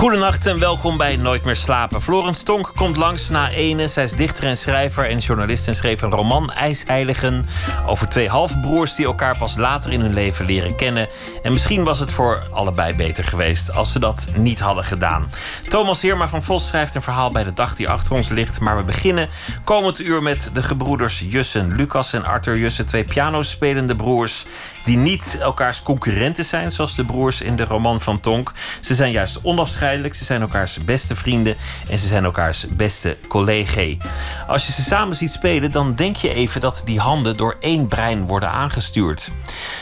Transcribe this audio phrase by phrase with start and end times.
[0.00, 2.02] Goedenacht en welkom bij Nooit meer slapen.
[2.02, 3.88] Florence Tonk komt langs na ene.
[3.88, 7.46] Zij is dichter en schrijver en journalist en schreef een roman IJsheiligen
[7.86, 11.08] over twee halfbroers die elkaar pas later in hun leven leren kennen.
[11.42, 15.30] En misschien was het voor allebei beter geweest als ze dat niet hadden gedaan.
[15.68, 18.60] Thomas Heerma van Vos schrijft een verhaal bij de dag die achter ons ligt.
[18.60, 19.28] Maar we beginnen
[19.64, 21.76] komend uur met de gebroeders Jussen.
[21.76, 24.46] Lucas en Arthur Jussen, twee pianospelende broers
[24.84, 28.52] die niet elkaars concurrenten zijn, zoals de broers in de roman van Tonk.
[28.80, 31.56] Ze zijn juist onafscheidelijk, ze zijn elkaars beste vrienden
[31.88, 33.98] en ze zijn elkaars beste collegae.
[34.46, 37.88] Als je ze samen ziet spelen, dan denk je even dat die handen door één
[37.88, 39.30] brein worden aangestuurd.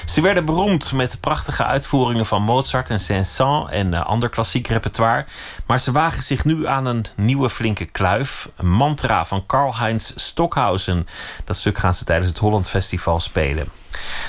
[0.05, 5.27] Ze werden beroemd met prachtige uitvoeringen van Mozart en Saint-Saëns en uh, ander klassiek repertoire.
[5.67, 8.49] Maar ze wagen zich nu aan een nieuwe flinke kluif.
[8.57, 11.07] Een mantra van Karl-Heinz Stockhausen.
[11.45, 13.69] Dat stuk gaan ze tijdens het Holland Festival spelen.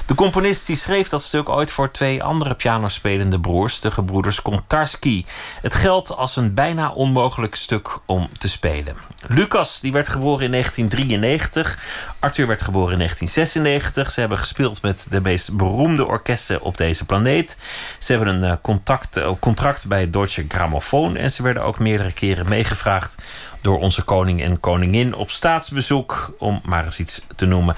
[0.05, 5.25] De componist die schreef dat stuk ooit voor twee andere pianospelende broers, de gebroeders Kontarski.
[5.61, 8.95] Het geldt als een bijna onmogelijk stuk om te spelen.
[9.27, 11.77] Lucas die werd geboren in 1993.
[12.19, 14.11] Arthur werd geboren in 1996.
[14.11, 17.57] Ze hebben gespeeld met de meest beroemde orkesten op deze planeet.
[17.99, 21.15] Ze hebben een eh, contact, eh, contract bij Deutsche Grammophon.
[21.15, 23.17] En ze werden ook meerdere keren meegevraagd
[23.61, 27.75] door onze koning en koningin op staatsbezoek, om maar eens iets te noemen.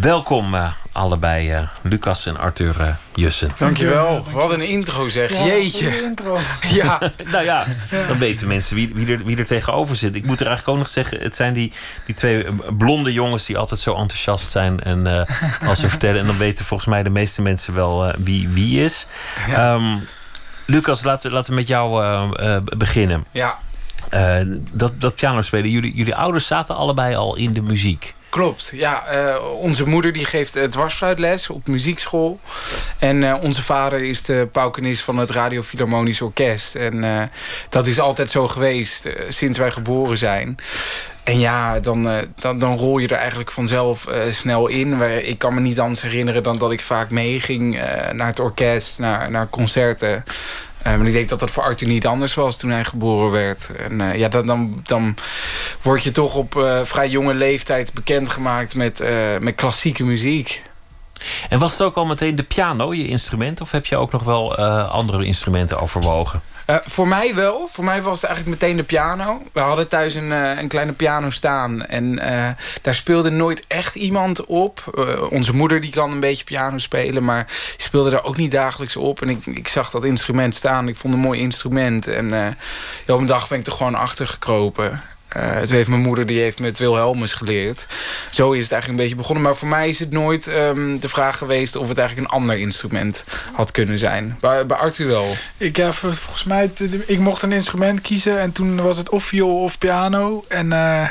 [0.00, 3.50] Welkom uh, allebei, uh, Lucas en Arthur uh, Jussen.
[3.58, 4.24] Dankjewel.
[4.32, 5.32] Wat een intro zeg.
[5.32, 6.02] Ja, Jeetje.
[6.02, 6.38] Intro.
[6.70, 6.98] Ja.
[7.32, 7.66] nou ja,
[8.08, 10.14] dan weten mensen wie, wie, er, wie er tegenover zit.
[10.14, 11.72] Ik moet er eigenlijk ook nog zeggen, het zijn die,
[12.06, 12.46] die twee
[12.78, 14.80] blonde jongens die altijd zo enthousiast zijn.
[14.80, 15.26] En
[15.66, 19.06] als ze vertellen, en dan weten volgens mij de meeste mensen wel wie wie is.
[19.48, 19.74] Ja.
[19.74, 20.08] Um,
[20.64, 22.02] Lucas, laten, laten we met jou
[22.76, 23.24] beginnen.
[23.30, 23.58] Ja.
[24.14, 24.40] Uh,
[24.72, 28.14] dat, dat pianospelen, jullie, jullie ouders zaten allebei al in de muziek.
[28.28, 29.04] Klopt, ja.
[29.12, 32.40] Uh, onze moeder die geeft uh, dwarsfluitles op muziekschool.
[32.98, 36.74] En uh, onze vader is de paukenist van het Radio Philharmonisch Orkest.
[36.74, 37.30] En
[37.68, 40.58] dat is altijd zo geweest, sinds wij geboren zijn.
[41.24, 45.00] En ja, dan, dan, dan rol je er eigenlijk vanzelf snel in.
[45.26, 47.74] Ik kan me niet anders herinneren dan dat ik vaak meeging
[48.12, 50.24] naar het orkest, naar, naar concerten.
[50.86, 53.70] Um, ik denk dat dat voor Arthur niet anders was toen hij geboren werd.
[53.76, 55.14] En uh, ja, dan, dan,
[55.82, 59.08] word je toch op uh, vrij jonge leeftijd bekendgemaakt met, uh,
[59.40, 60.62] met klassieke muziek.
[61.48, 63.60] En was het ook al meteen de piano, je instrument?
[63.60, 66.42] Of heb je ook nog wel andere instrumenten overwogen?
[66.70, 67.68] Uh, voor mij wel.
[67.72, 69.42] Voor mij was het eigenlijk meteen de piano.
[69.52, 71.86] We hadden thuis een, uh, een kleine piano staan.
[71.86, 72.14] En
[72.82, 75.04] daar speelde nooit echt iemand op.
[75.30, 77.24] onze moeder die kan een beetje piano spelen.
[77.24, 79.22] Maar die speelde daar ook niet dagelijks op.
[79.22, 80.88] En ik, ik zag dat instrument staan.
[80.88, 82.06] Ik vond het een mooi instrument.
[82.06, 82.56] En
[83.06, 85.02] op een dag ben ik er gewoon achter gekropen.
[85.36, 87.86] Uh, toen heeft mijn moeder die heeft met Wilhelmus geleerd.
[88.30, 89.44] Zo is het eigenlijk een beetje begonnen.
[89.44, 91.76] Maar voor mij is het nooit um, de vraag geweest...
[91.76, 94.36] of het eigenlijk een ander instrument had kunnen zijn.
[94.40, 95.26] Bij, bij Arthur wel.
[95.56, 96.70] Ik, ja, volgens mij...
[97.06, 98.40] Ik mocht een instrument kiezen...
[98.40, 100.44] en toen was het of viool of piano.
[100.48, 100.66] En...
[100.70, 101.06] Uh,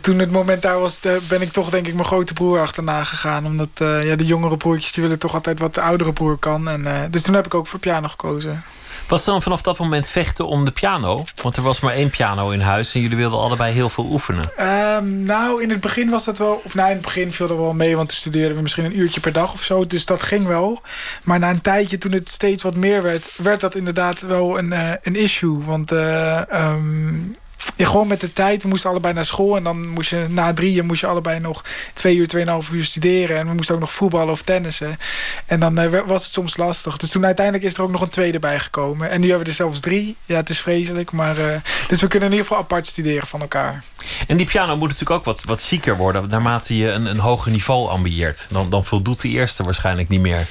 [0.00, 3.46] toen het moment daar was, ben ik toch denk ik mijn grote broer achterna gegaan.
[3.46, 6.68] Omdat uh, ja, de jongere broertjes die willen toch altijd wat de oudere broer kan.
[6.68, 8.64] En, dus toen heb ik ook voor piano gekozen.
[9.08, 11.24] Was dan vanaf dat moment vechten om de piano?
[11.42, 14.50] Want er was maar één piano in huis en jullie wilden allebei heel veel oefenen.
[14.60, 16.60] Um, nou, in het begin was dat wel...
[16.64, 18.98] Of nou, in het begin viel er wel mee, want toen studeerden we misschien een
[18.98, 19.86] uurtje per dag of zo.
[19.86, 20.82] Dus dat ging wel.
[21.22, 23.36] Maar na een tijdje, toen het steeds wat meer werd...
[23.36, 25.64] werd dat inderdaad wel een, uh, een issue.
[25.64, 25.92] Want...
[25.92, 27.36] Uh, um,
[27.76, 28.62] ja, gewoon met de tijd.
[28.62, 29.56] We moesten allebei naar school.
[29.56, 31.64] En dan moest je na drieën moest je allebei nog
[31.94, 33.36] twee uur, tweeënhalf uur studeren.
[33.36, 34.98] En we moesten ook nog voetballen of tennissen.
[35.46, 36.96] En dan uh, was het soms lastig.
[36.96, 39.10] Dus toen uiteindelijk is er ook nog een tweede bijgekomen.
[39.10, 40.16] En nu hebben we er zelfs drie.
[40.24, 41.12] Ja, het is vreselijk.
[41.12, 41.44] Maar, uh,
[41.88, 43.82] dus we kunnen in ieder geval apart studeren van elkaar.
[44.26, 46.28] En die piano moet natuurlijk ook wat, wat zieker worden.
[46.28, 48.46] Naarmate je een, een hoger niveau ambieert.
[48.50, 50.46] Dan, dan voldoet de eerste waarschijnlijk niet meer.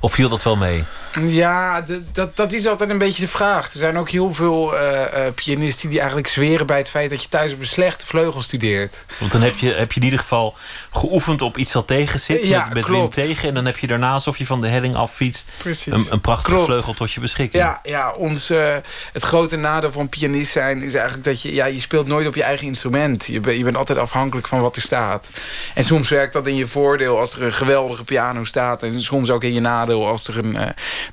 [0.00, 0.84] Of viel dat wel mee?
[1.12, 3.72] Ja, dat, dat is altijd een beetje de vraag.
[3.72, 7.22] Er zijn ook heel veel uh, uh, pianisten die eigenlijk zweren bij het feit dat
[7.22, 9.04] je thuis op een slechte vleugel studeert.
[9.18, 10.56] Want dan heb je, heb je in ieder geval
[10.90, 13.48] geoefend op iets dat tegen zit, ja, met, met wind tegen.
[13.48, 16.66] En dan heb je daarna, alsof je van de helling affietst, een, een prachtige klopt.
[16.66, 17.62] vleugel tot je beschikking.
[17.62, 18.74] Ja, ja ons, uh,
[19.12, 22.34] het grote nadeel van pianist zijn is eigenlijk dat je, ja, je speelt nooit op
[22.34, 23.26] je eigen instrument.
[23.26, 25.30] Je, ben, je bent altijd afhankelijk van wat er staat.
[25.74, 28.82] En soms werkt dat in je voordeel als er een geweldige piano staat.
[28.82, 30.56] En soms ook in je nadeel als er een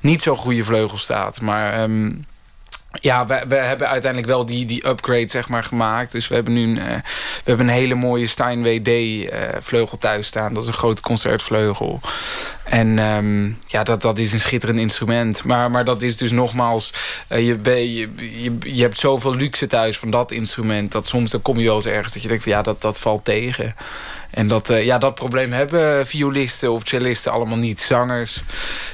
[0.00, 1.40] niet zo goede vleugel staat.
[1.40, 2.24] Maar um,
[3.00, 6.12] ja, we, we hebben uiteindelijk wel die, die upgrade zeg maar, gemaakt.
[6.12, 9.98] Dus we hebben nu een, uh, we hebben een hele mooie Steinway D uh, vleugel
[9.98, 10.54] thuis staan.
[10.54, 12.00] Dat is een grote concertvleugel.
[12.64, 15.44] En um, ja, dat, dat is een schitterend instrument.
[15.44, 16.92] Maar, maar dat is dus nogmaals...
[17.28, 18.08] Uh, je, je,
[18.42, 20.92] je, je hebt zoveel luxe thuis van dat instrument...
[20.92, 22.98] dat soms dan kom je wel eens ergens dat je denkt van ja, dat, dat
[22.98, 23.74] valt tegen.
[24.30, 27.80] En dat, ja, dat probleem hebben violisten of cellisten allemaal niet.
[27.80, 28.42] Zangers,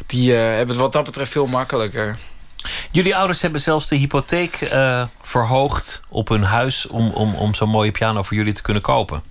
[0.07, 2.17] die hebben het wat dat betreft veel makkelijker.
[2.91, 7.69] Jullie ouders hebben zelfs de hypotheek uh, verhoogd op hun huis om, om, om zo'n
[7.69, 9.23] mooie piano voor jullie te kunnen kopen.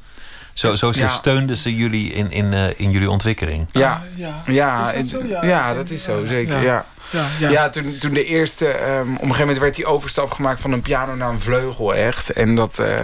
[0.53, 1.07] Zo, zo ja.
[1.07, 3.67] steunden ze jullie in, in, uh, in jullie ontwikkeling.
[3.71, 4.41] Ja, ah, ja.
[4.45, 5.23] ja, dat, zo?
[5.23, 6.61] ja, ja dat is zo, zeker.
[6.61, 6.85] ja.
[7.11, 7.69] Ja, ja.
[7.69, 8.65] toen, toen de eerste...
[8.65, 11.95] Um, op een gegeven moment werd die overstap gemaakt van een piano naar een vleugel
[11.95, 12.29] echt.
[12.29, 12.99] En dat, uh,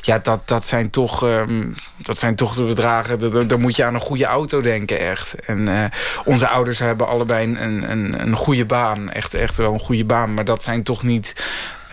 [0.00, 3.48] ja, dat, dat, zijn toch, um, dat zijn toch de bedragen...
[3.48, 5.34] Dan moet je aan een goede auto denken echt.
[5.34, 5.84] En uh,
[6.24, 9.10] onze ouders hebben allebei een, een, een goede baan.
[9.10, 10.34] Echt, echt wel een goede baan.
[10.34, 11.34] Maar dat zijn toch niet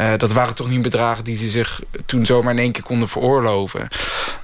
[0.01, 3.09] uh, dat waren toch niet bedragen die ze zich toen zomaar in één keer konden
[3.09, 3.87] veroorloven.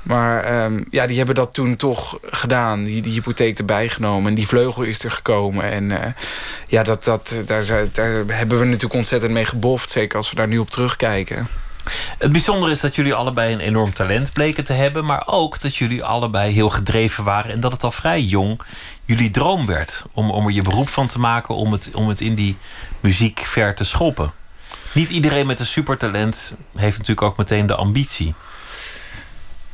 [0.02, 2.84] Maar um, ja, die hebben dat toen toch gedaan.
[2.84, 4.30] Die, hypotheek erbij genomen.
[4.30, 5.72] En die vleugel is er gekomen.
[5.72, 6.00] En uh,
[6.68, 9.92] ja, dat, dat, daar, daar hebben we natuurlijk ontzettend mee geboft.
[9.92, 11.48] Zeker als we daar nu op terugkijken.
[12.18, 15.06] Het bijzondere is dat jullie allebei een enorm talent bleken te hebben.
[15.06, 17.52] Maar ook dat jullie allebei heel gedreven waren.
[17.52, 18.62] En dat het al vrij jong
[19.06, 20.04] jullie droom werd.
[20.14, 21.56] Om, om er je beroep van te maken.
[21.56, 22.58] Om het, om het in die
[23.00, 24.34] muziek ver te schoppen.
[24.96, 28.34] Niet iedereen met een supertalent heeft natuurlijk ook meteen de ambitie.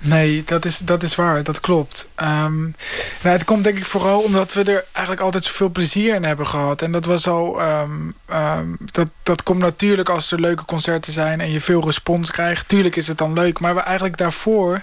[0.04, 1.44] Nee, dat is, dat is waar.
[1.44, 2.10] Dat klopt.
[2.22, 2.76] Um,
[3.22, 6.48] nou, het komt denk ik vooral omdat we er eigenlijk altijd zoveel plezier in hebben
[6.48, 6.82] gehad.
[6.82, 7.62] En dat was al...
[7.62, 12.32] Um, um, dat, dat komt natuurlijk als er leuke concerten zijn en je veel respons
[12.32, 12.68] krijgt.
[12.68, 13.60] Tuurlijk is het dan leuk.
[13.60, 14.82] Maar we eigenlijk daarvoor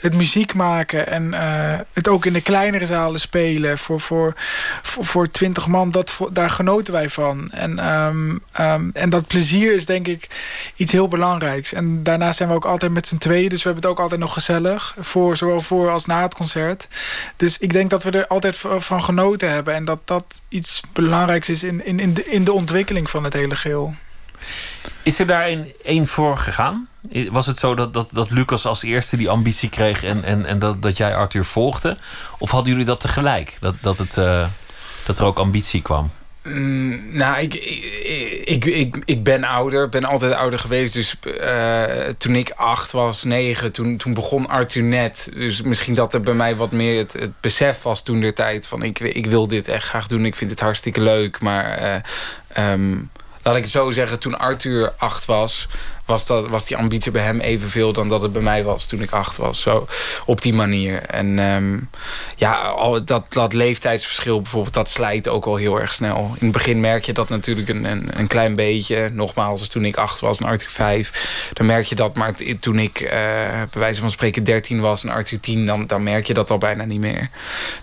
[0.00, 4.34] het muziek maken en uh, het ook in de kleinere zalen spelen voor, voor,
[4.82, 7.50] voor, voor 20 man, dat, daar genoten wij van.
[7.50, 7.78] En,
[8.92, 10.28] en dat plezier is denk ik
[10.74, 11.72] iets heel belangrijks.
[11.72, 13.48] En daarnaast zijn we ook altijd met z'n tweeën.
[13.48, 14.59] Dus we hebben het ook altijd nog gezellig
[14.98, 16.88] voor, zowel voor als na het concert.
[17.36, 19.74] Dus ik denk dat we er altijd van genoten hebben.
[19.74, 23.32] En dat dat iets belangrijks is in, in, in, de, in de ontwikkeling van het
[23.32, 23.94] hele geheel.
[25.02, 25.48] Is er daar
[25.82, 26.88] één voor gegaan?
[27.30, 30.58] Was het zo dat, dat, dat Lucas als eerste die ambitie kreeg en, en, en
[30.58, 31.98] dat, dat jij Arthur volgde?
[32.38, 33.56] Of hadden jullie dat tegelijk?
[33.60, 34.46] Dat, dat, het, uh,
[35.06, 36.10] dat er ook ambitie kwam?
[36.42, 37.54] Mm, nou, ik,
[38.44, 40.94] ik, ik, ik ben ouder, ben altijd ouder geweest.
[40.94, 41.82] Dus uh,
[42.18, 45.30] toen ik acht was, negen, toen, toen begon Arthur net.
[45.34, 48.66] Dus misschien dat er bij mij wat meer het, besef was toen de tijd.
[48.66, 51.40] Van ik, ik wil dit echt graag doen, ik vind het hartstikke leuk.
[51.40, 51.82] Maar
[52.56, 53.10] uh, um,
[53.42, 55.68] laat ik het zo zeggen, toen Arthur acht was
[56.10, 59.02] was, dat, was die ambitie bij hem evenveel dan dat het bij mij was toen
[59.02, 59.60] ik acht was.
[59.60, 59.86] Zo
[60.24, 61.02] op die manier.
[61.02, 61.90] En um,
[62.36, 66.34] ja, al dat, dat leeftijdsverschil bijvoorbeeld, dat slijt ook al heel erg snel.
[66.38, 69.10] In het begin merk je dat natuurlijk een, een, een klein beetje.
[69.12, 71.08] Nogmaals, toen ik acht was en Arthur vijf,
[71.52, 72.16] dan merk je dat.
[72.16, 76.02] Maar toen ik uh, bij wijze van spreken 13 was en Arthur 10, dan, dan
[76.02, 77.28] merk je dat al bijna niet meer.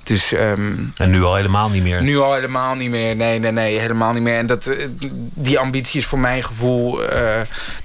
[0.03, 2.03] Dus, um, en nu al helemaal niet meer?
[2.03, 3.15] Nu al helemaal niet meer.
[3.15, 4.37] Nee, nee, nee, helemaal niet meer.
[4.37, 4.85] En dat, eh,
[5.33, 7.09] die ambitie is voor mijn gevoel uh,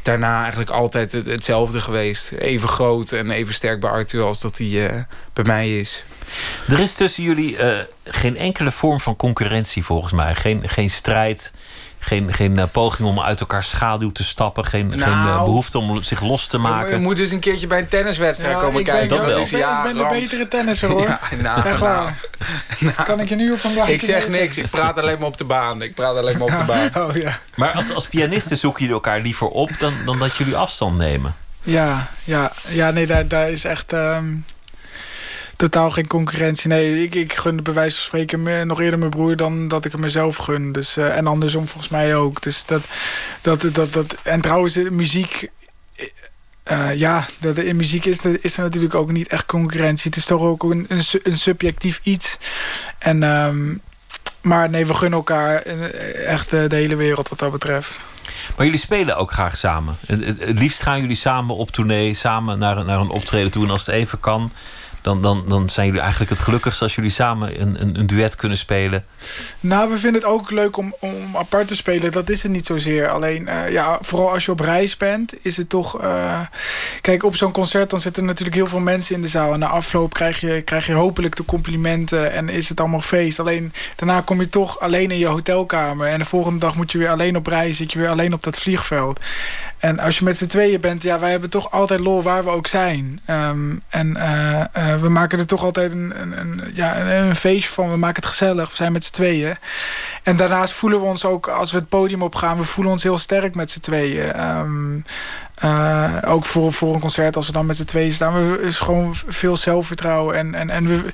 [0.02, 2.32] daarna eigenlijk altijd hetzelfde geweest.
[2.32, 5.02] Even groot en even sterk bij Arthur als dat hij uh,
[5.32, 6.04] bij mij is.
[6.68, 10.34] Er is tussen jullie uh, geen enkele vorm van concurrentie volgens mij.
[10.34, 11.54] Geen, geen strijd,
[12.04, 14.64] geen, geen uh, poging om uit elkaar schaduw te stappen.
[14.64, 16.90] Geen, nou, geen uh, behoefte om zich los te maken.
[16.90, 19.08] Je moet dus een keertje bij een tenniswedstrijd ja, komen kijken.
[19.08, 19.40] dat wel.
[19.40, 21.02] Ik ben, ja, ik ben de betere tennisser hoor.
[21.02, 22.20] Ja, nou, Echt waar.
[22.78, 24.58] Nou, kan ik je nu op een Ik zeg niks.
[24.58, 25.82] Ik praat alleen maar op de baan.
[25.82, 26.90] Ik praat alleen maar op de baan.
[27.02, 27.38] Oh, ja.
[27.54, 31.34] Maar als, als pianisten zoeken jullie elkaar liever op dan, dan dat jullie afstand nemen.
[31.62, 33.92] Ja, ja, ja nee, daar, daar is echt...
[33.92, 34.44] Um,
[35.62, 36.68] totaal geen concurrentie.
[36.68, 39.92] Nee, ik, ik gun bij wijze van spreken nog eerder mijn broer dan dat ik
[39.92, 40.72] hem mezelf gun.
[40.72, 42.42] Dus, uh, en andersom volgens mij ook.
[42.42, 42.82] Dus dat,
[43.40, 45.50] dat, dat, dat, en trouwens, muziek.
[46.70, 50.10] Uh, ja, de, in muziek is is er natuurlijk ook niet echt concurrentie.
[50.10, 50.86] Het is toch ook een,
[51.22, 52.38] een, subjectief iets.
[52.98, 53.80] En, um,
[54.40, 55.56] maar nee, we gunnen elkaar
[56.26, 57.98] echt de hele wereld wat dat betreft.
[58.56, 59.94] Maar jullie spelen ook graag samen.
[60.06, 63.68] Het, liefst gaan jullie samen op tournee, samen naar, naar een optreden toe.
[63.68, 64.52] Als het even kan,
[65.02, 68.36] dan, dan, dan zijn jullie eigenlijk het gelukkigst als jullie samen een, een, een, duet
[68.36, 69.04] kunnen spelen.
[69.60, 72.12] Nou, we vinden het ook leuk om, om apart te spelen.
[72.12, 73.08] Dat is het niet zozeer.
[73.08, 76.02] Alleen, uh, ja, vooral als je op reis bent, is het toch.
[76.02, 76.40] Uh,
[77.00, 79.52] kijk, op zo'n concert dan zitten natuurlijk heel veel mensen in de zaal.
[79.52, 83.40] En na afloop krijg je, krijg je hopelijk de complimenten en is het allemaal feest.
[83.40, 86.06] Alleen daarna kom je toch alleen in je hotelkamer.
[86.06, 88.42] En de volgende dag moet je weer alleen op reis, zit je weer alleen op
[88.42, 89.20] dat vliegveld.
[89.78, 92.50] En als je met z'n tweeën bent, ja, wij hebben toch altijd lol waar we
[92.50, 93.20] ook zijn.
[93.30, 97.72] Um, en uh, eh, we maken er toch altijd een, een, een, ja, een, feestje
[97.72, 97.90] van.
[97.90, 98.70] We maken het gezellig.
[98.70, 99.56] We zijn met z'n tweeën.
[100.22, 102.58] En daarnaast voelen we ons ook, als we het podium opgaan...
[102.58, 104.32] we voelen ons heel sterk met z'n tweeën.
[104.32, 104.96] Ehm,
[105.64, 108.34] uh, ook voor, voor een concert, als we dan met z'n tweeën staan...
[108.34, 110.36] We, is gewoon veel zelfvertrouwen.
[110.36, 111.04] En, en, en we,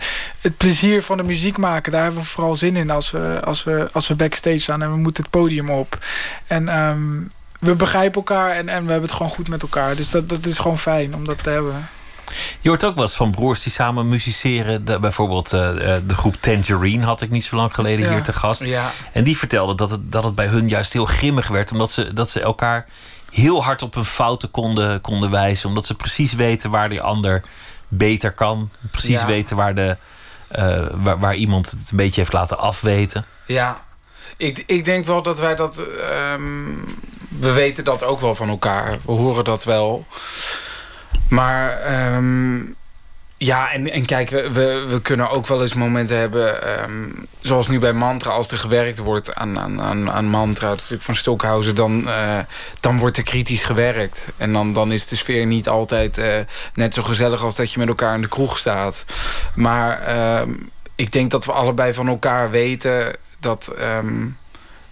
[0.41, 1.93] het plezier van de muziek maken...
[1.93, 4.83] daar hebben we vooral zin in als we, als we, als we backstage staan...
[4.83, 5.99] en we moeten het podium op.
[6.47, 9.97] En um, we begrijpen elkaar en, en we hebben het gewoon goed met elkaar.
[9.97, 11.89] Dus dat, dat is gewoon fijn om dat te hebben.
[12.61, 14.85] Je hoort ook wel eens van broers die samen musiceren.
[14.85, 15.71] De, bijvoorbeeld uh,
[16.07, 18.13] de groep Tangerine had ik niet zo lang geleden ja.
[18.13, 18.63] hier te gast.
[18.63, 18.93] Ja.
[19.13, 21.73] En die vertelde dat het, dat het bij hun juist heel grimmig werd.
[21.73, 22.87] Omdat ze, dat ze elkaar
[23.31, 25.69] heel hard op hun fouten konden, konden wijzen.
[25.69, 27.43] Omdat ze precies weten waar die ander
[27.89, 28.71] beter kan.
[28.91, 29.97] Precies weten waar, de,
[30.59, 33.25] uh, waar, waar iemand het een beetje heeft laten afweten.
[33.47, 33.81] Ja,
[34.37, 35.83] ik, ik denk wel dat wij dat...
[36.35, 36.97] Um,
[37.29, 38.99] we weten dat ook wel van elkaar.
[39.05, 40.07] We horen dat wel.
[41.29, 41.79] Maar
[42.17, 42.77] um,
[43.39, 46.81] ja, en, en kijk, we, we, kunnen ook wel eens momenten hebben...
[46.83, 50.71] Um, zoals nu bij Mantra, als er gewerkt wordt aan, aan, aan, Mantra...
[50.71, 52.39] het stuk van Stockhausen, dan, uh,
[52.81, 54.29] dan wordt er kritisch gewerkt.
[54.37, 56.35] En dan, dan is de sfeer niet altijd uh,
[56.75, 57.43] net zo gezellig...
[57.43, 59.05] als dat je met elkaar in de kroeg staat.
[59.55, 60.55] Maar uh,
[60.95, 63.75] ik denk dat we allebei van elkaar weten dat...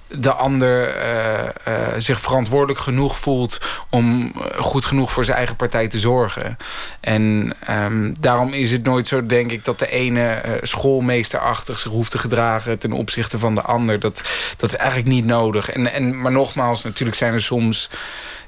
[0.09, 3.61] de ander uh, uh, zich verantwoordelijk genoeg voelt...
[3.91, 6.57] om goed genoeg voor zijn eigen partij te zorgen.
[7.01, 9.65] En um, daarom is het nooit zo, denk ik...
[9.65, 12.79] dat de ene schoolmeesterachtig zich hoeft te gedragen...
[12.79, 14.01] ten opzichte van de ander.
[14.01, 14.23] Dat,
[14.57, 15.71] dat is eigenlijk niet nodig.
[15.71, 17.91] En, en, maar nogmaals, natuurlijk zijn er soms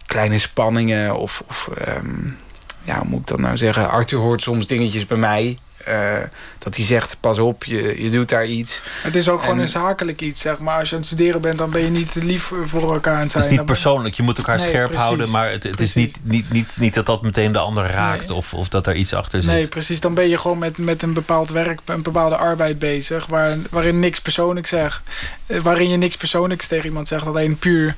[0.06, 1.16] kleine spanningen...
[1.16, 2.38] of, of um,
[2.84, 3.90] ja, hoe moet ik dat nou zeggen?
[3.90, 5.58] Arthur hoort soms dingetjes bij mij...
[5.88, 6.12] Uh,
[6.58, 8.82] dat hij zegt, pas op, je, je doet daar iets.
[9.02, 10.78] Het is ook en, gewoon een zakelijk iets, zeg maar.
[10.78, 13.30] Als je aan het studeren bent, dan ben je niet lief voor elkaar aan het
[13.30, 13.42] zijn.
[13.42, 15.30] Het is niet persoonlijk, je moet elkaar nee, scherp precies, houden...
[15.30, 18.28] maar het, het is niet, niet, niet, niet dat dat meteen de ander raakt...
[18.28, 18.36] Nee.
[18.36, 19.50] Of, of dat er iets achter zit.
[19.50, 20.00] Nee, precies.
[20.00, 23.26] Dan ben je gewoon met, met een bepaald werk, een bepaalde arbeid bezig...
[23.26, 25.00] Waar, waarin niks persoonlijk zegt.
[25.46, 27.26] Waarin je niks persoonlijks tegen iemand zegt.
[27.26, 27.94] Alleen puur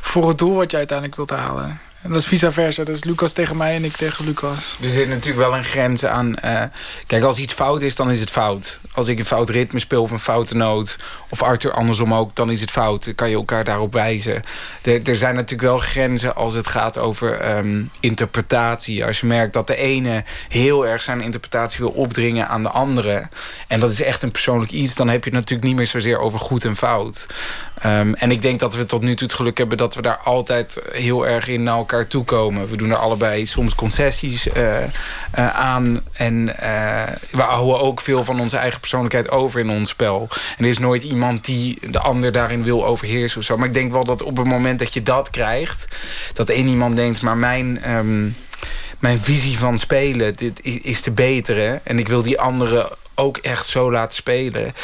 [0.00, 1.80] voor het doel wat je uiteindelijk wilt halen.
[2.02, 2.84] En dat is vice versa.
[2.84, 4.76] Dat is Lucas tegen mij en ik tegen Lucas.
[4.82, 6.36] Er zit natuurlijk wel een grens aan...
[6.44, 6.62] Uh,
[7.06, 8.80] kijk, als iets fout is, dan is het fout.
[8.92, 10.96] Als ik een fout ritme speel of een foute noot...
[11.28, 13.04] of Arthur andersom ook, dan is het fout.
[13.04, 14.42] Dan kan je elkaar daarop wijzen.
[14.82, 19.04] Er, zijn natuurlijk wel grenzen als het gaat over um, interpretatie.
[19.04, 23.28] Als je merkt dat de ene heel erg zijn interpretatie wil opdringen aan de andere...
[23.68, 24.94] en dat is echt een persoonlijk iets...
[24.94, 27.26] dan heb je het natuurlijk niet meer zozeer over goed en fout.
[27.86, 29.78] Um, en ik denk dat we tot nu toe het geluk hebben...
[29.78, 32.70] dat we daar altijd heel erg in naar elkaar toe komen.
[32.70, 36.00] We doen er allebei soms concessies uh, uh, aan.
[36.12, 40.28] En uh, we houden ook veel van onze eigen persoonlijkheid over in ons spel.
[40.56, 43.56] En er is nooit iemand die de ander daarin wil overheersen of zo.
[43.56, 45.86] Maar ik denk wel dat op het moment dat je dat krijgt...
[46.32, 47.90] dat één iemand denkt, maar mijn...
[47.96, 48.36] Um,
[48.98, 51.80] mijn visie van spelen dit is de betere.
[51.82, 54.74] En ik wil die anderen ook echt zo laten spelen.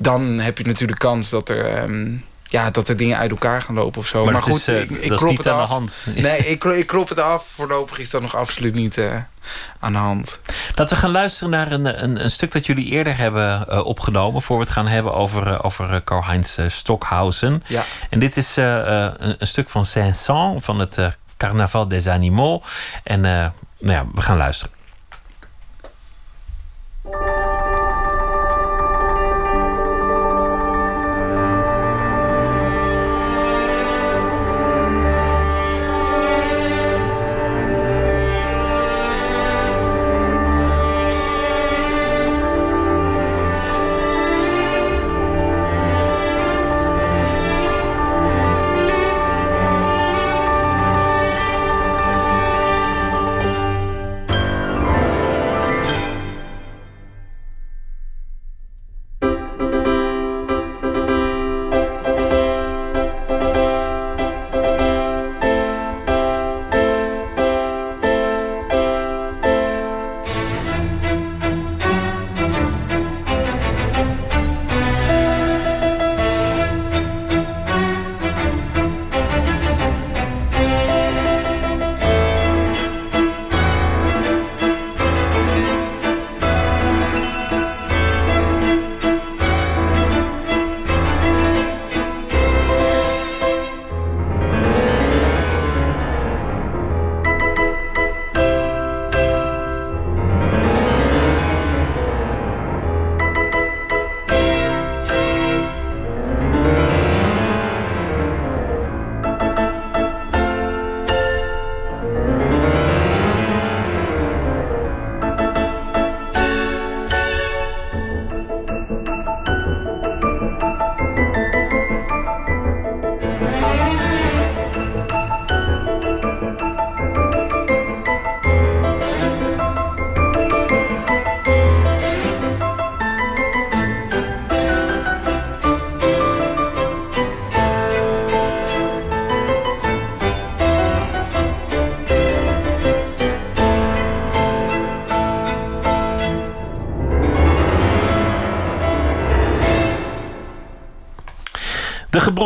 [0.00, 1.82] Dan heb je natuurlijk kans dat er...
[1.82, 4.24] Um, ja, dat er dingen uit elkaar gaan lopen of zo.
[4.24, 5.66] Maar, maar goed, is, uh, ik, ik dat klop is niet het aan af.
[5.66, 6.02] de hand.
[6.14, 7.46] Nee, ik, ik klop het af.
[7.54, 9.14] Voorlopig is dat nog absoluut niet uh,
[9.78, 10.38] aan de hand.
[10.74, 14.42] Laten we gaan luisteren naar een, een, een stuk dat jullie eerder hebben uh, opgenomen...
[14.42, 17.62] voor we het gaan hebben over, over Karl-Heinz Stockhausen.
[17.66, 17.82] Ja.
[18.10, 20.98] En dit is een, een, stuk van Saint-Saëns van het
[21.36, 22.66] Carnaval des Animaux.
[23.04, 24.81] En nou ja, we gaan luisteren.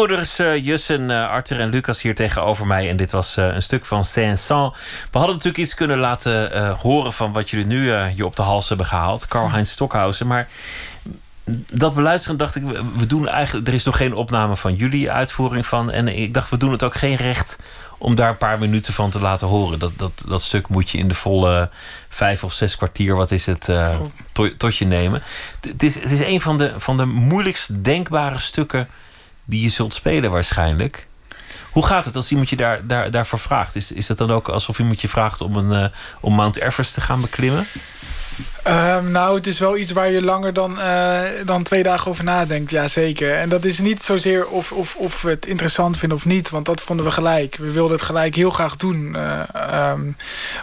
[0.07, 2.89] De gebroeders uh, Jussen, uh, Arthur en Lucas hier tegenover mij.
[2.89, 4.77] En dit was uh, een stuk van Saint-Saëns.
[5.11, 8.69] We hadden natuurlijk iets kunnen laten horen van wat jullie nu je op de hals
[8.69, 9.27] hebben gehaald.
[9.27, 10.27] Karl-Heinz Stockhausen.
[10.27, 10.49] Maar
[11.73, 12.63] dat beluisteren dacht ik,
[12.97, 13.69] we doen eigenlijk...
[13.69, 15.91] Er is nog geen opname van jullie uitvoering van.
[15.91, 17.59] En ik dacht, we doen het ook geen recht
[17.99, 19.79] om daar een paar minuten van te laten horen.
[19.79, 21.71] Dat, dat, dat stuk moet je in de volle
[22.09, 23.97] vijf of zes kwartier, wat is het, uh,
[24.33, 25.23] to, tot je nemen.
[25.61, 28.89] Het is, het is een van de, van de moeilijkst denkbare stukken
[29.47, 31.09] die je zult spelen waarschijnlijk.
[31.71, 33.77] Hoe gaat het als iemand je daar, daar, daarvoor vraagt?
[33.77, 35.89] Is, is dat dan ook alsof iemand je vraagt om, een, uh,
[36.21, 37.67] om Mount Everest te gaan beklimmen?
[38.69, 42.25] Um, nou, het is wel iets waar je langer dan, uh, dan twee dagen over
[42.25, 42.71] nadenkt.
[42.71, 43.35] Ja, zeker.
[43.35, 46.51] En dat is niet zozeer of, of, of we het interessant vinden of niet.
[46.51, 47.57] Want dat vonden we gelijk.
[47.57, 49.17] We wilden het gelijk heel graag doen.
[49.17, 50.17] Uh, um,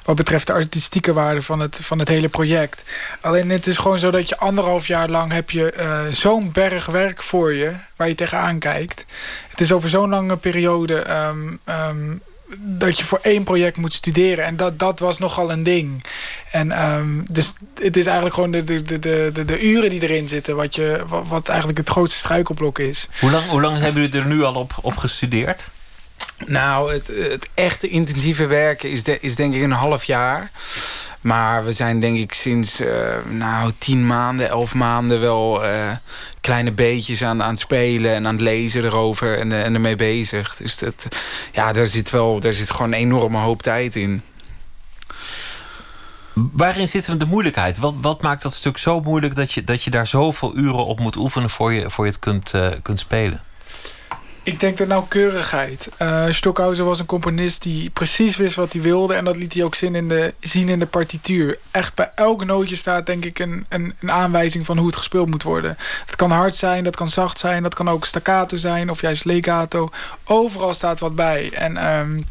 [0.04, 2.84] wat betreft de artistieke waarde van het, van het hele project.
[3.22, 5.32] Alleen het is gewoon zo dat je anderhalf jaar lang...
[5.32, 9.06] heb je uh, zo'n berg werk voor je waar je tegenaan kijkt.
[9.50, 11.06] Het is over zo'n lange periode...
[11.10, 12.22] Um,
[12.58, 14.46] dat je voor één project moet studeren.
[14.46, 16.04] En dat, dat was nogal een ding.
[16.52, 19.00] En um, dus het is eigenlijk gewoon de, de, de,
[19.34, 20.56] de, de uren die erin zitten...
[20.56, 23.08] Wat, je, wat, wat eigenlijk het grootste struikelblok is.
[23.20, 25.70] Hoe lang, hoe lang hebben jullie er nu al op, op gestudeerd?
[26.46, 30.52] Nou, het, het echte intensieve werken is, de, is denk ik een half jaar.
[31.22, 35.92] Maar we zijn denk ik sinds uh, nou, tien maanden, elf maanden wel uh,
[36.44, 40.56] kleine beetjes aan, aan het spelen en aan het lezen erover en, en ermee bezig.
[40.56, 41.08] Dus dat,
[41.52, 44.22] ja, daar zit wel daar zit gewoon een enorme hoop tijd in.
[46.34, 47.78] Waarin zit de moeilijkheid?
[47.78, 51.00] Wat, wat maakt dat stuk zo moeilijk dat je, dat je daar zoveel uren op
[51.00, 53.42] moet oefenen voor je, voor je het kunt, uh, kunt spelen?
[54.44, 55.90] Ik denk de nauwkeurigheid.
[56.02, 59.14] Uh, Stockhausen was een componist die precies wist wat hij wilde.
[59.14, 61.58] En dat liet hij ook zien in de, zien in de partituur.
[61.72, 65.30] Echt bij elk nootje staat denk ik een, een, een aanwijzing van hoe het gespeeld
[65.30, 65.78] moet worden.
[66.06, 67.64] Het kan hard zijn, dat kan zacht zijn.
[67.64, 69.90] Dat kan ook staccato zijn of juist legato.
[70.24, 71.52] Overal staat wat bij.
[71.54, 71.98] En...
[71.98, 72.24] Um,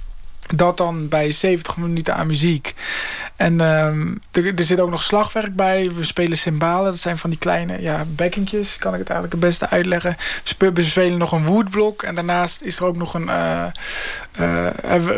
[0.54, 2.74] dat dan bij 70 minuten aan muziek.
[3.36, 5.90] En um, er, zit ook nog slagwerk bij.
[5.94, 6.90] We spelen cymbalen.
[6.90, 8.76] Dat zijn van die kleine ja, bekkentjes.
[8.76, 10.16] Kan ik het eigenlijk het beste uitleggen.
[10.58, 12.02] We spelen nog een woodblok.
[12.02, 13.28] En daarnaast is er ook nog een...
[13.30, 13.66] Uh,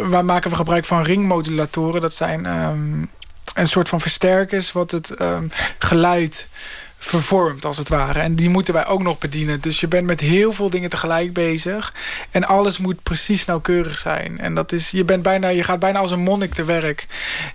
[0.09, 2.01] waar maken we gebruik van ringmodulatoren.
[2.01, 3.11] Dat zijn um,
[3.55, 4.73] een soort van versterkers.
[4.73, 6.49] Wat het um, geluid
[7.05, 8.21] vervormd als het ware.
[8.21, 9.61] En die moeten wij ook nog bedienen.
[9.61, 11.95] Dus je bent met heel veel dingen tegelijk bezig.
[12.31, 14.41] En alles moet precies nauwkeurig zijn.
[14.41, 17.07] En dat is, je, bent bijna, je gaat bijna als een monnik te werk.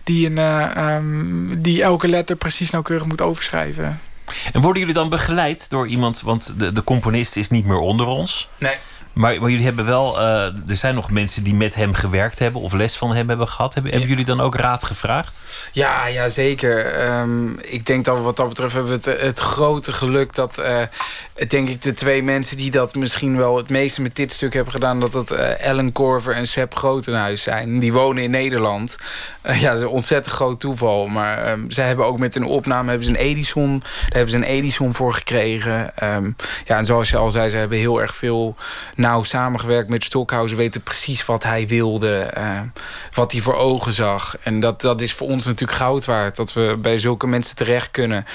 [0.04, 4.00] Die, een, uh, um, die elke letter precies nauwkeurig moet overschrijven.
[4.54, 6.22] En worden jullie dan begeleid door iemand...
[6.22, 8.50] want de, de componist is niet meer onder ons.
[8.58, 8.76] Nee.
[9.20, 10.20] Maar, maar jullie hebben wel...
[10.20, 12.62] Uh, er zijn nog mensen die met hem gewerkt hebben...
[12.62, 13.74] of les van hem hebben gehad.
[13.74, 13.98] Hebben, ja.
[13.98, 15.44] hebben jullie dan ook raad gevraagd?
[15.72, 17.04] Ja, ja zeker.
[17.20, 20.36] Um, ik denk dat wat dat betreft hebben we het, het grote geluk...
[20.36, 20.82] dat uh,
[21.48, 24.74] denk ik de twee mensen die dat misschien wel het meeste met dit stuk hebben
[24.74, 25.00] gedaan...
[25.00, 27.80] dat dat Ellen Korver en Sepp Grotenhuis zijn.
[27.80, 28.98] Die wonen in Nederland.
[29.44, 31.08] Uh, ja, dat is een ontzettend groot toeval.
[31.08, 34.36] Maar um, zij hebben ook met een opname hebben ze een Edison, daar hebben ze
[34.36, 35.92] een Edison voor gekregen.
[36.04, 38.56] Um, ja, en zoals je al zei, ze hebben heel erg veel
[38.96, 40.58] nauw samengewerkt met Stockhausen.
[40.58, 42.60] Weten precies wat hij wilde, uh,
[43.14, 44.38] wat hij voor ogen zag.
[44.44, 46.36] En dat, dat is voor ons natuurlijk goud waard.
[46.36, 48.26] Dat we bij zulke mensen terecht kunnen.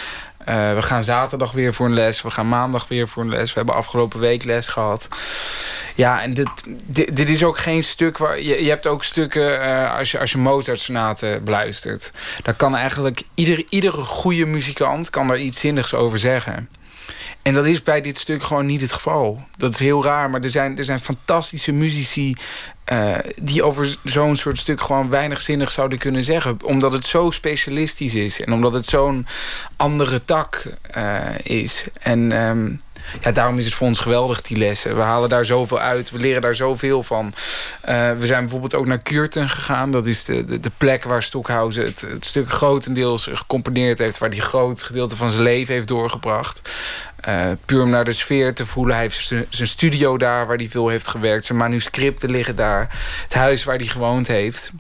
[0.49, 2.23] Uh, we gaan zaterdag weer voor een les.
[2.23, 3.49] We gaan maandag weer voor een les.
[3.49, 5.09] We hebben afgelopen week les gehad.
[5.95, 6.49] Ja, en dit,
[7.13, 8.41] dit, is ook geen stuk waar...
[8.41, 12.13] Je, je hebt ook stukken uh, als je, als je Mozart-sonaten beluistert.
[12.43, 13.23] Daar kan eigenlijk...
[13.35, 16.69] Ieder, iedere goede muzikant kan daar iets zinnigs over zeggen.
[17.45, 19.41] En dat is bij dit stuk gewoon niet het geval.
[19.57, 22.35] Dat is heel raar, maar er zijn, er zijn fantastische muzici...
[22.93, 26.59] Uh, die over zo'n soort stuk gewoon weinig zinnig zouden kunnen zeggen.
[26.63, 28.41] Omdat het zo specialistisch is.
[28.41, 29.27] En omdat het zo'n
[29.77, 31.85] andere tak uh, is.
[32.01, 32.81] En um,
[33.21, 34.97] ja, daarom is het voor ons geweldig, die lessen.
[34.97, 36.11] We halen daar zoveel uit.
[36.11, 37.33] We leren daar zoveel van.
[37.89, 39.93] Uh, we zijn bijvoorbeeld ook naar Kuurten gegaan.
[39.93, 44.19] Dat is de, de, de plek waar Stockhausen het, het stuk grotendeels gecomponeerd heeft.
[44.19, 46.71] Waar hij groot gedeelte van zijn leven heeft doorgebracht.
[47.29, 48.95] Uh, puur om naar de sfeer te voelen.
[48.95, 51.45] Hij heeft zijn studio daar waar hij veel heeft gewerkt.
[51.45, 52.99] Zijn manuscripten liggen daar.
[53.23, 54.71] Het huis waar hij gewoond heeft.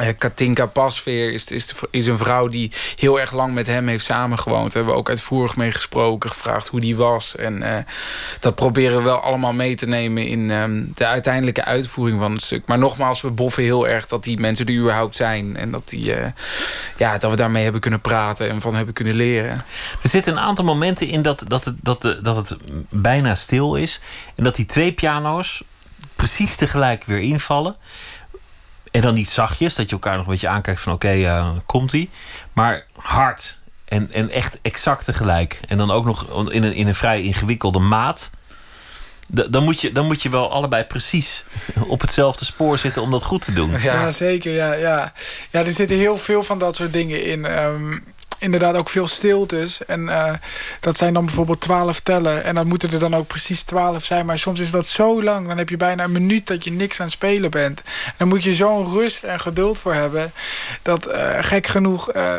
[0.00, 4.04] Uh, Katinka Pasveer is, is, is, een vrouw die heel erg lang met hem heeft
[4.04, 4.64] samengewoond.
[4.64, 7.36] Daar hebben we ook uitvoerig mee gesproken, gevraagd hoe die was.
[7.36, 7.76] En uh,
[8.40, 12.42] dat proberen we wel allemaal mee te nemen in um, de uiteindelijke uitvoering van het
[12.42, 12.66] stuk.
[12.66, 15.56] Maar nogmaals, we boffen heel erg dat die mensen er überhaupt zijn.
[15.56, 16.26] En dat, die, uh,
[16.96, 19.64] ja, dat we daarmee hebben kunnen praten en van hebben kunnen leren.
[20.02, 21.84] Er zitten een aantal momenten in dat, dat, het,
[22.24, 22.56] dat het
[22.90, 24.00] bijna stil is.
[24.34, 25.62] En dat die twee piano's
[26.18, 27.76] precies tegelijk weer invallen.
[28.90, 31.50] En dan niet zachtjes, dat je elkaar nog een beetje aankijkt van oké, okay, uh,
[31.66, 32.10] komt ie.
[32.52, 35.60] Maar hard en, en echt exact tegelijk.
[35.68, 38.30] En dan ook nog in een, in een vrij ingewikkelde maat.
[39.26, 41.44] dan moet, je, dan moet je wel allebei precies
[41.86, 43.80] op hetzelfde spoor zitten om dat goed te doen.
[43.80, 44.52] Ja, zeker.
[44.52, 45.12] Ja, ja.
[45.50, 47.44] ja, er zitten heel veel van dat soort dingen in.
[47.44, 47.98] Ehm,
[48.38, 49.84] inderdaad ook veel stiltes.
[49.84, 50.32] En uh,
[50.80, 52.44] dat zijn dan bijvoorbeeld twaalf tellen.
[52.44, 54.26] En dan moeten er dan ook precies twaalf zijn.
[54.26, 55.48] Maar soms is dat zo lang.
[55.48, 57.82] Dan heb je bijna een minuut dat je niks aan het spelen bent.
[58.16, 60.32] Dan moet je zo'n rust en geduld voor hebben.
[60.82, 62.14] Dat uh, gek genoeg...
[62.14, 62.32] Uh,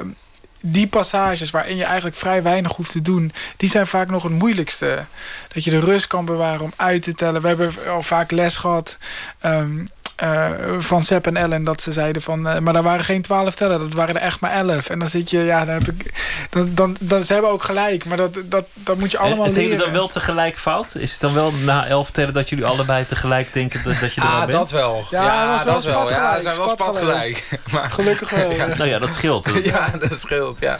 [0.61, 3.31] die passages waarin je eigenlijk vrij weinig hoeft te doen...
[3.57, 5.05] die zijn vaak nog het moeilijkste.
[5.53, 7.41] Dat je de rust kan bewaren om uit te tellen.
[7.41, 8.97] We hebben al vaak les gehad...
[9.45, 9.89] Um,
[10.23, 12.47] uh, van Sepp en Ellen dat ze zeiden van...
[12.47, 14.89] Uh, maar daar waren geen twaalf tellen, dat waren er echt maar elf.
[14.89, 16.13] En dan zit je, ja, dan heb ik...
[16.49, 19.51] Dan, dan, dan, ze hebben ook gelijk, maar dat, dat, dat moet je allemaal en,
[19.51, 19.53] leren.
[19.53, 20.95] Zijn jullie dan wel tegelijk fout?
[20.95, 24.21] Is het dan wel na elf tellen dat jullie allebei tegelijk denken dat, dat je
[24.21, 24.57] er ah, al bent?
[24.57, 25.05] dat wel.
[25.09, 25.93] Ja, ja dat, wel.
[25.93, 26.09] wel.
[26.09, 27.47] Ja, zijn wel spat gelijk.
[27.71, 28.51] Maar, Gelukkig wel.
[28.59, 28.65] ja.
[28.65, 29.49] Nou ja, dat scheelt.
[29.63, 30.79] ja, dat scheelt, ja.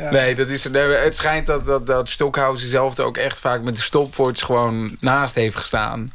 [0.00, 0.10] ja.
[0.10, 3.82] Nee, dat is, het schijnt dat, dat, dat Stockhausen zelf ook echt vaak met de
[3.82, 6.12] stopwatch gewoon naast heeft gestaan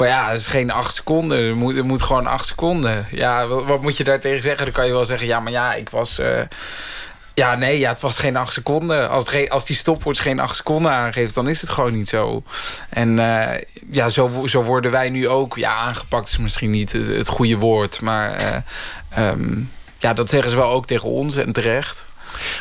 [0.00, 1.46] van ja, het is geen acht seconden.
[1.46, 3.06] Het moet, moet gewoon acht seconden.
[3.10, 4.64] Ja, wat, wat, moet je daar tegen zeggen?
[4.64, 6.18] Dan kan je wel zeggen, ja, maar ja, ik was...
[6.18, 6.40] Uh,
[7.34, 9.10] ja, nee, ja, het was geen acht seconden.
[9.10, 12.42] Als, als die stopwatch geen acht seconden aangeeft, dan is het gewoon niet zo.
[12.88, 13.48] En uh,
[13.90, 15.56] ja, zo, zo worden wij nu ook...
[15.56, 18.00] Ja, aangepakt is misschien niet het, goede woord.
[18.00, 18.62] Maar
[19.18, 22.04] uh, um, ja, dat zeggen ze wel ook tegen ons en terecht.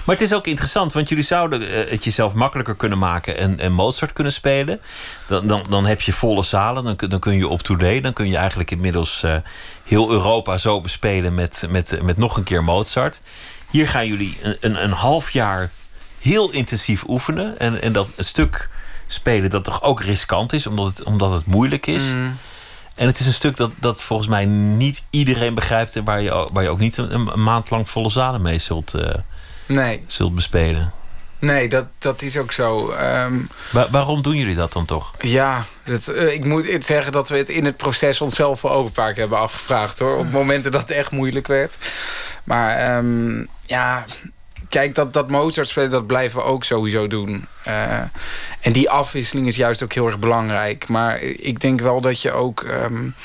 [0.06, 3.60] Maar het is ook interessant, want jullie zouden eh, het jezelf makkelijker kunnen maken en,
[3.60, 4.80] en Mozart kunnen spelen.
[5.28, 8.02] Dan, dan, dan heb je volle zalen, dan, dan kun je op tournee.
[8.02, 9.36] Dan kun je eigenlijk inmiddels uh,
[9.84, 13.22] heel Europa zo bespelen met, met, met nog een keer Mozart.
[13.70, 15.72] Hier gaan jullie een, een, een half jaar
[16.20, 17.60] heel intensief oefenen.
[17.60, 18.70] En, en dat een stuk
[19.08, 22.04] spelen dat toch ook riskant is, omdat het, omdat het moeilijk is.
[22.04, 22.38] Mm.
[22.96, 25.96] En het is een stuk dat, dat volgens mij niet iedereen begrijpt...
[25.96, 28.96] en waar je, waar je ook niet een, een maand lang volle zalen mee zult,
[28.96, 29.10] uh,
[29.70, 30.04] nee.
[30.08, 30.92] zult bespelen.
[31.40, 32.94] Nee, dat, dat is ook zo.
[33.26, 33.50] Um,
[33.92, 35.14] waarom doen jullie dat dan toch?
[35.20, 38.86] Ja, dat, uh, ik moet zeggen dat we het in het proces onszelf wel ook
[38.86, 40.00] een paar keer hebben afgevraagd.
[40.00, 40.18] hoor.
[40.18, 41.78] Op momenten dat het echt moeilijk werd.
[42.44, 44.06] Maar um, ja,
[44.70, 47.46] kijk, dat, dat Mozart spelen, dat blijven we ook sowieso doen.
[47.68, 48.00] Uh,
[48.62, 50.88] en die afwisseling is juist ook heel erg belangrijk.
[50.88, 52.62] Maar ik denk wel dat je ook...
[52.62, 53.16] Um,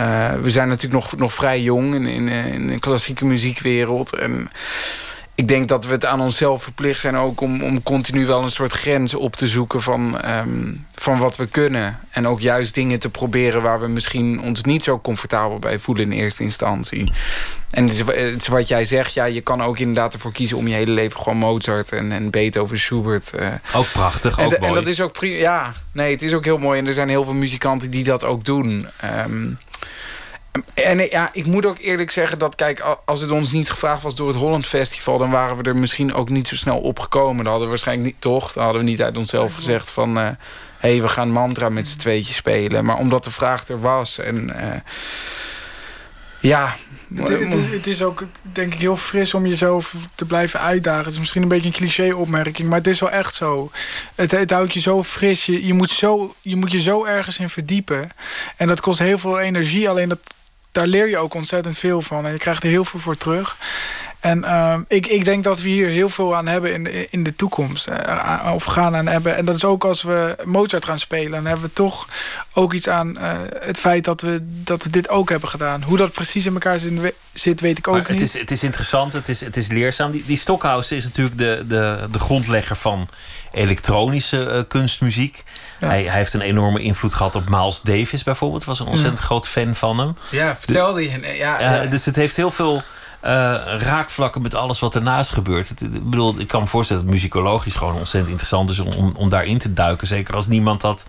[0.00, 4.14] uh, we zijn natuurlijk nog, nog vrij jong in, in, in de klassieke muziekwereld.
[4.14, 4.50] En
[5.34, 8.50] ik denk dat we het aan onszelf verplicht zijn ook om, om continu wel een
[8.50, 11.98] soort grens op te zoeken van, um, van wat we kunnen.
[12.10, 16.12] En ook juist dingen te proberen waar we misschien ons niet zo comfortabel bij voelen
[16.12, 17.12] in eerste instantie.
[17.70, 20.56] En het is, het is wat jij zegt, ja, je kan ook inderdaad ervoor kiezen
[20.56, 23.32] om je hele leven gewoon Mozart en, en Beethoven, Schubert.
[23.38, 24.72] Uh, ook prachtig, ook en, mooi.
[24.72, 26.78] En dat is ook prima, ja, nee, het is ook heel mooi.
[26.78, 28.86] En er zijn heel veel muzikanten die dat ook doen.
[29.26, 29.58] Um,
[30.74, 34.16] en ja, ik moet ook eerlijk zeggen dat, kijk, als het ons niet gevraagd was
[34.16, 37.36] door het Holland Festival, dan waren we er misschien ook niet zo snel opgekomen.
[37.36, 38.52] Dan hadden we waarschijnlijk niet, toch?
[38.52, 40.34] Dan hadden we niet uit onszelf gezegd van, hé, uh,
[40.78, 42.84] hey, we gaan mantra met z'n tweetjes spelen.
[42.84, 44.80] Maar omdat de vraag er was en uh,
[46.40, 46.76] ja.
[47.14, 51.04] Het, het, is, het, is, ook, denk ik, heel fris om jezelf te blijven uitdagen.
[51.04, 53.70] Het is misschien een beetje een cliché-opmerking, maar het is wel echt zo.
[54.14, 55.46] Het, het houdt je zo fris.
[55.46, 58.10] Je, je, moet zo, je moet je zo ergens in verdiepen.
[58.56, 59.88] En dat kost heel veel energie.
[59.88, 60.18] Alleen dat
[60.72, 62.26] daar leer je ook ontzettend veel van.
[62.26, 63.56] En je krijgt er heel veel voor terug.
[64.20, 67.22] En uh, ik, ik denk dat we hier heel veel aan hebben in de, in
[67.22, 67.88] de toekomst.
[67.88, 69.36] Uh, of gaan aan hebben.
[69.36, 71.30] En dat is ook als we Mozart gaan spelen.
[71.30, 72.08] Dan hebben we toch
[72.52, 75.82] ook iets aan uh, het feit dat we, dat we dit ook hebben gedaan.
[75.82, 76.80] Hoe dat precies in elkaar
[77.32, 78.20] zit, weet ik ook maar niet.
[78.20, 80.10] Het is, het is interessant, het is, het is leerzaam.
[80.10, 83.08] Die, die Stockhausen is natuurlijk de, de, de grondlegger van
[83.52, 85.44] elektronische kunstmuziek.
[85.78, 85.86] Ja.
[85.86, 88.64] Hij, hij, heeft een enorme invloed gehad op Miles Davis bijvoorbeeld.
[88.64, 90.16] Was een ontzettend groot fan van hem.
[90.30, 91.36] Ja, vertelde je.
[91.36, 92.82] Ja, ja, Dus het heeft heel veel
[93.24, 93.30] uh,
[93.78, 95.68] raakvlakken met alles wat ernaast gebeurt.
[95.68, 99.28] Het, ik bedoel, ik kan me voorstellen dat muzikologisch gewoon ontzettend interessant is om, om,
[99.28, 100.06] daarin te duiken.
[100.06, 101.06] Zeker als niemand dat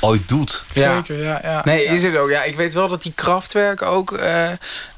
[0.00, 0.64] ooit doet.
[0.72, 0.94] Ja.
[0.94, 1.40] Zeker, ja.
[1.42, 1.90] ja nee, ja.
[1.90, 2.30] is het ook.
[2.30, 4.50] Ja, ik weet wel dat die krachtwerk ook uh,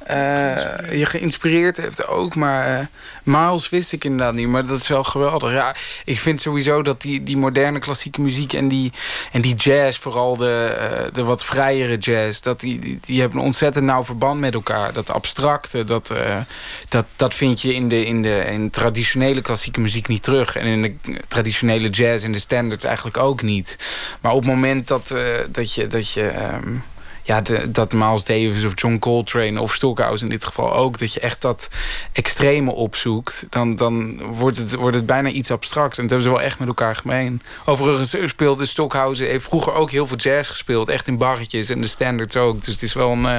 [0.07, 2.35] je geïnspireerd heeft ook.
[2.35, 2.87] Maar uh,
[3.23, 4.49] Miles wist ik inderdaad niet.
[4.49, 5.53] Maar dat is wel geweldig.
[5.53, 8.93] Ja, ik vind sowieso dat die, die moderne klassieke muziek en die,
[9.33, 13.85] en die jazz, vooral de, de wat vrijere jazz, dat die, die, hebben een ontzettend
[13.85, 14.93] nauw verband met elkaar.
[14.93, 16.13] Dat abstracte, dat,
[16.89, 20.57] dat, dat vind je in de, in, de, in traditionele klassieke muziek niet terug.
[20.57, 23.77] En in de traditionele jazz en de standards eigenlijk ook niet.
[24.21, 25.15] Maar op het moment dat,
[25.49, 25.87] dat je...
[25.87, 26.33] Dat je
[26.63, 26.83] um,
[27.22, 30.98] ja, de, dat Miles Davis of John Coltrane of Stockhouse in dit geval ook...
[30.98, 31.68] dat je echt dat
[32.12, 33.46] extreme opzoekt...
[33.50, 35.98] dan, dan wordt, het, wordt het bijna iets abstracts.
[35.98, 37.42] En dat hebben ze wel echt met elkaar gemeen.
[37.64, 39.26] Overigens speelde Stockhausen...
[39.26, 40.88] heeft vroeger ook heel veel jazz gespeeld.
[40.88, 42.64] Echt in barretjes en de standards ook.
[42.64, 43.38] Dus het is wel een, eh,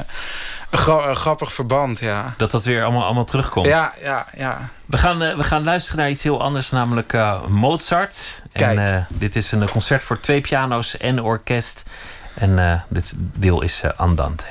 [0.69, 2.33] een, grappig verband, ja.
[2.37, 3.65] Dat dat weer allemaal, allemaal terugkomt.
[3.65, 4.69] Ja, ja, ja.
[4.85, 8.41] We gaan, uh, we gaan luisteren naar iets heel anders, namelijk uh, Mozart.
[8.53, 8.77] Kijk.
[8.77, 11.85] En dit is een concert voor twee piano's en orkest...
[12.33, 14.45] En uh, dit deel is uh, Andante.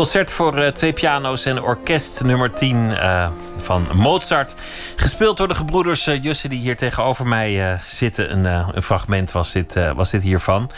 [0.00, 4.54] Concert voor uh, twee piano's en orkest nummer 10 uh, van Mozart.
[4.96, 8.32] Gespeeld door de gebroeders uh, Jussen die hier tegenover mij zitten.
[8.32, 10.70] Een, een, fragment was dit, was dit hiervan.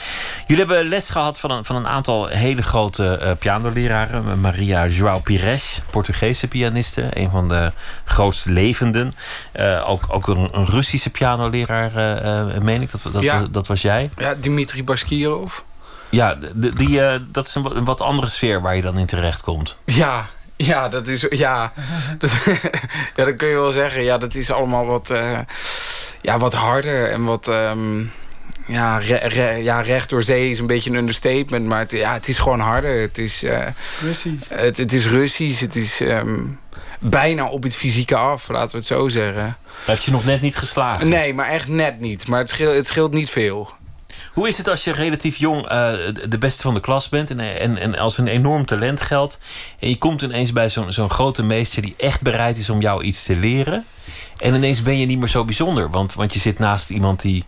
[0.46, 4.40] Jullie hebben les gehad van een, van een aantal hele grote pianoleraren.
[4.40, 7.06] Maria João Pires, Portugese pianiste.
[7.11, 7.72] Een van de
[8.04, 9.14] grootste levenden.
[9.87, 11.92] ook, ook een, een, Russische pianoleraar,
[12.62, 12.90] meen ik.
[12.90, 13.46] Dat, dat, ja.
[13.50, 14.11] dat was jij.
[14.16, 15.62] Ja, Dimitri Baskirov.
[16.12, 19.42] Ja, die, die, uh, dat is een, wat andere sfeer waar je dan in terecht
[19.42, 19.79] komt.
[19.85, 21.27] Ja, ja, dat is.
[21.31, 21.72] Ja,
[22.18, 22.31] dat,
[23.16, 24.03] ja, dat kun je wel zeggen.
[24.03, 25.38] Ja, dat is allemaal wat, uh,
[26.20, 27.48] ja, wat harder en wat.
[27.48, 28.12] Um,
[28.66, 31.66] ja, re, re, ja, recht door zee is een beetje een understatement.
[31.66, 33.01] Maar het, ja, het is gewoon harder.
[33.01, 33.66] Het is, uh,
[34.01, 34.48] Russisch.
[34.48, 35.61] Het, het, is Russisch.
[35.61, 36.59] Het is um,
[36.98, 39.57] bijna op het fysieke af, laten we het zo zeggen.
[39.85, 41.09] Heb je nog net niet geslagen?
[41.09, 42.29] Nee, maar echt net niet.
[42.29, 43.70] Maar het scheelt, het scheelt niet veel.
[44.32, 45.92] Hoe is het als je relatief jong uh,
[46.28, 49.40] de beste van de klas bent en, en, en als een enorm talent geldt
[49.78, 53.02] en je komt ineens bij zo'n zo'n grote meester die echt bereid is om jou
[53.02, 53.84] iets te leren
[54.38, 57.44] en ineens ben je niet meer zo bijzonder, want, want je zit naast iemand die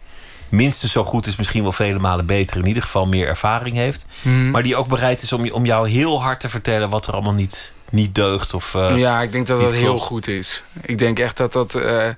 [0.49, 4.07] minstens zo goed is, misschien wel vele malen beter, in ieder geval meer ervaring heeft,
[4.23, 4.51] Mhm.
[4.51, 7.33] maar die ook bereid is om, om jou heel hard te vertellen wat er allemaal
[7.33, 8.55] niet, niet deugt.
[8.55, 10.63] Of, uh, ja, ik denk dat dat heel goed is.
[10.83, 12.09] Ik denk echt dat dat, uh,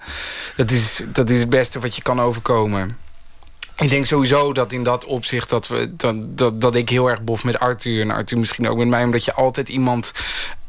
[0.57, 2.97] dat, is, dat is het beste wat je kan overkomen.
[3.79, 7.23] Ik denk sowieso dat in dat opzicht dat, we, dat, dat, dat ik heel erg
[7.23, 8.01] bof met Arthur.
[8.01, 9.05] En Arthur misschien ook met mij.
[9.05, 10.13] Omdat je altijd iemand...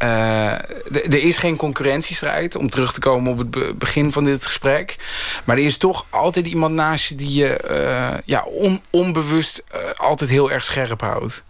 [0.03, 0.51] Uh,
[0.91, 2.55] er is geen concurrentiestrijd.
[2.55, 4.95] Om terug te komen op het be begin van dit gesprek.
[5.43, 9.81] Maar er is toch altijd iemand naast je die je uh, ja, on, onbewust uh,
[9.95, 11.43] altijd heel erg scherp houdt.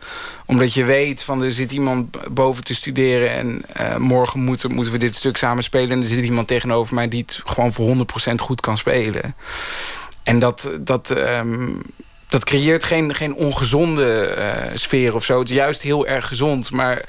[0.45, 3.31] Omdat je weet van er zit iemand boven te studeren.
[3.31, 3.65] En
[4.01, 5.91] morgen moeten, moeten we dit stuk samen spelen.
[5.91, 7.95] En er zit iemand tegenover mij die het gewoon voor
[8.31, 9.35] 100% goed kan spelen.
[10.27, 11.81] En dat, dat, um,
[12.27, 15.39] dat creëert geen, geen ongezonde uh, sfeer of zo.
[15.39, 16.71] Het is juist heel erg gezond.
[16.71, 17.01] Maar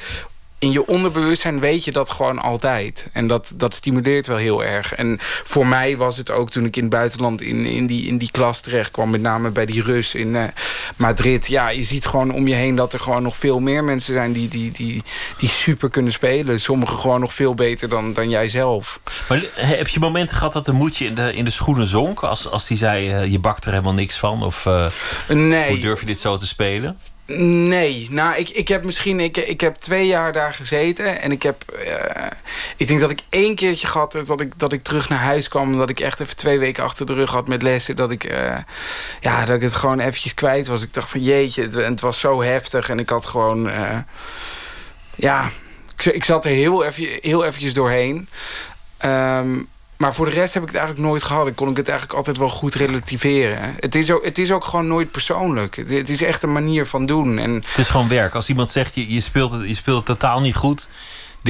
[0.58, 3.06] in je onderbewustzijn weet je dat gewoon altijd.
[3.12, 4.94] En dat, dat stimuleert wel heel erg.
[4.94, 8.18] En voor mij was het ook toen ik in het buitenland in, in, die, in
[8.18, 9.10] die klas terecht kwam.
[9.10, 10.44] Met name bij die Rus in uh,
[10.96, 11.46] Madrid.
[11.46, 14.32] Ja, je ziet gewoon om je heen dat er gewoon nog veel meer mensen zijn...
[14.32, 15.02] die, die, die,
[15.38, 16.60] die super kunnen spelen.
[16.60, 19.00] Sommigen gewoon nog veel beter dan, dan jij zelf.
[19.28, 22.20] Maar heb je momenten gehad dat de moedje in de, in de schoenen zonk?
[22.20, 24.42] Als, als die zei, uh, je bakt er helemaal niks van?
[24.42, 24.86] Of uh,
[25.28, 25.68] nee.
[25.68, 26.98] hoe durf je dit zo te spelen?
[27.36, 29.20] Nee, nou, ik, ik heb misschien...
[29.20, 31.20] Ik, ik heb twee jaar daar gezeten.
[31.20, 31.64] En ik heb...
[31.86, 32.26] Uh,
[32.76, 34.26] ik denk dat ik één keertje gehad heb...
[34.26, 35.76] Dat ik, dat ik terug naar huis kwam.
[35.76, 37.96] Dat ik echt even twee weken achter de rug had met lessen.
[37.96, 38.24] Dat ik...
[38.24, 38.56] Uh,
[39.20, 40.82] ja, dat ik het gewoon eventjes kwijt was.
[40.82, 42.88] Ik dacht van jeetje, het, het was zo heftig.
[42.88, 43.66] En ik had gewoon...
[43.66, 43.98] Uh,
[45.14, 45.50] ja,
[45.96, 48.28] ik, ik zat er heel, even, heel eventjes doorheen.
[49.04, 51.46] Um, maar voor de rest heb ik het eigenlijk nooit gehad.
[51.46, 53.74] Ik kon ik het eigenlijk altijd wel goed relativeren.
[53.78, 55.76] Het is ook, het is ook gewoon nooit persoonlijk.
[55.76, 57.38] Het, is echt een manier van doen.
[57.38, 58.34] En het is gewoon werk.
[58.34, 60.88] Als iemand zegt, je, je, speelt, het, je speelt het totaal niet goed...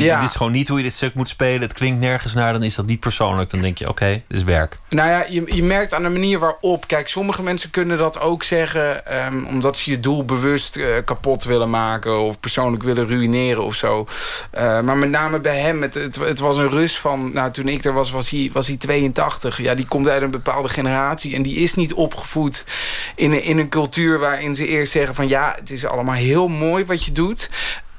[0.00, 0.18] Dit, ja.
[0.20, 1.60] dit, is gewoon niet hoe je dit stuk moet spelen.
[1.60, 3.50] Het klinkt nergens naar, dan is dat niet persoonlijk.
[3.50, 4.78] Dan denk je, oké, okay, dit is werk.
[4.88, 6.86] Nou ja, je, je merkt aan de manier waarop...
[6.86, 9.02] Kijk, sommige mensen kunnen dat ook zeggen...
[9.26, 12.20] Um, omdat ze je doel bewust uh, kapot willen maken...
[12.20, 14.06] of persoonlijk willen ruïneren of zo.
[14.54, 17.32] Uh, maar met name bij hem, het, het, het, was een Rus van...
[17.32, 19.62] Nou, toen ik er was, was hij, was hij 82.
[19.62, 21.34] Ja, die komt uit een bepaalde generatie...
[21.34, 22.64] en die is niet opgevoed
[23.14, 24.18] in een, in een cultuur...
[24.18, 25.28] waarin ze eerst zeggen van...
[25.28, 27.50] ja, het is allemaal heel mooi wat je doet...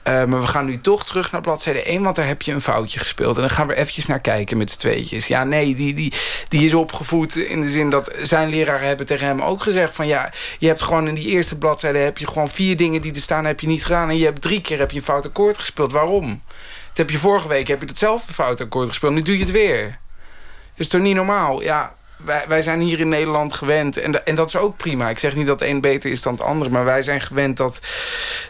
[0.08, 2.62] Uh, maar we gaan nu toch terug naar bladzijde 1, want daar heb je een
[2.62, 3.36] foutje gespeeld.
[3.36, 5.28] En dan gaan we eventjes naar kijken met z'n tweetjes.
[5.28, 6.14] Ja, nee, die, die,
[6.48, 9.96] die is opgevoed in de zin dat zijn leraren hebben tegen hem ook gezegd...
[9.96, 11.98] van ja, je hebt gewoon in die eerste bladzijde...
[11.98, 14.10] heb je gewoon vier dingen die er staan, heb je niet gedaan.
[14.10, 15.92] En je hebt drie keer heb je een fout akkoord gespeeld.
[15.92, 16.42] Waarom?
[16.88, 19.14] Dat heb je vorige week heb je hetzelfde fout akkoord gespeeld.
[19.14, 19.84] Nu doe je het weer.
[19.86, 20.00] Dat
[20.80, 21.62] is toch niet normaal?
[21.62, 23.98] Ja, wij, wij zijn hier in Nederland gewend.
[23.98, 25.10] En, en dat is ook prima.
[25.10, 26.70] Ik zeg niet dat de een beter is dan het andere.
[26.70, 27.80] Maar wij zijn gewend dat,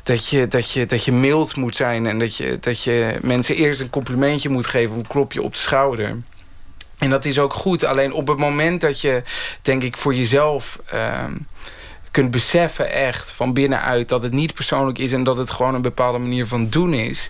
[0.03, 2.05] dat, je, dat, je, dat je mild moet zijn.
[2.05, 4.95] En dat je, dat je mensen eerst een complimentje moet geven.
[4.95, 6.21] Een klopje op de schouder.
[6.97, 7.83] En dat is ook goed.
[7.83, 9.23] Alleen op het moment dat je,
[9.61, 10.79] denk ik, voor jezelf...
[10.93, 11.23] Uh,
[12.11, 15.11] kunt beseffen echt van binnenuit dat het niet persoonlijk is...
[15.11, 17.29] en dat het gewoon een bepaalde manier van doen is...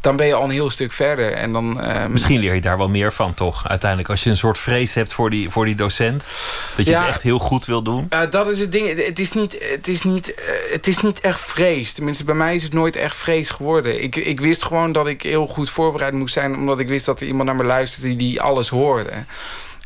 [0.00, 1.32] dan ben je al een heel stuk verder.
[1.32, 3.68] En dan, uh, Misschien leer je daar wel meer van, toch?
[3.68, 6.30] Uiteindelijk, als je een soort vrees hebt voor die, voor die docent...
[6.76, 8.06] dat je ja, het echt heel goed wil doen.
[8.12, 9.04] Uh, dat is het ding.
[9.04, 10.36] Het is, niet, het, is niet, uh,
[10.72, 11.92] het is niet echt vrees.
[11.92, 14.02] Tenminste, bij mij is het nooit echt vrees geworden.
[14.02, 16.54] Ik, ik wist gewoon dat ik heel goed voorbereid moest zijn...
[16.54, 19.12] omdat ik wist dat er iemand naar me luisterde die alles hoorde.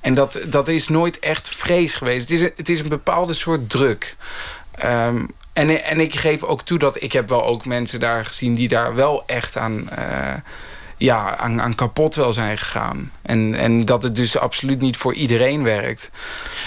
[0.01, 2.29] En dat, dat is nooit echt vrees geweest.
[2.29, 4.17] Het is een, het is een bepaalde soort druk.
[4.85, 8.55] Um, en, en ik geef ook toe dat ik heb wel ook mensen daar gezien...
[8.55, 9.89] die daar wel echt aan...
[9.99, 10.35] Uh,
[11.01, 13.13] ja, aan, aan kapot wel zijn gegaan.
[13.23, 16.11] En, en dat het dus absoluut niet voor iedereen werkt.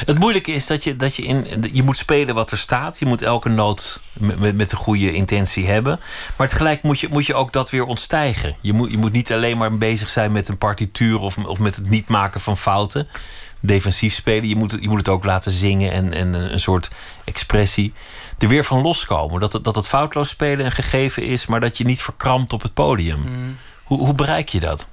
[0.06, 1.46] Het moeilijke is dat je, dat je in.
[1.74, 3.00] Je moet spelen wat er staat.
[3.00, 6.00] Je moet elke noot met, met de goede intentie hebben.
[6.38, 8.56] Maar tegelijk moet je, moet je ook dat weer ontstijgen.
[8.62, 11.76] Je moet, je moet niet alleen maar bezig zijn met een partituur of, of met
[11.76, 13.08] het niet maken van fouten.
[13.60, 14.50] Defensief spelen.
[14.50, 16.90] Je moet, je moet het ook laten zingen en, en een soort
[17.24, 17.94] expressie.
[18.40, 19.40] Er weer van loskomen.
[19.40, 22.62] Dat het, dat het foutloos spelen een gegeven is, maar dat je niet verkrampt op
[22.62, 23.20] het podium.
[23.20, 23.58] Mm.
[23.84, 24.88] Hoe, hoe bereik je dat?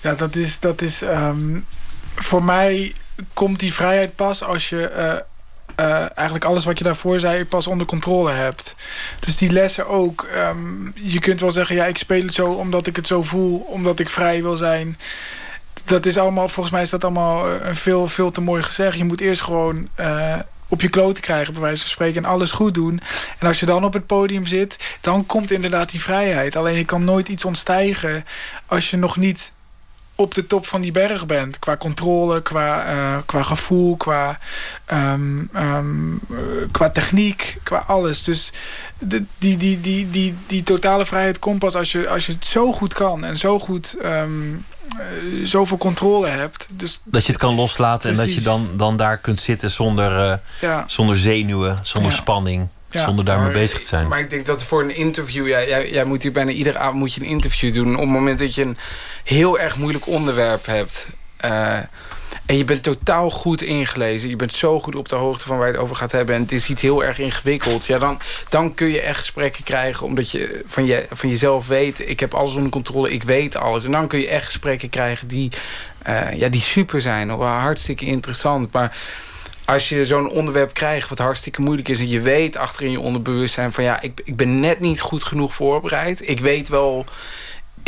[0.00, 1.66] Ja, dat is, dat is um,
[2.14, 2.94] voor mij
[3.34, 7.66] komt die vrijheid pas als je uh, uh, eigenlijk alles wat je daarvoor zei pas
[7.66, 8.74] onder controle hebt.
[9.18, 10.26] Dus die lessen ook.
[10.36, 13.58] Um, je kunt wel zeggen, ja, ik speel het zo omdat ik het zo voel,
[13.58, 14.98] omdat ik vrij wil zijn.
[15.84, 18.98] Dat is allemaal, volgens mij is dat allemaal een veel, veel te mooi gezegd.
[18.98, 19.88] Je moet eerst gewoon
[20.68, 23.00] op je kloten krijgen, bij wijze van spreken, en alles goed doen.
[23.38, 26.56] En als je dan op het podium zit, dan komt inderdaad die vrijheid.
[26.56, 28.24] Alleen je kan nooit iets ontstijgen
[28.66, 29.52] als je nog niet
[30.20, 31.58] op de top van die berg bent.
[31.58, 34.38] Qua controle, qua, uh, qua gevoel, qua,
[34.92, 36.20] um, um,
[36.72, 38.24] qua techniek, qua alles.
[38.24, 38.52] Dus
[38.98, 42.44] de, die, die, die, die, die totale vrijheid komt pas als je, als je het
[42.44, 44.64] zo goed kan en zo goed um,
[44.98, 46.66] uh, zoveel controle hebt.
[46.70, 48.20] Dus, dat je het kan loslaten precies.
[48.20, 50.84] en dat je dan, dan daar kunt zitten zonder, uh, ja.
[50.86, 52.16] zonder zenuwen, zonder ja.
[52.16, 52.68] spanning.
[52.90, 53.04] Ja.
[53.04, 54.08] Zonder daarmee maar, bezig te zijn.
[54.08, 55.48] Maar ik denk dat voor een interview...
[55.48, 57.94] Ja, jij, jij moet hier bijna iedere avond moet je een interview doen.
[57.94, 58.76] Op het moment dat je een
[59.24, 61.08] heel erg moeilijk onderwerp hebt...
[61.44, 61.78] Uh,
[62.46, 64.28] en je bent totaal goed ingelezen.
[64.28, 66.34] Je bent zo goed op de hoogte van waar je het over gaat hebben.
[66.34, 67.86] En het is iets heel erg ingewikkeld.
[67.86, 70.06] Ja, dan, dan kun je echt gesprekken krijgen.
[70.06, 72.08] Omdat je van, je van jezelf weet.
[72.08, 73.12] Ik heb alles onder controle.
[73.12, 73.84] Ik weet alles.
[73.84, 75.50] En dan kun je echt gesprekken krijgen die,
[76.08, 77.30] uh, ja, die super zijn.
[77.30, 78.72] Hartstikke interessant.
[78.72, 78.96] Maar
[79.68, 81.98] als je zo'n onderwerp krijgt wat hartstikke moeilijk is...
[81.98, 83.84] en je weet achterin je onderbewustzijn van...
[83.84, 86.28] ja, ik, ik ben net niet goed genoeg voorbereid.
[86.28, 87.04] Ik weet wel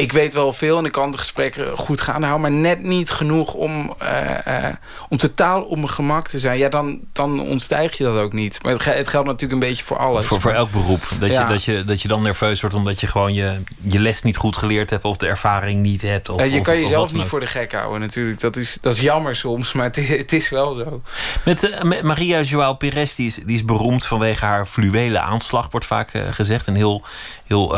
[0.01, 2.40] ik weet wel veel en ik kan de gesprekken goed gaan houden...
[2.40, 4.66] maar net niet genoeg om, uh, uh,
[5.09, 6.59] om totaal op mijn gemak te zijn.
[6.59, 8.62] Ja, dan, dan ontstijg je dat ook niet.
[8.62, 10.26] Maar het, het geldt natuurlijk een beetje voor alles.
[10.26, 11.09] Voor, voor elk beroep.
[11.18, 11.42] Dat, ja.
[11.42, 14.36] je, dat, je, dat je dan nerveus wordt omdat je gewoon je, je les niet
[14.36, 15.05] goed geleerd hebt...
[15.05, 16.28] of de ervaring niet hebt.
[16.28, 18.40] Of, ja, je of, kan jezelf niet voor de gek houden natuurlijk.
[18.40, 21.03] Dat is, dat is jammer soms, maar het, het is wel zo.
[21.44, 25.70] Met, uh, met Maria Joao Pires, die is, die is beroemd vanwege haar fluwele aanslag...
[25.70, 26.66] wordt vaak gezegd.
[26.66, 27.03] Een heel,
[27.46, 27.76] heel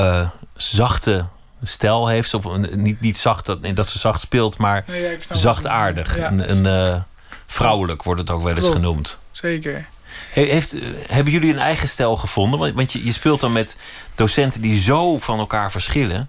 [0.56, 1.24] zachte
[1.62, 2.34] stijl heeft.
[2.34, 6.16] Of niet, niet zacht dat, nee, dat ze zacht speelt, maar nee, ja, zachtaardig.
[6.16, 7.00] Ja, een, een uh,
[7.46, 8.74] vrouwelijk wordt het ook wel eens Klopt.
[8.74, 9.18] genoemd.
[9.30, 9.86] Zeker.
[10.30, 10.74] Heeft,
[11.06, 12.58] hebben jullie een eigen stijl gevonden?
[12.58, 13.78] Want, want je, je speelt dan met
[14.14, 16.28] docenten die zo van elkaar verschillen.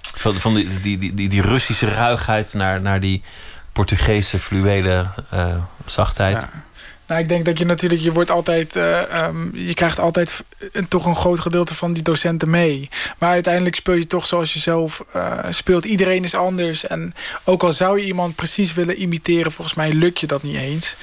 [0.00, 3.22] Van, van die, die, die, die, Russische ruigheid naar, naar die
[3.72, 5.46] Portugese fluwele uh,
[5.84, 6.40] zachtheid.
[6.40, 6.50] Ja.
[7.12, 10.88] Nou, ik denk dat je natuurlijk, je wordt altijd, uh, um, je krijgt altijd een,
[10.88, 12.88] toch een groot gedeelte van die docenten mee.
[13.18, 15.84] Maar uiteindelijk speel je toch zoals je zelf uh, speelt.
[15.84, 16.86] Iedereen is anders.
[16.86, 20.56] En ook al zou je iemand precies willen imiteren, volgens mij lukt je dat niet
[20.56, 20.96] eens.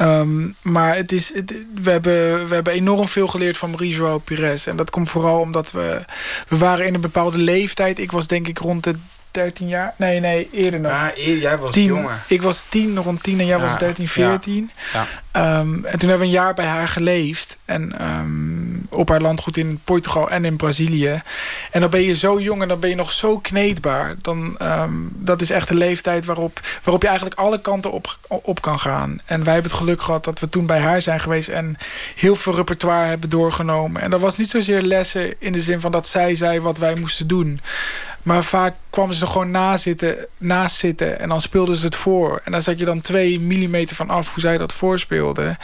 [0.00, 4.66] Um, maar het is, het, we, hebben, we hebben enorm veel geleerd van Marie-Joao Pires.
[4.66, 6.04] En dat komt vooral omdat we,
[6.48, 7.98] we waren in een bepaalde leeftijd.
[7.98, 8.94] Ik was denk ik rond de
[9.36, 9.94] 13 jaar.
[9.96, 10.92] Nee, nee, eerder nog.
[10.92, 12.24] Ja, jij was 10, jonger.
[12.28, 14.70] Ik was 10, rond 10 en jij ja, was 13, 14.
[14.92, 15.06] Ja.
[15.32, 15.58] Ja.
[15.60, 17.58] Um, en toen hebben we een jaar bij haar geleefd.
[17.64, 21.22] En um, op haar landgoed in Portugal en in Brazilië.
[21.70, 24.14] En dan ben je zo jong en dan ben je nog zo kneedbaar.
[24.22, 28.60] Dan, um, dat is echt de leeftijd waarop, waarop je eigenlijk alle kanten op, op
[28.60, 29.20] kan gaan.
[29.24, 31.48] En wij hebben het geluk gehad dat we toen bij haar zijn geweest.
[31.48, 31.76] En
[32.14, 34.02] heel veel repertoire hebben doorgenomen.
[34.02, 36.94] En dat was niet zozeer lessen in de zin van dat zij zei wat wij
[36.94, 37.60] moesten doen.
[38.26, 41.94] Maar vaak kwamen ze er gewoon naast zitten, naast zitten en dan speelden ze het
[41.94, 42.40] voor.
[42.44, 45.58] En daar zat je dan twee millimeter van af hoe zij dat voorspeelden.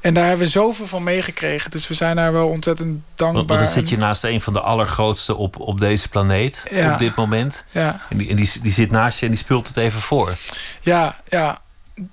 [0.00, 1.70] En daar hebben we zoveel van meegekregen.
[1.70, 3.46] Dus we zijn daar wel ontzettend dankbaar.
[3.46, 6.92] Want dan zit je naast een van de allergrootste op, op deze planeet ja.
[6.92, 7.66] op dit moment.
[7.70, 8.00] Ja.
[8.08, 10.34] En, die, en die, die zit naast je en die speelt het even voor.
[10.80, 11.60] Ja, ja.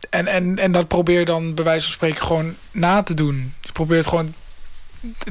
[0.09, 3.53] En, en, en dat probeer dan bij wijze van spreken gewoon na te doen.
[3.61, 4.33] Je probeert gewoon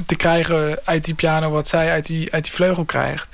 [0.05, 3.27] te krijgen uit die piano wat zij uit die, uit die vleugel krijgt.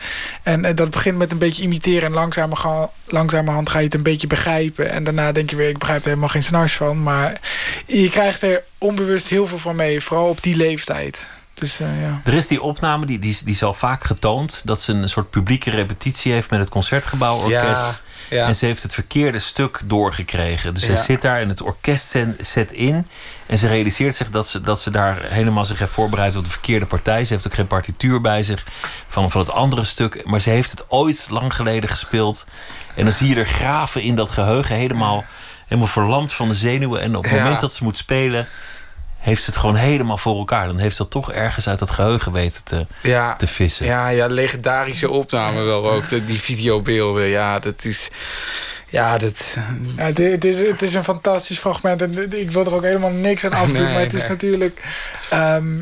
[0.44, 4.04] En, en dat begint met een beetje imiteren en langzamerhand, langzamerhand ga je het een
[4.04, 4.92] beetje begrijpen.
[4.92, 7.04] En daarna denk je weer, ik begrijp er helemaal geen snars van.
[7.04, 7.40] Maar
[7.86, 11.26] je krijgt er onbewust heel veel van mee, vooral op die leeftijd.
[11.60, 12.22] Dus, uh, ja.
[12.24, 14.62] Er is die opname, die, die, die is al vaak getoond...
[14.66, 18.02] dat ze een soort publieke repetitie heeft met het Concertgebouworkest.
[18.30, 18.48] Ja, ja.
[18.48, 20.74] En ze heeft het verkeerde stuk doorgekregen.
[20.74, 23.08] Dus ze zit daar en het orkest zet in...
[23.50, 26.50] En ze realiseert zich dat ze, dat ze daar helemaal zich heeft voorbereid op de
[26.50, 27.26] verkeerde partij.
[27.26, 28.66] Ze heeft ook geen partituur bij zich
[29.08, 30.26] van, van het andere stuk.
[30.26, 32.48] Maar ze heeft het ooit lang geleden gespeeld.
[32.96, 35.26] En dan zie je er graven in dat geheugen helemaal,
[35.66, 37.02] helemaal verlamd van de zenuwen.
[37.02, 38.48] En op het moment dat ze moet spelen,
[39.20, 40.68] heeft ze het gewoon helemaal voor elkaar.
[40.68, 43.86] Dan heeft ze dat toch ergens uit dat geheugen weten te, Ja, te vissen.
[43.86, 46.10] ja, ja, legendarische opname wel ook.
[46.10, 48.10] de- Die videobeelden, ja, dat is...
[48.92, 49.56] Ja, dat...
[49.96, 52.02] Ja, het, het is, het is een fantastisch fragment.
[52.02, 53.84] En ik wil er ook helemaal niks aan afdoen.
[53.84, 54.30] Nee, maar het is nee.
[54.30, 54.84] natuurlijk...
[55.30, 55.78] ehm,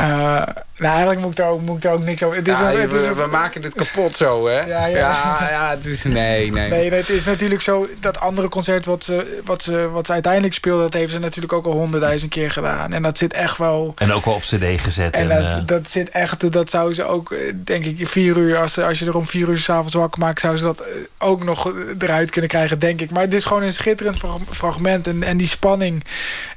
[0.00, 2.36] eh, nou, eigenlijk moet ik, daar ook, moet ik ook niks over...
[2.36, 4.60] Het is Ja, een, het is we, een- we maken het kapot zo, hè?
[4.60, 4.96] Ja, ja.
[4.96, 6.02] ja, ja, het is...
[6.04, 6.68] Nee, nee.
[6.70, 7.88] Nee, nee, het is natuurlijk zo...
[8.00, 10.82] Dat andere concert wat ze, wat ze, wat ze uiteindelijk speelde...
[10.82, 12.92] dat heeft ze natuurlijk ook al honderdduizend keer gedaan.
[12.92, 13.92] En dat zit echt wel...
[13.96, 15.14] En ook wel op cd gezet.
[15.14, 18.36] En En, dat, eh, dat zit echt, dat zou ze ook, eh, denk ik, vier
[18.36, 20.82] uur, als, als je er om vier uur s'avonds wakker maakt, zou ze dat
[21.18, 23.10] ook nog eruit kunnen krijgen, denk ik.
[23.10, 25.06] Maar het is gewoon een schitterend fra- fragment.
[25.06, 26.04] En, en die spanning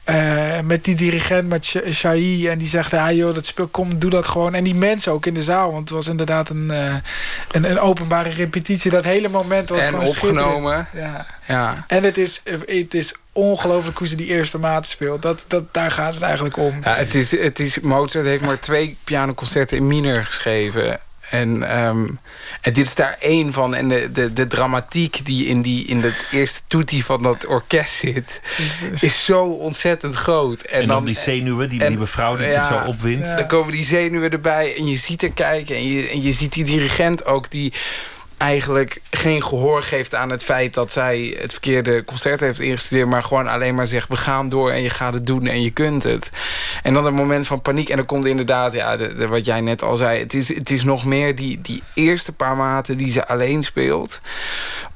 [0.03, 3.99] eh, met die dirigent, met Sh- Shai, en die zegt, ja joh, dat speel, kom,
[3.99, 4.53] doe dat gewoon.
[4.53, 6.95] En die mensen ook in de zaal, want het was inderdaad een, eh,
[7.51, 8.91] een, een openbare repetitie.
[8.91, 10.87] Dat hele moment was En gewoon opgenomen.
[10.93, 11.25] Ja.
[11.47, 11.83] Ja.
[11.87, 15.21] En het is, het is ongelooflijk hoe ze die eerste maat speelt.
[15.21, 16.79] Dat, dat, daar gaat het eigenlijk om.
[16.83, 20.99] Ja, het is, het is, Mozart heeft maar twee pianoconcerten in minor geschreven.
[21.33, 22.07] En, ehm,
[22.61, 23.75] en dit is daar één van.
[23.75, 27.93] En de, de, de dramatiek die in, die in het eerste toetie van dat orkest
[27.93, 28.41] zit...
[28.99, 30.61] is zo ontzettend groot.
[30.61, 32.67] En, en dan die zenuwen, die, die mevrouw die ja.
[32.67, 33.27] zich zo opwindt.
[33.27, 33.35] Ja.
[33.35, 35.75] Dan komen die zenuwen erbij en je ziet er kijken.
[35.75, 37.73] En je, en je ziet die dirigent ook die
[38.37, 40.73] eigenlijk geen gehoor geeft aan het feit...
[40.73, 43.07] dat zij het verkeerde concert heeft ingestudeerd...
[43.07, 45.71] maar gewoon alleen maar zegt, we gaan door en je gaat het doen en je
[45.71, 46.31] kunt het.
[46.83, 47.89] En dan een moment van paniek.
[47.89, 50.19] En dan komt inderdaad, ja, wat jij net al zei...
[50.19, 54.19] het is, het is nog meer die, die eerste paar maten die ze alleen speelt...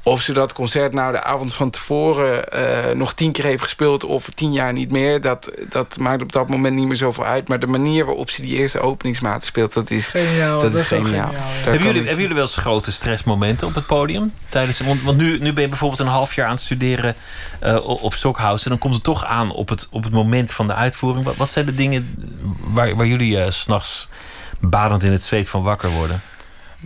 [0.07, 4.03] Of ze dat concert nou de avond van tevoren eh, nog tien keer heeft gespeeld...
[4.03, 7.47] of tien jaar niet meer, dat, dat maakt op dat moment niet meer zoveel uit.
[7.47, 10.61] Maar de manier waarop ze die eerste openingsmaten speelt, dat is, Geniaal.
[10.61, 11.31] dat is geniaal.
[11.31, 11.37] ja.
[11.39, 14.33] Hebben jullie, ik- hebben jullie wel eens grote stressmomenten op het podium?
[14.49, 17.15] Tijdens, want want nu, nu ben je bijvoorbeeld een half jaar aan het studeren
[17.59, 18.63] eh, o- op Stockhouse.
[18.63, 21.25] En dan komt het toch aan op het, op het moment van de uitvoering.
[21.25, 22.15] Wat, wat zijn de dingen
[22.59, 24.07] waar, waar jullie eh, s s'nachts
[24.59, 26.21] badend in het zweet van wakker worden?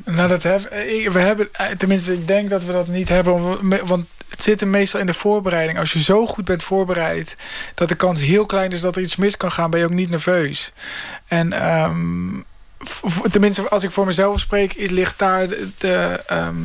[0.06, 3.70] Nou, dat we hebben, eh, tenminste, ik denk dat we dat niet hebben.
[3.88, 5.80] Want het zit hem meestal in de voorbereiding.
[5.80, 7.36] Als je zo goed bent voorbereid,
[7.74, 9.92] dat de kans heel klein is dat er iets mis kan gaan, ben je ook
[9.92, 10.72] niet nerveus.
[11.28, 12.42] En ehm,
[13.32, 16.24] tenminste, als ik voor mezelf spreek, ligt daar de.
[16.28, 16.58] ehm,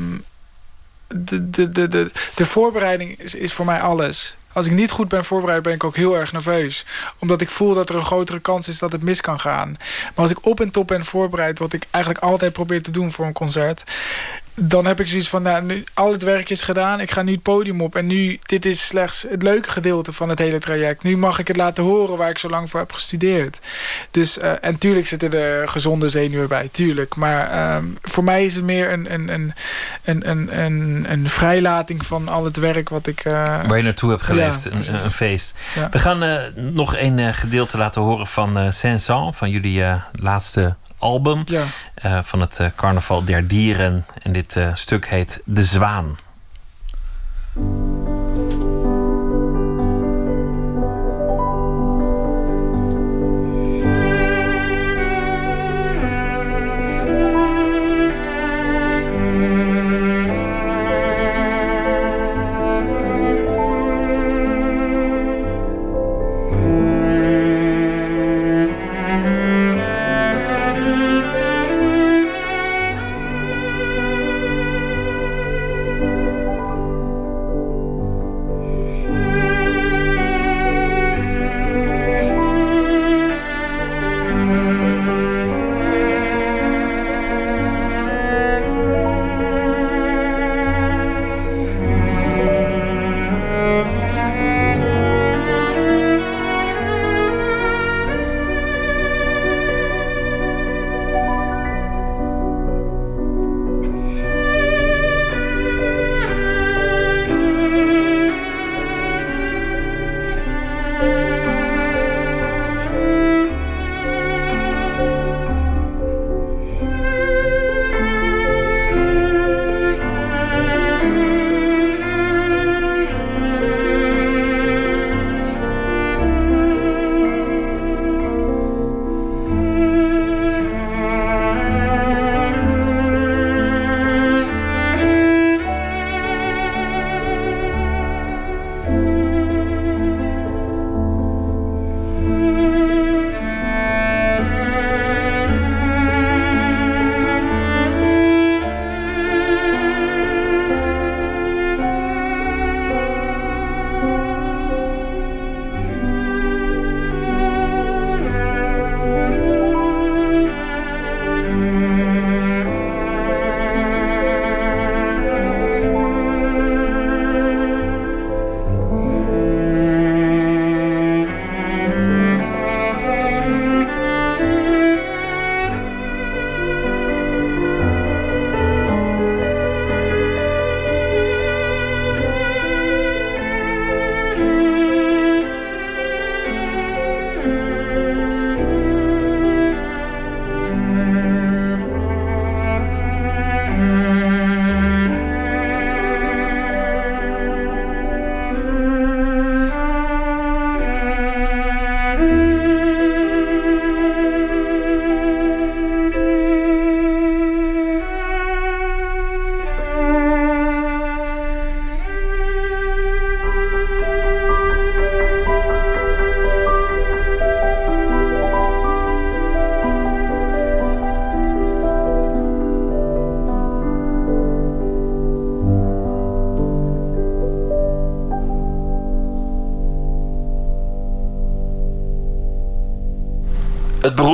[1.08, 4.36] de, de, de, de, de voorbereiding is, is voor mij alles.
[4.56, 6.84] Als ik niet goed ben voorbereid, ben ik ook heel erg nerveus.
[7.18, 9.76] Omdat ik voel dat er een grotere kans is dat het mis kan gaan.
[9.78, 13.12] Maar als ik op en top ben voorbereid, wat ik eigenlijk altijd probeer te doen
[13.12, 13.84] voor een concert.
[14.58, 17.00] Dan heb ik zoiets van, nou, nu, al het werk is gedaan.
[17.00, 17.94] Ik ga nu het podium op.
[17.96, 21.02] En nu, dit is slechts het leuke gedeelte van het hele traject.
[21.02, 23.58] Nu mag ik het laten horen waar ik zo lang voor heb gestudeerd.
[24.10, 27.16] Dus, eh, en tuurlijk zitten er gezonde zenuwen bij, tuurlijk.
[27.16, 29.52] Maar ehm, voor mij is het meer een, een, een,
[30.04, 33.20] een, een, een, een vrijlating van al het werk wat ik...
[33.24, 33.32] eh,
[33.66, 35.54] Waar je naartoe hebt geleefd, Ja, een, feest.
[35.74, 35.88] Ja.
[35.90, 41.42] We gaan eh, nog een gedeelte laten horen van Saint-Saëns, van jullie laatste album.
[41.46, 41.64] ja.
[41.94, 44.04] eh, van het eh, Carnaval der Dieren.
[44.22, 46.16] En dit eh, stuk heet De Zwaan.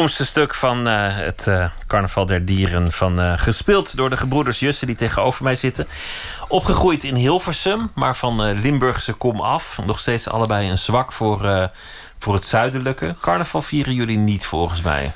[0.03, 2.93] Beroemdste stuk van uh, het uh, Carnaval der Dieren.
[2.93, 5.87] Van, uh, gespeeld door de gebroeders Jussen die tegenover mij zitten.
[6.49, 9.79] Opgegroeid in Hilversum, maar van Limburgse kom af.
[9.87, 11.71] Nog steeds allebei een zwak voor,
[12.19, 13.15] voor het zuidelijke.
[13.21, 15.13] Carnaval vieren jullie niet volgens mij.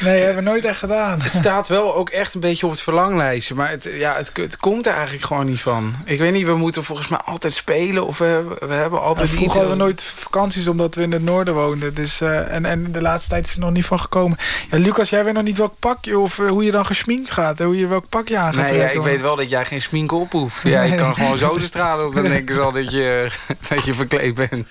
[0.00, 1.20] Nee, hebben we nooit echt gedaan.
[1.20, 3.54] Het staat wel ook echt een beetje op het verlanglijstje.
[3.54, 5.94] Maar het, ja, het, het komt er eigenlijk gewoon niet van.
[6.04, 8.06] Ik weet niet, we moeten volgens mij altijd spelen.
[8.06, 9.28] Of we, we hebben altijd...
[9.28, 11.94] Ja, vroeger hadden we nooit vakanties omdat we in het noorden woonden.
[11.94, 14.38] Dus, uh, en, en de laatste tijd is er nog niet van gekomen.
[14.70, 17.58] Ja, Lucas, jij weet nog niet welk pakje of uh, hoe je dan gesminkt gaat.
[17.58, 20.12] Hoe je welk pakje aan gaat Nee, ja, ik weet wel dat jij geen smink
[20.12, 20.62] op hoeft.
[20.62, 22.14] Ja, je kan gewoon zo de stralen op.
[22.14, 23.30] Dan denken ze al dat je,
[23.68, 24.66] dat je verkleed bent.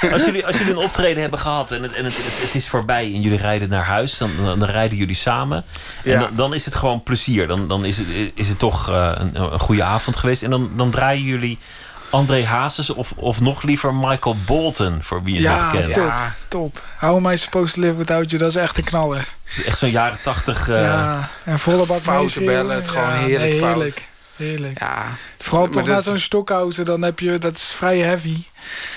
[0.00, 2.54] Ja, als, jullie, als jullie een optreden hebben gehad en, het, en het, het, het
[2.54, 3.04] is voorbij...
[3.04, 5.64] en jullie rijden naar huis, dan, dan, dan rijden jullie samen.
[6.04, 6.20] En Ja.
[6.20, 7.46] dan, dan is het gewoon plezier.
[7.46, 10.42] Dan, dan is, het, is het toch eh, een, een goede avond geweest.
[10.42, 11.58] En dan, dan draaien jullie
[12.10, 15.94] André Hazes of, of nog liever Michael Bolton, voor wie je het nog Ja, kent.
[15.94, 16.12] top,
[16.48, 16.82] top.
[16.98, 18.42] How am I supposed to live without you?
[18.42, 19.28] Dat is echt een knaller.
[19.66, 20.68] Echt zo'n jaren tachtig...
[20.68, 23.72] eh, ja, en volle bak Foute bellen, het gewoon Ja, heerlijk nee, fout.
[23.72, 24.08] heerlijk.
[24.36, 24.78] Heerlijk.
[24.80, 25.04] Ja,
[25.38, 28.34] Vooral toch dat- na zo'n stockhousen, dan heb je, dat is vrij heavy.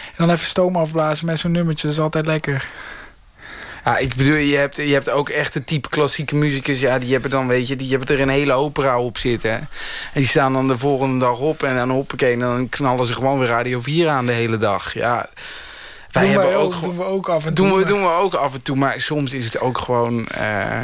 [0.07, 2.66] En dan even stoom afblazen met zo'n nummertje, dat is altijd lekker.
[3.90, 6.80] Ja, ik bedoel, je hebt, je hebt ook echt het type klassieke muzikus.
[6.80, 9.52] Ja, die hebben dan, weet je, die hebben er een hele opera op zitten.
[9.52, 9.68] En
[10.14, 13.40] die staan dan de volgende dag op en dan hoppakee, en dan knallen ze gewoon
[13.40, 14.94] weer Radio 4 aan de hele dag.
[14.94, 15.30] Ja,
[16.12, 17.68] wij doen, hebben wij ook, doen we ook af en toe.
[17.68, 20.28] doen we, doen we ook af en toe, maar soms is het ook gewoon...
[20.28, 20.80] eh,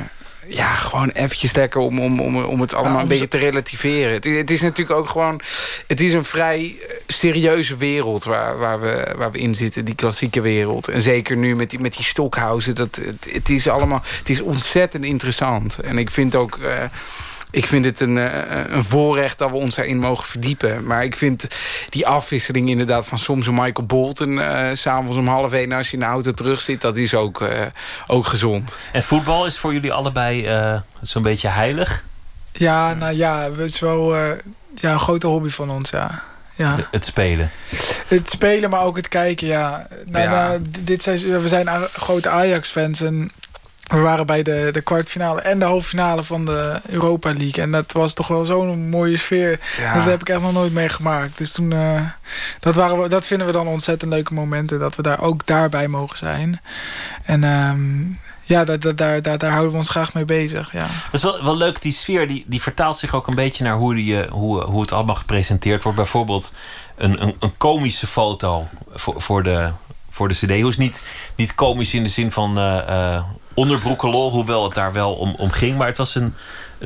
[0.48, 4.14] ja, gewoon eventjes lekker om, om, om, om het allemaal een beetje te relativeren.
[4.14, 5.41] Het, is- het is natuurlijk ook gewoon...
[5.88, 9.86] Het is een vrij eh, serieuze wereld waar, waar, we, waar we in zitten.
[9.86, 10.88] Die klassieke wereld.
[10.88, 12.76] En zeker nu met die, met die Stockhausen.
[12.76, 14.02] Dat, het, het is allemaal...
[14.18, 15.80] Het is ontzettend interessant.
[15.80, 16.58] En ik vind ook...
[16.58, 16.84] eh,
[17.56, 20.84] ik vind het een, eh, een voorrecht dat we ons daarin mogen verdiepen.
[20.86, 21.47] Maar ik vind
[21.89, 24.39] die afwisseling inderdaad van soms een Michael Bolton...
[24.41, 26.82] eh, s s'avonds om half één als je in de auto terug zit...
[26.82, 27.62] dat is ook, eh,
[28.08, 28.76] ook gezond.
[28.91, 32.03] En voetbal is voor jullie allebei eh, zo'n beetje heilig.
[32.51, 34.22] Ja, nou ja, het is wel eh,
[34.76, 36.24] ja, een grote hobby van ons, ja.
[36.56, 36.76] ja.
[36.91, 37.51] Het spelen.
[38.08, 39.88] Het spelen, maar ook het kijken, ja.
[40.06, 40.30] Nou, Ja.
[40.47, 43.32] nou, dit seizoen, we zijn grote Ajax-fans en
[43.88, 47.63] we waren bij de, de kwartfinale en de halve finale van de Europa League.
[47.63, 49.59] En dat was toch wel zo'n mooie sfeer.
[49.77, 49.93] Ja.
[49.93, 51.38] Dat heb ik echt nog nooit meegemaakt.
[51.38, 52.01] Dus toen, eh,
[52.59, 54.79] dat, waren we, dat vinden we dan ontzettend leuke momenten.
[54.79, 56.61] Dat we daar ook daarbij mogen zijn.
[57.23, 58.03] En ehm,
[58.43, 60.71] ja, daar, daar, daar, daar, houden we ons graag mee bezig.
[60.71, 60.88] Ja.
[61.11, 63.75] Dat is wel, wel leuk, die sfeer die, die vertaalt zich ook een beetje naar
[63.75, 65.97] hoe, die, eh, hoe, hoe het allemaal gepresenteerd wordt.
[65.97, 66.53] Bijvoorbeeld
[66.95, 69.71] een, een, een komische foto voor, voor, de,
[70.09, 70.61] voor de CD.
[70.61, 71.03] Hoe is niet,
[71.36, 73.17] niet komisch in de zin van eh,
[73.56, 75.78] onderbroekenlol, hoewel het daar wel om, om ging.
[75.78, 76.34] Maar het was een,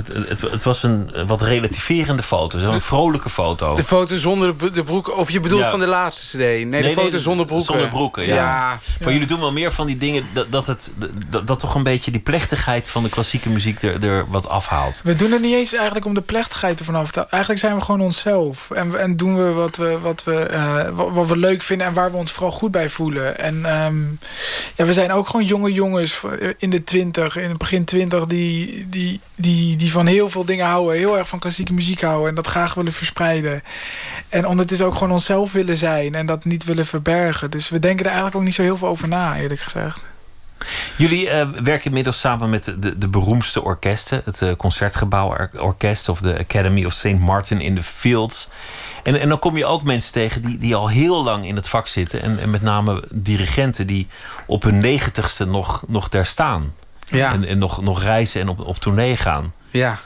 [0.07, 3.75] het, het, het was een wat relativerende foto, zo'n vrolijke foto.
[3.75, 5.69] De foto zonder de, broek, of je bedoelt Ja.
[5.69, 6.67] van de laatste CD?
[6.67, 7.67] Nee, de foto zonder broeken.
[7.67, 8.35] Zonder broeken, ja.
[8.35, 8.79] Ja.
[9.03, 10.93] Maar jullie doen wel meer van die dingen dat, dat, het,
[11.29, 15.01] dat, dat toch een beetje die plechtigheid van de klassieke muziek er, er wat afhaalt.
[15.03, 17.81] We doen het niet eens eigenlijk om de plechtigheid ervan af te Eigenlijk zijn we
[17.81, 18.71] gewoon onszelf.
[18.71, 21.93] En, en doen we wat we, wat, we, eh, wat, wat we leuk vinden en
[21.93, 23.39] waar we ons vooral goed bij voelen.
[23.39, 24.01] En ehm,
[24.75, 26.21] ja, we zijn ook gewoon jonge jongens
[26.57, 30.65] in de twintig, in het begin twintig, die, die, die, die van heel veel dingen
[30.65, 30.97] houden.
[30.97, 33.63] Heel erg van klassieke muziek houden en dat graag willen verspreiden.
[34.29, 37.51] En ondertussen ook gewoon onszelf willen zijn en dat niet willen verbergen.
[37.51, 40.05] Dus we denken er eigenlijk ook niet zo heel veel over na, eerlijk gezegd.
[40.97, 44.21] Jullie eh, werken inmiddels samen met de, de beroemdste orkesten.
[44.25, 47.19] Het eh, Concertgebouw Or- Orkest of de Academy of St.
[47.19, 48.49] Martin in the Fields.
[49.03, 51.69] En, en dan kom je ook mensen tegen die, die al heel lang in het
[51.69, 52.21] vak zitten.
[52.21, 54.07] En, en met name dirigenten die
[54.45, 56.73] op hun negentigste nog, nog daar staan.
[57.11, 57.31] Ja.
[57.31, 59.53] En, en nog, nog reizen en op, op tournee gaan.
[59.69, 59.99] ja,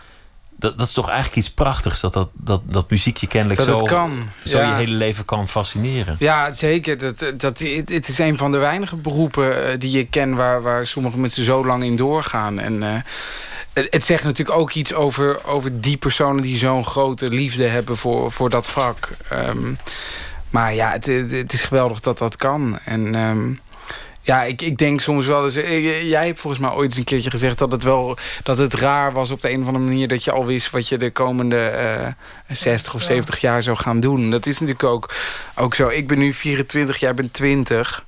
[0.56, 2.00] Dat, dat is toch eigenlijk iets prachtigs.
[2.00, 4.30] Dat, dat, dat, dat muziek je kennelijk dat zo, kan.
[4.44, 4.70] zo ja.
[4.70, 6.16] je hele leven kan fascineren.
[6.20, 6.98] Ja, zeker.
[6.98, 10.36] Dat, dat, het, het is een van de weinige beroepen eh, die ik ken...
[10.36, 12.60] waar, waar sommige mensen zo lang in doorgaan.
[12.60, 16.42] En eh, het, zegt natuurlijk ook iets over, over die personen...
[16.42, 19.10] die zo'n grote liefde hebben voor, voor dat vak.
[19.30, 19.74] Ehm,
[20.50, 22.80] maar ja, het, het, het is geweldig dat dat kan.
[22.86, 23.16] En...
[23.16, 23.52] ehm,
[24.26, 25.56] ja, ik, ik denk soms wel eens.
[25.56, 28.74] eh, Jij hebt volgens mij ooit eens een keertje gezegd dat het wel dat het
[28.74, 31.12] raar was op de een of andere manier dat je al wist wat je de
[31.12, 32.08] komende eh
[32.56, 34.30] 60 of 70 jaar zou gaan doen.
[34.32, 35.14] Dat is natuurlijk ook,
[35.56, 35.88] ook zo.
[35.88, 38.06] Ik ben nu 24, jij bent 20.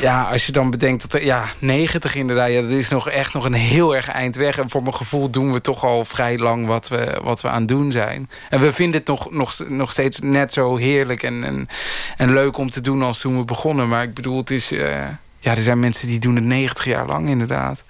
[0.00, 3.34] Ja, als je dan bedenkt dat er, ja, 90 inderdaad, ja, dat is nog echt
[3.34, 4.58] nog een heel erg eind weg.
[4.58, 7.58] En voor mijn gevoel doen we toch al vrij lang wat we, wat we aan
[7.58, 8.30] het doen zijn.
[8.50, 11.68] En we vinden het nog, nog, nog steeds net zo heerlijk en, en,
[12.16, 13.88] en leuk om te doen als toen we begonnen.
[13.88, 15.06] Maar ik bedoel, het is, eh,
[15.38, 17.84] ja, er zijn mensen die doen het 90 jaar lang inderdaad.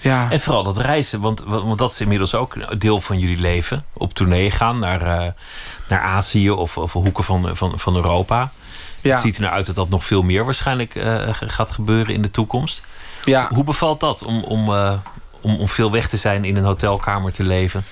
[0.00, 0.30] Ja.
[0.30, 3.84] En vooral dat reizen, want, want dat is inmiddels ook een deel van jullie leven.
[3.92, 5.26] Op tournee gaan naar, uh,
[5.88, 8.52] naar Azië of, of hoeken van, van, van Europa.
[9.02, 9.10] Ja.
[9.10, 12.22] Het ziet er nou uit dat dat nog veel meer waarschijnlijk uh, gaat gebeuren in
[12.22, 12.82] de toekomst.
[13.24, 13.48] Ja.
[13.48, 14.92] Hoe bevalt dat om, om, uh,
[15.40, 17.84] om, om veel weg te zijn in een hotelkamer te leven?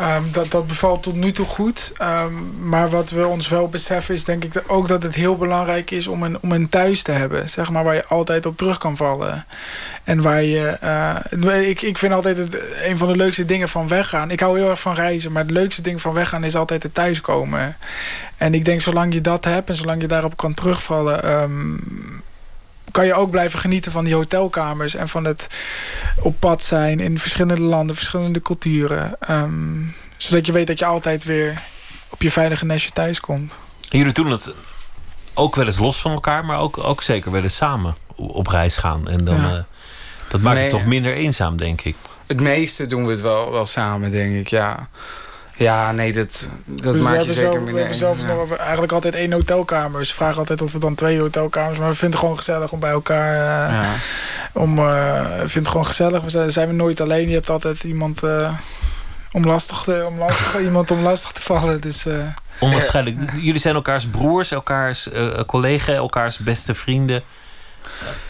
[0.00, 1.92] Um, dat, dat bevalt tot nu toe goed.
[2.02, 5.90] Um, maar wat we ons wel beseffen is denk ik ook dat het heel belangrijk
[5.90, 7.50] is om een, om een thuis te hebben.
[7.50, 9.46] Zeg maar waar je altijd op terug kan vallen.
[10.04, 10.78] En waar je...
[11.30, 14.30] Uh, ik, ik vind altijd het, een van de leukste dingen van weggaan.
[14.30, 15.32] Ik hou heel erg van reizen.
[15.32, 17.76] Maar het leukste ding van weggaan is altijd het thuiskomen.
[18.36, 21.42] En ik denk zolang je dat hebt en zolang je daarop kan terugvallen...
[21.42, 22.22] Um,
[22.94, 24.94] kan je ook blijven genieten van die hotelkamers...
[24.94, 25.48] en van het
[26.20, 29.16] op pad zijn in verschillende landen, verschillende culturen.
[29.30, 31.62] Um, zodat je weet dat je altijd weer
[32.08, 33.52] op je veilige nestje thuis komt.
[33.90, 34.54] En jullie doen het
[35.34, 36.44] ook wel eens los van elkaar...
[36.44, 39.08] maar ook, ook zeker wel eens samen op reis gaan.
[39.08, 39.52] En dan, ja.
[39.52, 39.62] uh,
[40.28, 41.96] dat maakt nee, het toch minder eenzaam, denk ik.
[42.26, 44.88] Het meeste doen we het wel, wel samen, denk ik, ja.
[45.56, 48.26] Ja, nee, dat, dat maakt je zeker zelf, minder We hebben zelfs ja.
[48.26, 50.06] nog eigenlijk altijd één hotelkamer.
[50.06, 51.78] Ze vragen altijd of we dan twee hotelkamers...
[51.78, 53.34] maar we vinden het gewoon gezellig om bij elkaar...
[53.34, 53.94] Uh, ja.
[54.52, 54.84] om, uh,
[55.20, 56.22] we vinden het gewoon gezellig.
[56.22, 57.28] We zijn, zijn we nooit alleen.
[57.28, 58.22] Je hebt altijd iemand...
[58.22, 58.54] Uh,
[59.34, 61.80] om lastig, te, om lastig, iemand om lastig te vallen.
[61.80, 62.14] Dus, uh,
[62.60, 63.16] Onwaarschijnlijk.
[63.36, 67.22] Jullie zijn elkaars broers, elkaars uh, collega, elkaars beste vrienden.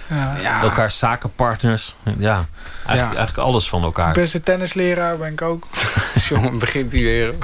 [0.09, 0.35] Ja.
[0.43, 0.63] Ja.
[0.63, 1.95] Elkaars zakenpartners.
[2.19, 2.47] Ja,
[2.87, 4.13] eigenlijk, eigenlijk alles van elkaar.
[4.13, 5.67] Beste tennisleraar ben ik ook.
[6.29, 7.35] Jongen, begint hij weer.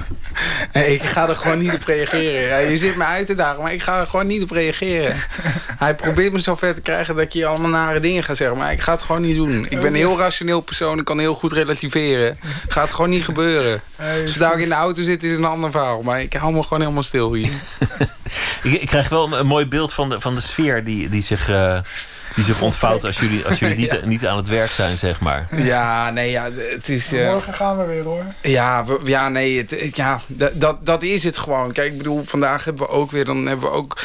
[0.72, 2.70] Nee, ik ga er gewoon niet op reageren.
[2.70, 5.16] Je zit me uit te dagen, maar ik ga er gewoon niet op reageren.
[5.78, 8.58] Hij probeert me zover te krijgen dat je allemaal nare dingen gaat zeggen.
[8.58, 9.64] Maar ik ga het gewoon niet doen.
[9.64, 10.98] Ik ben een heel rationeel persoon.
[10.98, 12.38] Ik kan heel goed relativeren.
[12.68, 13.80] Gaat gewoon niet gebeuren.
[14.24, 16.02] Zodra ik in de auto zit, is een ander verhaal.
[16.02, 17.52] Maar ik hou me gewoon helemaal stil hier.
[18.62, 21.50] ik, ik, krijg wel een, mooi beeld van de, van de sfeer die, die zich...
[21.50, 21.78] Uh
[22.34, 24.06] die zich ontvouwt als jullie, als jullie niet, ja.
[24.06, 25.46] niet aan het werk zijn, zeg maar.
[25.56, 27.12] Ja, nee, ja, het is...
[27.12, 28.24] Uh, Morgen gaan we weer, hoor.
[28.42, 30.20] Ja, we, ja nee, het, ja,
[30.54, 31.72] dat, dat is het gewoon.
[31.72, 33.24] Kijk, ik bedoel, vandaag hebben we ook weer...
[33.24, 33.98] dan hebben we ook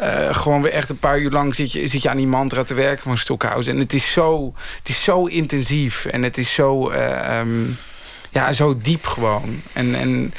[0.00, 1.54] uh, gewoon weer echt een paar uur lang...
[1.54, 3.66] zit je, zit je aan die mantra te werken van Stokhuis.
[3.66, 6.04] En het is zo, het is zo intensief.
[6.04, 6.90] En het is zo...
[6.90, 7.78] Uh, um,
[8.30, 9.62] ja, zo diep gewoon.
[9.72, 9.94] En...
[9.94, 10.34] en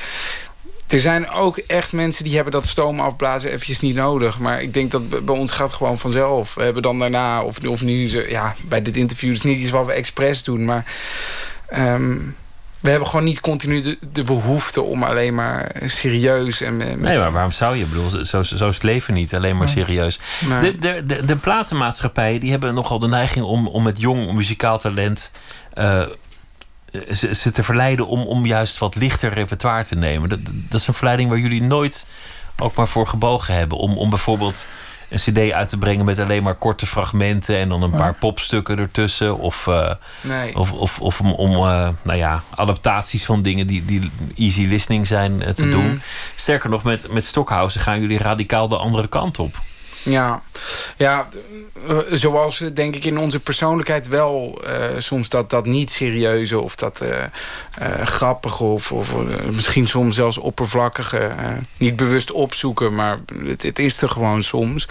[0.88, 4.39] er zijn ook echt mensen die hebben dat stoom afblazen eventjes niet nodig.
[4.39, 6.53] Maar ik denk dat bij ons gaat gewoon vanzelf.
[6.53, 9.31] We hebben dan daarna, of, of nu, ja, bij dit interview...
[9.31, 10.86] is niet iets wat we expres doen, maar...
[11.77, 12.36] Um,
[12.79, 16.61] we hebben gewoon niet continu de, de, behoefte om alleen maar serieus...
[16.61, 17.83] En met, nee, maar waarom zou je?
[17.83, 20.19] Ik bedoel, zo, zo is het leven niet, alleen maar serieus.
[20.47, 20.59] Nee.
[20.59, 24.77] De, de, de, de platenmaatschappijen die hebben nogal de neiging om, om met jong muzikaal
[24.77, 25.31] talent...
[25.77, 26.01] Uh,
[27.13, 30.29] ze, ze, te verleiden om, om juist wat lichter repertoire te nemen.
[30.29, 32.07] Dat, dat is een verleiding waar jullie nooit
[32.57, 33.77] ook maar voor gebogen hebben.
[33.77, 34.67] Om, om bijvoorbeeld
[35.09, 37.57] een cd uit te brengen met alleen maar korte fragmenten...
[37.57, 39.37] en dan een paar popstukken ertussen.
[39.37, 39.91] Of, uh,
[40.21, 40.55] nee.
[40.55, 45.07] of, of, of om, om uh, nou ja, adaptaties van dingen die, die easy listening
[45.07, 45.71] zijn uh, te mm.
[45.71, 46.01] doen.
[46.35, 49.55] Sterker nog, met, met Stockhausen gaan jullie radicaal de andere kant op.
[50.06, 50.41] Ja,
[50.97, 51.28] ja
[52.12, 56.76] zoals we denk ik in onze persoonlijkheid wel uh, soms dat, dat niet serieuze of
[56.76, 59.14] dat uh, uh, grappige of, of
[59.51, 61.32] misschien soms zelfs oppervlakkige
[61.78, 64.88] niet bewust opzoeken, maar het, het is er gewoon soms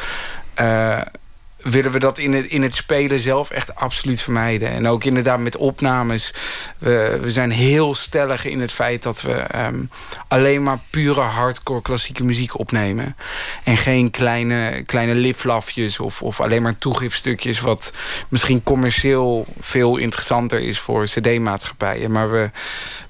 [1.64, 4.68] willen we dat in het, in het spelen zelf echt absoluut vermijden.
[4.68, 6.34] En ook inderdaad met opnames.
[6.78, 9.90] We, we zijn heel stellig in het feit dat we um,
[10.28, 13.16] alleen maar pure hardcore klassieke muziek opnemen.
[13.64, 17.60] En geen kleine, kleine liflafjes of, of alleen maar toegifstukjes...
[17.60, 17.92] wat
[18.28, 22.12] misschien commercieel veel interessanter is voor cd-maatschappijen.
[22.12, 22.50] Maar we,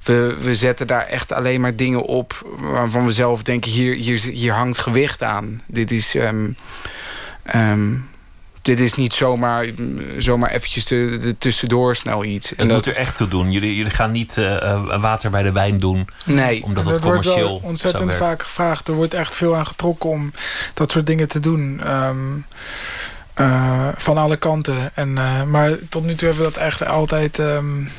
[0.02, 2.56] we, we zetten daar echt alleen maar dingen op...
[2.58, 5.62] waarvan we zelf denken, hier, hier, hier hangt gewicht aan.
[5.66, 6.14] Dit is...
[6.14, 6.56] Um,
[7.54, 8.12] um,
[8.64, 9.66] dit is niet zomaar,
[10.18, 12.48] zomaar eventjes de, de tussendoor snel iets.
[12.48, 13.52] Het en dat moet er echt toe doen.
[13.52, 16.08] Jullie, jullie gaan niet uh, water bij de wijn doen.
[16.24, 16.62] Nee.
[16.62, 18.88] Omdat het dat commercieel wordt wel ontzettend vaak gevraagd.
[18.88, 20.32] Er wordt echt veel aan getrokken om
[20.74, 21.80] dat soort dingen te doen.
[21.90, 22.46] Um,
[23.40, 24.90] uh, van alle kanten.
[24.94, 27.38] En, uh, maar tot nu toe hebben we dat echt altijd...
[27.38, 27.90] Um,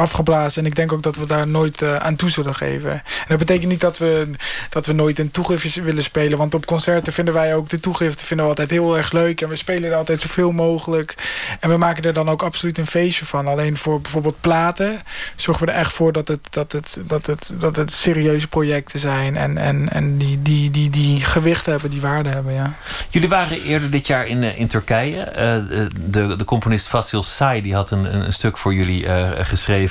[0.00, 0.62] afgeblazen.
[0.62, 2.90] En ik denk ook dat we daar nooit uh, aan toe zullen geven.
[2.90, 4.30] En dat betekent niet dat we,
[4.70, 6.38] dat we nooit een toegift willen spelen.
[6.38, 9.40] Want op concerten vinden wij ook de toegiften vinden we altijd heel erg leuk.
[9.40, 11.14] En we spelen er altijd zoveel mogelijk.
[11.60, 13.46] En we maken er dan ook absoluut een feestje van.
[13.46, 15.00] Alleen voor bijvoorbeeld platen
[15.36, 18.98] zorgen we er echt voor dat het, dat het, dat het, dat het serieuze projecten
[18.98, 19.36] zijn.
[19.36, 22.52] En, en, en die, die, die, die gewicht hebben, die waarde hebben.
[22.52, 22.74] Ja.
[23.08, 25.18] Jullie waren eerder dit jaar in, in Turkije.
[25.18, 29.06] Uh, de, de componist Vasil Say die had een, een stuk voor jullie
[29.44, 29.89] geschreven.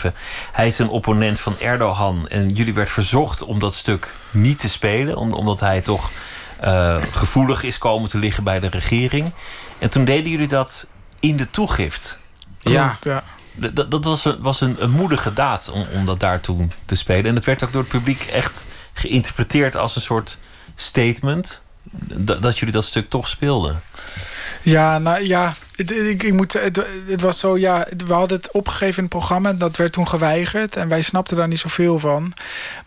[0.52, 2.28] Hij is een opponent van Erdogan.
[2.28, 5.16] En jullie werd verzocht om dat stuk niet te spelen.
[5.16, 6.12] Omdat hij toch
[6.64, 9.34] uh, gevoelig is komen te liggen bij de regering.
[9.80, 10.90] En toen deden jullie dat
[11.20, 12.20] in de toegift.
[12.60, 13.24] Ja, ja.
[13.74, 16.96] Dat, dat was, een, was een, een moedige daad om, om dat daar toen te
[16.96, 17.26] spelen.
[17.26, 20.38] En het werd ook door het publiek echt geïnterpreteerd als een soort
[20.76, 21.64] statement.
[22.40, 23.82] Dat jullie dat stuk toch speelden.
[24.62, 28.52] Ja, nou ja, het, ik, ik moet, het, het, was zo, ja, we hadden het
[28.52, 29.54] opgegeven in het programma.
[29.54, 30.76] Dat werd toen geweigerd.
[30.76, 32.34] En wij snapten daar niet zoveel van.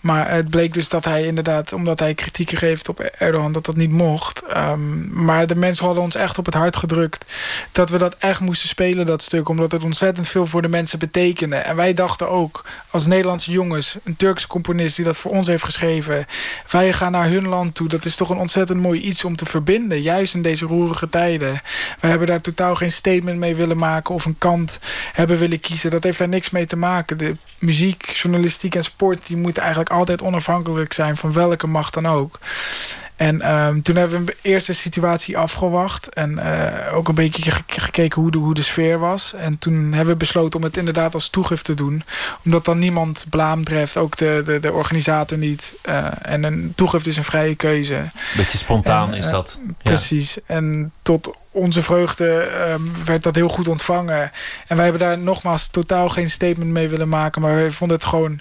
[0.01, 3.77] Maar het bleek dus dat hij inderdaad, omdat hij kritiek geeft op Erdogan, dat dat
[3.77, 4.43] niet mocht.
[4.57, 7.25] Um, maar de mensen hadden ons echt op het hart gedrukt.
[7.73, 9.49] Dat we dat echt moesten spelen, dat stuk.
[9.49, 11.57] Omdat het ontzettend veel voor de mensen betekende.
[11.57, 15.65] En wij dachten ook, als Nederlandse jongens, een Turkse componist die dat voor ons heeft
[15.65, 16.27] geschreven.
[16.71, 17.89] Wij gaan naar hun land toe.
[17.89, 20.03] Dat is toch een ontzettend mooi iets om te verbinden.
[20.03, 21.61] Juist in deze roerige tijden.
[22.01, 24.81] We hebben daar totaal geen statement mee willen maken of een kant
[25.13, 25.91] hebben willen kiezen.
[25.91, 27.17] Dat heeft daar niks mee te maken.
[27.17, 32.07] De muziek, journalistiek en sport die moeten eigenlijk altijd onafhankelijk zijn van welke macht dan
[32.07, 32.39] ook.
[33.23, 36.09] En um, toen hebben we de eerste situatie afgewacht.
[36.09, 39.35] En uh, ook een beetje gekeken hoe de, hoe de sfeer was.
[39.35, 42.03] En toen hebben we besloten om het inderdaad als toegift te doen.
[42.45, 43.97] Omdat dan niemand blaam treft.
[43.97, 45.75] Ook de, de, de organisator niet.
[45.89, 48.03] Uh, en een toegift is een vrije keuze.
[48.37, 49.59] Beetje spontaan en, is uh, dat.
[49.67, 49.73] Ja.
[49.83, 50.39] Precies.
[50.47, 54.31] En tot onze vreugde um, werd dat heel goed ontvangen.
[54.67, 57.43] En wij hebben daar nogmaals totaal geen statement mee willen maken.
[57.43, 58.41] Maar we vonden het gewoon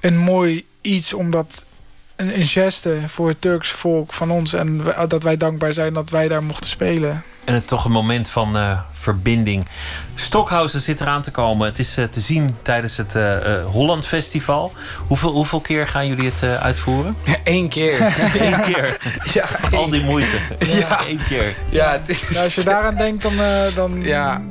[0.00, 1.14] een mooi iets.
[1.14, 1.64] Omdat
[2.18, 4.52] een, een geste voor het Turks volk van ons.
[4.52, 7.22] En dat wij dankbaar zijn dat wij daar mochten spelen.
[7.44, 9.66] En het toch een moment van uh, verbinding.
[10.14, 11.66] Stockhausen zit eraan te komen.
[11.66, 14.72] Het is uh, te zien tijdens het uh, Holland Festival.
[15.06, 17.16] Hoeveel, hoeveel keer gaan jullie het uitvoeren?
[17.44, 18.00] Eén keer.
[18.40, 18.96] Eén keer.
[19.32, 20.36] ja, Al die moeite.
[20.58, 21.54] Ja, één keer.
[21.68, 22.00] Ja,
[22.30, 23.34] ja, als je daaraan denkt, dan...
[23.74, 24.42] dan ja.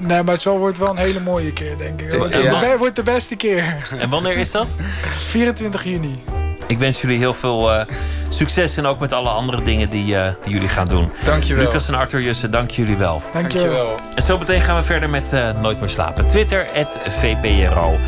[0.00, 2.12] Nee, maar het wordt wel een hele mooie keer, denk ik.
[2.12, 2.78] Het ja.
[2.78, 3.90] wordt de beste keer.
[3.98, 4.74] En wanneer is dat?
[5.30, 6.22] 24 juni.
[6.70, 7.80] Ik wens jullie heel veel uh,
[8.28, 11.10] succes en ook met alle andere dingen die, uh, die jullie gaan doen.
[11.24, 11.64] Dankjewel.
[11.64, 13.22] Lucas en Arthur Jussen, dank jullie wel.
[13.32, 13.94] Dankjewel.
[14.14, 16.26] En zo meteen gaan we verder met uh, Nooit meer slapen.
[16.26, 16.66] Twitter,
[17.06, 17.98] VPRO.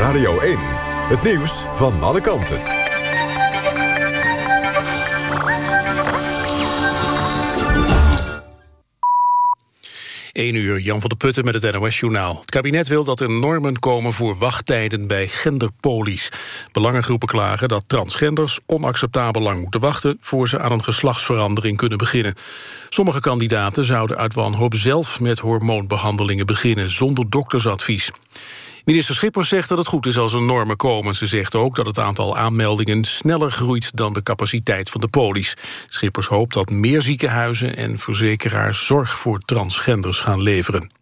[0.00, 0.58] Radio 1.
[1.08, 2.60] Het nieuws van alle kanten.
[10.32, 12.36] 1 uur, Jan van der Putten met het NOS-journaal.
[12.40, 16.32] Het kabinet wil dat er normen komen voor wachttijden bij genderpolies.
[16.72, 20.16] Belangengroepen klagen dat transgenders onacceptabel lang moeten wachten...
[20.20, 22.34] voor ze aan een geslachtsverandering kunnen beginnen.
[22.88, 26.90] Sommige kandidaten zouden uit wanhoop zelf met hormoonbehandelingen beginnen...
[26.90, 28.10] zonder doktersadvies.
[28.90, 31.16] Minister Schippers zegt dat het goed is als er normen komen.
[31.16, 35.56] Ze zegt ook dat het aantal aanmeldingen sneller groeit dan de capaciteit van de polies.
[35.88, 40.99] Schippers hoopt dat meer ziekenhuizen en verzekeraars zorg voor transgenders gaan leveren.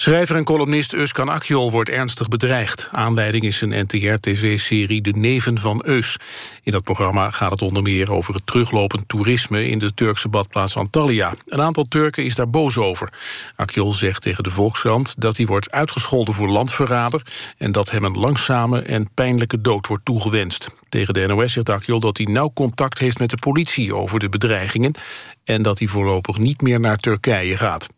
[0.00, 2.88] Schrijver en columnist Euskan Akjol wordt ernstig bedreigd.
[2.92, 6.16] Aanleiding is een NTR-tv-serie De Neven van Eus.
[6.62, 9.68] In dat programma gaat het onder meer over het teruglopend toerisme...
[9.68, 11.34] in de Turkse badplaats Antalya.
[11.46, 13.12] Een aantal Turken is daar boos over.
[13.56, 17.22] Akjol zegt tegen de Volkskrant dat hij wordt uitgescholden voor landverrader...
[17.56, 20.70] en dat hem een langzame en pijnlijke dood wordt toegewenst.
[20.88, 23.94] Tegen de NOS zegt Akjol dat hij nauw contact heeft met de politie...
[23.94, 24.94] over de bedreigingen
[25.44, 27.88] en dat hij voorlopig niet meer naar Turkije gaat.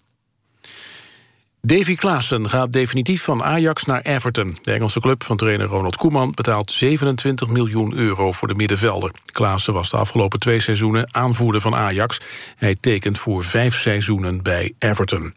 [1.70, 4.58] Davy Klaassen gaat definitief van Ajax naar Everton.
[4.62, 9.10] De Engelse club van trainer Ronald Koeman betaalt 27 miljoen euro voor de middenvelder.
[9.24, 12.20] Klaassen was de afgelopen twee seizoenen aanvoerder van Ajax.
[12.56, 15.34] Hij tekent voor vijf seizoenen bij Everton.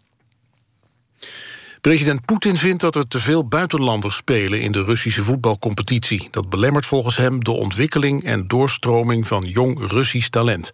[1.84, 6.28] President Poetin vindt dat er te veel buitenlanders spelen in de Russische voetbalcompetitie.
[6.32, 10.72] Dat belemmert volgens hem de ontwikkeling en doorstroming van jong Russisch talent.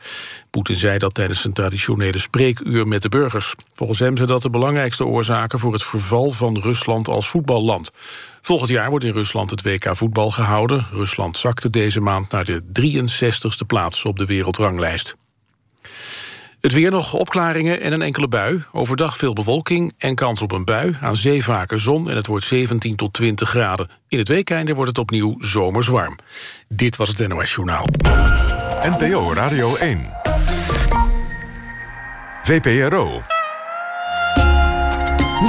[0.50, 3.56] Poetin zei dat tijdens een traditionele spreekuur met de burgers.
[3.74, 7.92] Volgens hem zijn dat de belangrijkste oorzaken voor het verval van Rusland als voetballand.
[8.42, 10.88] Volgend jaar wordt in Rusland het WK voetbal gehouden.
[10.92, 15.16] Rusland zakte deze maand naar de 63ste plaats op de wereldranglijst.
[16.62, 18.64] Het weer nog opklaringen en een enkele bui.
[18.72, 20.98] Overdag veel bewolking en kans op een bui.
[21.02, 23.90] Aan zee vaker zon en het wordt 17 tot 20 graden.
[24.08, 26.18] In het weekende wordt het opnieuw zomers warm.
[26.68, 27.86] Dit was het NOS Journaal.
[28.82, 30.10] NPO Radio 1.
[32.44, 33.22] VPRO.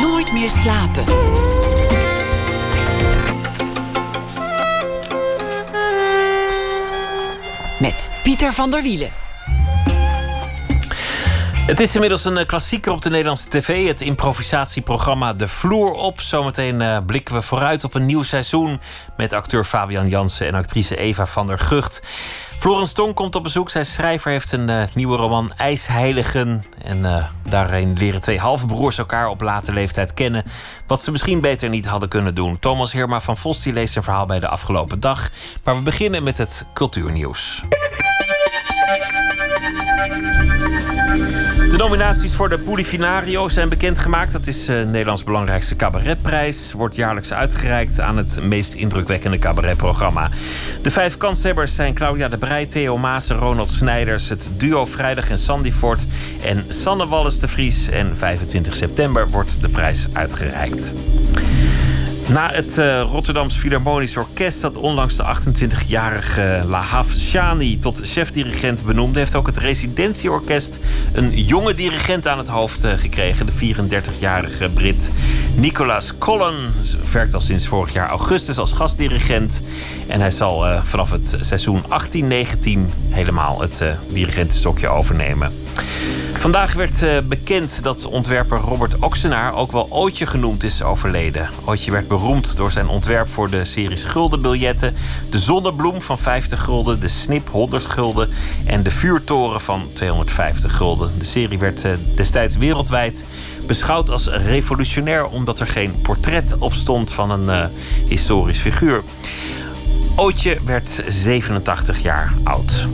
[0.00, 1.04] Nooit meer slapen.
[7.80, 9.29] Met Pieter van der Wielen.
[11.66, 13.86] Het is inmiddels een eh, klassieker op de Nederlandse tv.
[13.86, 16.20] Het improvisatieprogramma De Vloer op.
[16.20, 18.80] Zometeen uh, blikken we vooruit op een nieuw seizoen...
[19.16, 22.02] met acteur Fabian Jansen en actrice Eva van der Gucht.
[22.58, 23.70] Florence Tong komt op bezoek.
[23.70, 26.64] Zijn schrijver heeft een uh, nieuwe roman IJsheiligen.
[26.82, 30.44] En daarin leren twee halfbroers elkaar op late leeftijd kennen.
[30.86, 32.58] Wat ze misschien beter niet hadden kunnen doen.
[32.58, 35.30] Thomas Herma van Vos die leest zijn verhaal bij de afgelopen dag.
[35.64, 37.62] Maar we beginnen met het cultuurnieuws.
[41.70, 44.32] De nominaties voor de Polifinario zijn bekendgemaakt.
[44.32, 46.72] Dat is uh, Nederlands belangrijkste cabaretprijs.
[46.72, 50.28] Wordt jaarlijks uitgereikt aan het meest indrukwekkende cabaretprogramma.
[50.82, 54.28] De vijf kanshebbers zijn Claudia de Breij, Theo Maas Ronald Snijders...
[54.28, 56.06] het duo Vrijdag en Sandy Fort
[56.44, 57.88] en Sanne Wallis de Vries.
[57.88, 60.92] En 25 september wordt de prijs uitgereikt.
[62.32, 69.18] Na het uh, Rotterdams Philharmonisch Orkest, dat onlangs de 28-jarige Lahav Shani tot chefdirigent benoemde,
[69.18, 70.80] heeft ook het Residentieorkest
[71.12, 73.46] een jonge dirigent aan het hoofd uh, gekregen.
[73.46, 75.10] De 34-jarige Brit
[75.54, 76.54] Nicolas Collin
[77.12, 79.62] werkt al sinds vorig jaar augustus als gastdirigent.
[80.10, 81.88] En hij zal uh, vanaf het seizoen 18-19
[83.08, 85.52] helemaal het dirigentenstokje overnemen.
[86.40, 91.48] Vandaag werd uh, bekend dat ontwerper Robert Oxenaar, ook wel Ootje genoemd, is overleden.
[91.64, 94.94] Ootje werd beroemd door zijn ontwerp voor de series Guldenbiljetten,
[95.30, 98.28] de Zonnebloem van 50 gulden, de Snip 100 gulden
[98.66, 101.10] en de Vuurtoren van 250 gulden.
[101.18, 103.24] De serie werd uh, destijds wereldwijd
[103.66, 107.64] beschouwd als revolutionair omdat er geen portret op stond van een uh,
[108.08, 109.02] historisch figuur.
[110.16, 112.86] Ootje werd 87 jaar oud.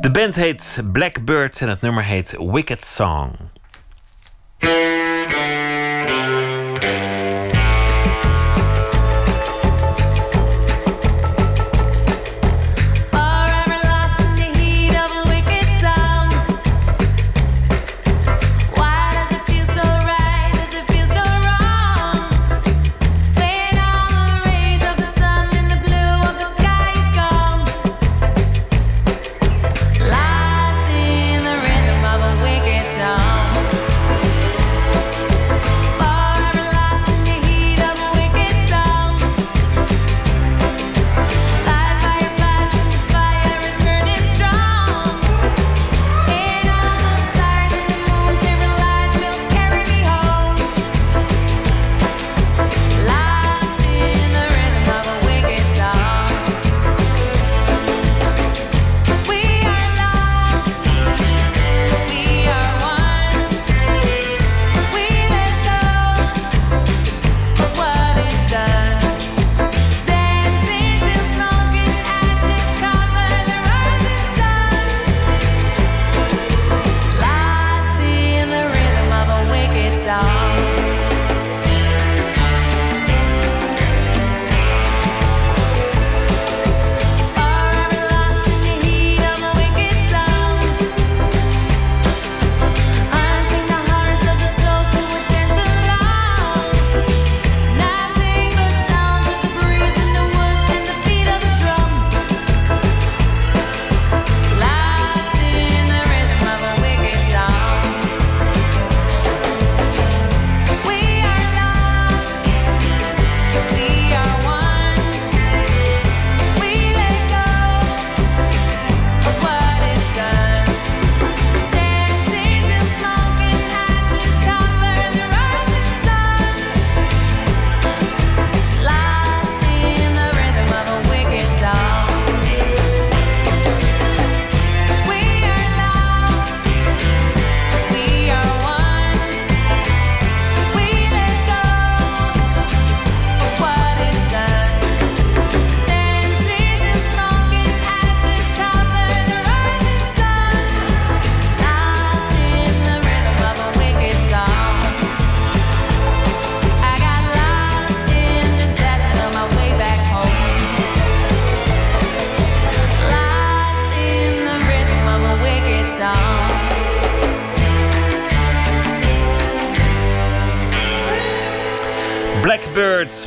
[0.00, 3.30] De band heet Blackbird en het nummer heet Wicked Song.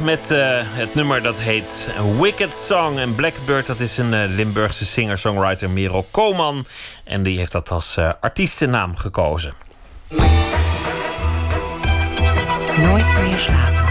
[0.07, 1.89] Met uh, het nummer dat heet
[2.19, 2.97] Wicked Song.
[2.97, 6.65] En Blackbird, dat is een uh, Limburgse singer-songwriter Merel Koman.
[7.03, 9.53] En die heeft dat als uh, artiestennaam gekozen.
[12.77, 13.86] Nooit meer slapen.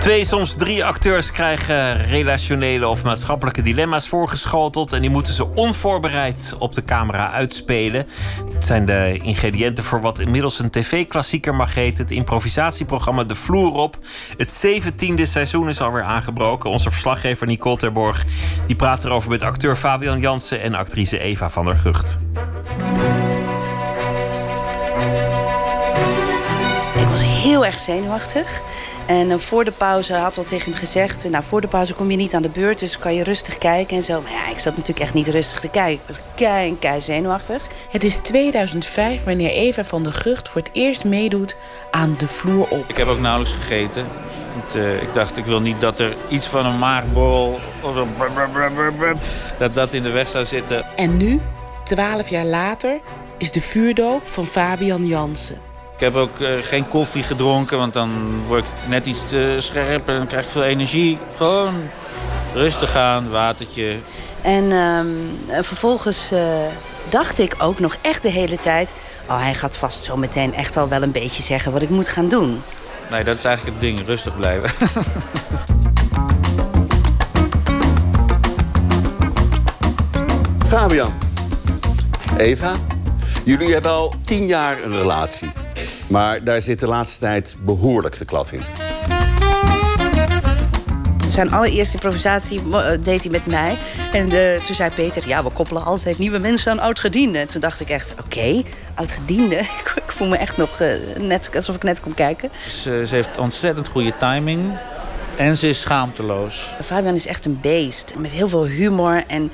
[0.00, 4.92] Twee, soms drie acteurs krijgen relationele of maatschappelijke dilemma's voorgeschoteld.
[4.92, 8.06] En die moeten ze onvoorbereid op de camera uitspelen.
[8.54, 12.02] Het zijn de ingrediënten voor wat inmiddels een tv-klassieker mag heten.
[12.04, 13.98] Het improvisatieprogramma De Vloer op.
[14.36, 16.70] Het zeventiende seizoen is alweer aangebroken.
[16.70, 18.24] Onze verslaggever Nicole Terborg
[18.66, 22.18] die praat erover met acteur Fabian Jansen en actrice Eva van der Gucht.
[27.50, 28.60] Heel erg zenuwachtig.
[29.06, 31.30] En uh, voor de pauze had al tegen hem gezegd...
[31.30, 33.96] nou, voor de pauze kom je niet aan de beurt, dus kan je rustig kijken
[33.96, 34.20] en zo.
[34.20, 36.00] Maar ja, ik zat natuurlijk echt niet rustig te kijken.
[36.00, 37.62] Ik was kei kei zenuwachtig.
[37.90, 41.56] Het is 2005 wanneer Eva van der Gucht voor het eerst meedoet
[41.90, 42.84] aan de vloer op.
[42.88, 44.06] Ik heb ook nauwelijks gegeten.
[44.54, 47.58] Want, uh, ik dacht, ik wil niet dat er iets van een maagborrel...
[49.58, 50.86] dat dat in de weg zou zitten.
[50.96, 51.40] En nu,
[51.84, 53.00] 12 jaar later,
[53.38, 55.69] is de vuurdoop van Fabian Jansen.
[56.00, 60.08] Ik heb ook uh, geen koffie gedronken, want dan word ik net iets te scherp
[60.08, 61.18] en dan krijg ik veel energie.
[61.36, 61.74] Gewoon
[62.54, 63.98] rustig aan, watertje.
[64.40, 65.00] En uh,
[65.62, 66.40] vervolgens uh,
[67.08, 68.94] dacht ik ook nog echt de hele tijd...
[69.28, 72.08] oh, hij gaat vast zo meteen echt al wel een beetje zeggen wat ik moet
[72.08, 72.62] gaan doen.
[73.10, 74.70] Nee, dat is eigenlijk het ding, rustig blijven.
[80.68, 81.12] Fabian,
[82.36, 82.72] Eva,
[83.44, 85.59] jullie hebben al tien jaar een relatie.
[86.10, 88.62] Maar daar zit de laatste tijd behoorlijk de klad in.
[91.32, 92.60] Zijn allereerste improvisatie
[93.02, 93.76] deed hij met mij.
[94.12, 97.48] En uh, toen zei Peter, ja, we koppelen altijd nieuwe mensen aan oud-gedienden.
[97.48, 99.56] Toen dacht ik echt, oké, okay, oud-gediende?
[100.06, 100.88] ik voel me echt nog uh,
[101.18, 102.50] net alsof ik net kon kijken.
[102.68, 104.78] Ze, ze heeft ontzettend goede timing.
[105.36, 106.72] En ze is schaamteloos.
[106.82, 108.14] Fabian is echt een beest.
[108.18, 109.50] Met heel veel humor en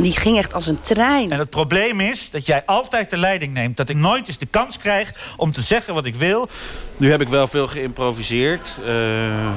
[0.00, 1.32] die ging echt als een trein.
[1.32, 3.76] En het probleem is dat jij altijd de leiding neemt.
[3.76, 6.48] Dat ik nooit eens de kans krijg om te zeggen wat ik wil.
[6.96, 8.78] Nu heb ik wel veel geïmproviseerd.
[8.86, 8.92] Uh,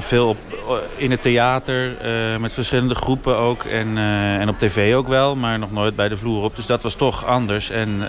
[0.00, 0.38] veel op,
[0.96, 3.64] in het theater, uh, met verschillende groepen ook.
[3.64, 6.56] En, uh, en op tv ook wel, maar nog nooit bij de vloer op.
[6.56, 7.70] Dus dat was toch anders.
[7.70, 8.02] En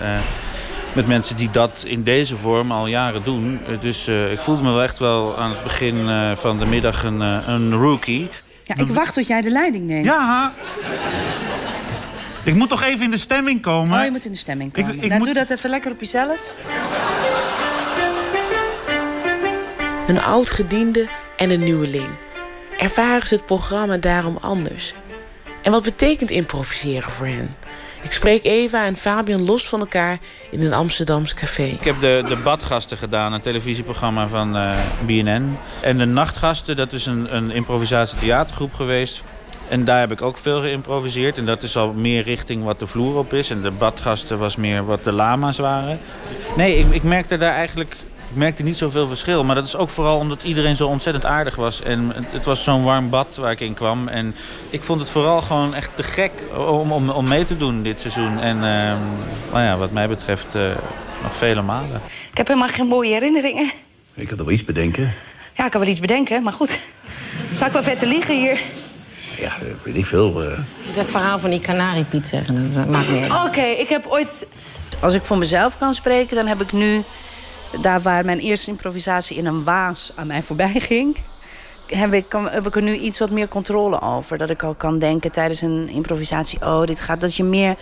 [0.92, 3.60] met mensen die dat in deze vorm al jaren doen.
[3.80, 7.72] Dus ik voelde me wel echt wel aan het begin van de middag een, een
[7.72, 8.28] rookie.
[8.64, 10.04] Ja, ik wacht tot jij de leiding neemt.
[10.04, 10.52] Ja,
[12.48, 13.98] ik moet toch even in de stemming komen?
[13.98, 14.94] Oh, je moet in de stemming komen.
[14.94, 15.26] Ik, ik nou, moet...
[15.26, 16.54] doe dat even lekker op jezelf.
[20.06, 22.08] Een oud gediende en een nieuweling.
[22.78, 24.94] Ervaren ze het programma daarom anders?
[25.62, 27.50] En wat betekent improviseren voor hen?
[28.02, 30.18] Ik spreek Eva en Fabian los van elkaar
[30.50, 31.62] in een Amsterdams café.
[31.62, 35.58] Ik heb de, de Badgasten gedaan, een televisieprogramma van uh, BNN.
[35.80, 39.22] En de Nachtgasten, dat is een, een improvisatietheatergroep geweest.
[39.68, 41.38] En daar heb ik ook veel geïmproviseerd.
[41.38, 43.50] En dat is al meer richting wat de vloer op is.
[43.50, 46.00] En de badgasten was meer wat de lama's waren.
[46.56, 47.96] Nee, ik, ik merkte daar eigenlijk
[48.30, 49.44] ik merkte niet zoveel verschil.
[49.44, 51.82] Maar dat is ook vooral omdat iedereen zo ontzettend aardig was.
[51.82, 54.08] En het was zo'n warm bad waar ik in kwam.
[54.08, 54.34] En
[54.70, 58.00] ik vond het vooral gewoon echt te gek om, om, om mee te doen dit
[58.00, 58.40] seizoen.
[58.40, 58.62] En uh,
[59.52, 60.62] nou ja, wat mij betreft uh,
[61.22, 62.00] nog vele malen.
[62.30, 63.70] Ik heb helemaal geen mooie herinneringen.
[64.14, 65.12] Ik kan er wel iets bedenken.
[65.56, 66.78] Ja, ik kan wel iets bedenken, maar goed.
[67.52, 68.60] Zou ik wel vet te liegen hier?
[69.40, 69.52] Ja,
[69.84, 70.44] weet ik veel.
[70.44, 70.58] Uh...
[70.94, 74.46] Dat verhaal van die kanariepiet zeggen, dat maakt niet Oké, okay, ik heb ooit...
[75.00, 77.02] Als ik voor mezelf kan spreken, dan heb ik nu...
[77.82, 81.16] Daar waar mijn eerste improvisatie in een waas aan mij voorbij ging...
[81.86, 84.38] Heb ik, kan, heb ik er nu iets wat meer controle over.
[84.38, 86.60] Dat ik al kan denken tijdens een improvisatie...
[86.60, 87.76] oh, dit gaat dat je meer,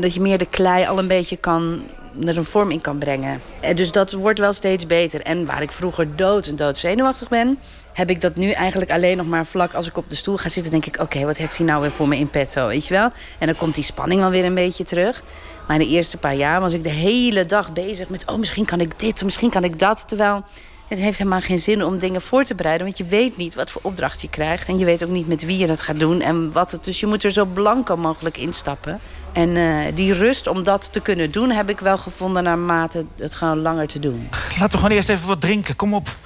[0.00, 1.82] dat je meer de klei al een beetje kan
[2.24, 3.40] er een vorm in kan brengen.
[3.74, 5.20] Dus dat wordt wel steeds beter.
[5.20, 7.58] En waar ik vroeger dood en dood zenuwachtig ben
[7.96, 10.48] heb ik dat nu eigenlijk alleen nog maar vlak als ik op de stoel ga
[10.48, 10.72] zitten...
[10.72, 13.10] denk ik, oké, wat heeft hij nou weer voor me in petto, weet je wel?
[13.38, 15.22] En dan komt die spanning wel weer een beetje terug.
[15.66, 18.26] Maar in de eerste paar jaar was ik de hele dag bezig met...
[18.26, 20.08] oh, misschien kan ik dit, misschien kan ik dat.
[20.08, 20.44] Terwijl
[20.88, 22.86] het heeft helemaal geen zin om dingen voor te bereiden...
[22.86, 24.68] want je weet niet wat voor opdracht je krijgt...
[24.68, 26.84] en je weet ook niet met wie je dat gaat doen en wat het...
[26.84, 28.98] dus je moet er zo blanco mogelijk instappen.
[29.32, 31.50] En uh, die rust om dat te kunnen doen...
[31.50, 34.28] heb ik wel gevonden naarmate het gewoon langer te doen.
[34.30, 36.16] Laten we gewoon eerst even wat drinken, kom op.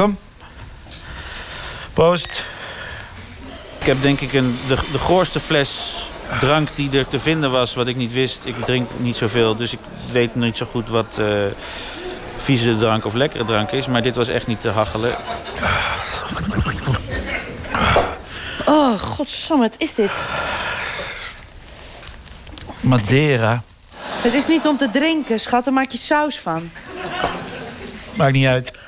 [0.00, 0.18] Kom.
[1.92, 2.44] Proost.
[3.80, 6.02] Ik heb denk ik een, de, de goorste fles
[6.40, 8.44] drank die er te vinden was, wat ik niet wist.
[8.44, 9.78] Ik drink niet zoveel, dus ik
[10.12, 11.26] weet niet zo goed wat uh,
[12.36, 13.86] vieze drank of lekkere drank is.
[13.86, 15.14] Maar dit was echt niet te hachelen.
[18.66, 20.20] Oh, godsamme, wat is dit?
[22.80, 23.62] Madeira.
[24.00, 25.64] Het is niet om te drinken, schat.
[25.64, 26.70] Daar maak je saus van.
[28.16, 28.78] Maakt niet uit.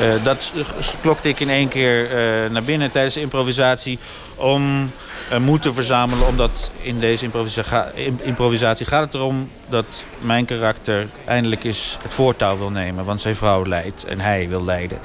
[0.00, 0.52] Eh, dat
[1.00, 3.98] klokte ik in één keer eh, naar binnen tijdens de improvisatie...
[4.34, 4.90] om
[5.32, 6.26] uh, moed te verzamelen.
[6.26, 7.90] Omdat in deze improvisa
[8.22, 13.04] improvisatie gaat het erom dat mijn karakter eindelijk eens het voortouw wil nemen.
[13.04, 14.98] Want zijn vrouw leidt en hij wil leiden.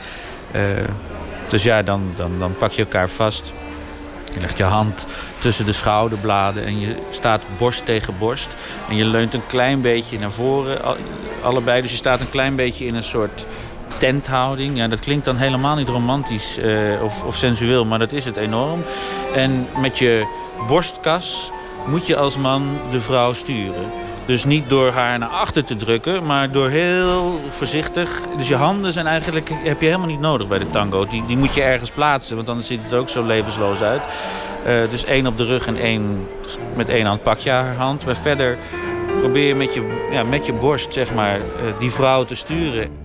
[1.50, 3.54] dus ja, dan, dan, dan pak je elkaar vast.
[4.34, 5.08] Je legt je hand
[5.40, 8.50] tussen de schouderbladen en je staat borst tegen borst.
[8.90, 10.82] En je leunt een klein beetje naar voren,
[11.42, 11.82] allebei.
[11.82, 13.46] Dus je staat een klein beetje in een soort
[13.98, 14.78] tenthouding.
[14.78, 18.36] Ja, dat klinkt dan helemaal niet romantisch uh, of, of sensueel, maar dat is het
[18.36, 18.84] enorm.
[19.36, 20.28] En met je
[20.68, 21.52] borstkas
[21.86, 23.92] moet je als man de vrouw sturen.
[24.26, 28.22] Dus niet door haar naar achter te drukken, maar door heel voorzichtig.
[28.38, 31.06] Dus je handen zijn eigenlijk, heb je helemaal niet nodig bij de tango.
[31.06, 34.02] Die, die moet je ergens plaatsen, want anders ziet het ook zo levensloos uit.
[34.68, 36.28] Uh, dus één op de rug en één
[36.76, 38.06] met één hand pak je haar hand.
[38.06, 38.58] Maar verder
[39.20, 41.44] probeer je met je, ja, met je borst zeg maar, uh,
[41.80, 43.05] die vrouw te sturen.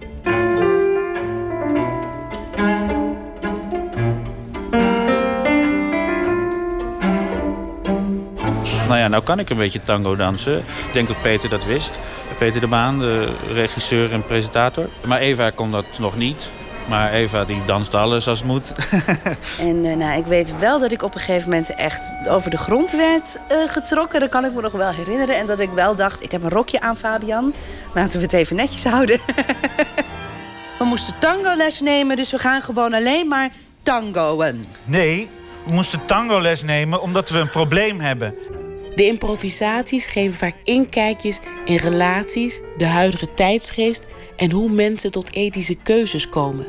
[9.11, 10.59] Nou kan ik een beetje tango dansen.
[10.59, 11.99] Ik denk dat Peter dat wist.
[12.39, 14.89] Peter de Baan, de regisseur en presentator.
[15.07, 16.49] Maar Eva kon dat nog niet.
[16.89, 18.73] Maar Eva die danst alles als het moet.
[19.69, 22.57] en uh, nou, ik weet wel dat ik op een gegeven moment echt over de
[22.57, 24.21] grond werd uh, getrokken.
[24.21, 25.37] Dat kan ik me nog wel herinneren.
[25.37, 27.55] En dat ik wel dacht, ik heb een rokje aan Fabian.
[27.95, 29.21] Laten we het even netjes houden.
[30.79, 33.51] we moesten tangoles nemen, dus we gaan gewoon alleen maar
[33.83, 34.65] tangoen.
[34.85, 35.29] Nee,
[35.65, 38.35] we moesten tangoles nemen omdat we een probleem hebben.
[38.95, 44.07] De improvisaties geven vaak inkijkjes in relaties, de huidige tijdsgeest
[44.37, 46.67] en hoe mensen tot ethische keuzes komen.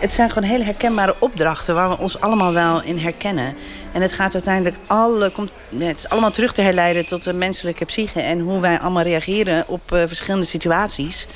[0.00, 3.54] Het zijn gewoon hele herkenbare opdrachten waar we ons allemaal wel in herkennen.
[3.92, 5.32] En het gaat uiteindelijk alle,
[5.78, 9.64] het is allemaal terug te herleiden tot de menselijke psyche en hoe wij allemaal reageren
[9.68, 11.26] op uh, verschillende situaties.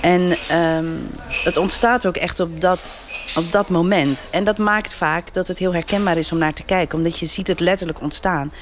[0.00, 1.10] En um,
[1.44, 2.88] het ontstaat ook echt op dat,
[3.36, 4.28] op dat moment.
[4.30, 7.26] En dat maakt vaak dat het heel herkenbaar is om naar te kijken, omdat je
[7.26, 8.52] ziet het letterlijk ontstaan.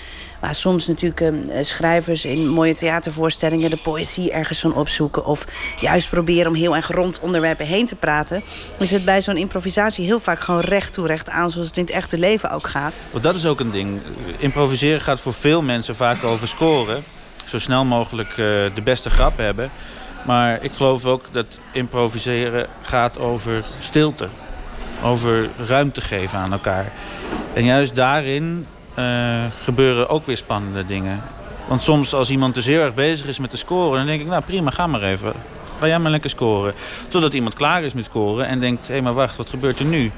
[0.43, 5.25] Waar soms natuurlijk uh, schrijvers in mooie theatervoorstellingen de poëzie ergens van opzoeken.
[5.25, 5.45] Of
[5.77, 8.43] juist proberen om heel erg rond onderwerpen heen te praten.
[8.79, 11.51] Is het bij zo'n improvisatie heel vaak gewoon recht toe recht aan.
[11.51, 12.95] Zoals het in het echte leven ook gaat.
[13.11, 14.01] Want dat is ook een ding.
[14.39, 17.05] Improviseren gaat voor veel mensen vaak over scoren.
[17.47, 18.37] Zo snel mogelijk uh,
[18.75, 19.71] de beste grap hebben.
[20.27, 24.29] Maar ik geloof ook dat improviseren gaat over stilte.
[25.03, 26.93] Over ruimte geven aan elkaar.
[27.55, 28.67] En juist daarin
[28.99, 31.23] uh, gebeuren ook weer spannende dingen.
[31.69, 33.97] Want soms als iemand dus heel erg bezig is met te scoren...
[33.99, 35.33] dan denk ik, nou prima, ga maar even.
[35.79, 36.75] Ga jij maar lekker scoren.
[37.09, 38.87] Totdat iemand klaar is met scoren en denkt...
[38.87, 40.11] hé, hey, maar wacht, wat gebeurt er nu?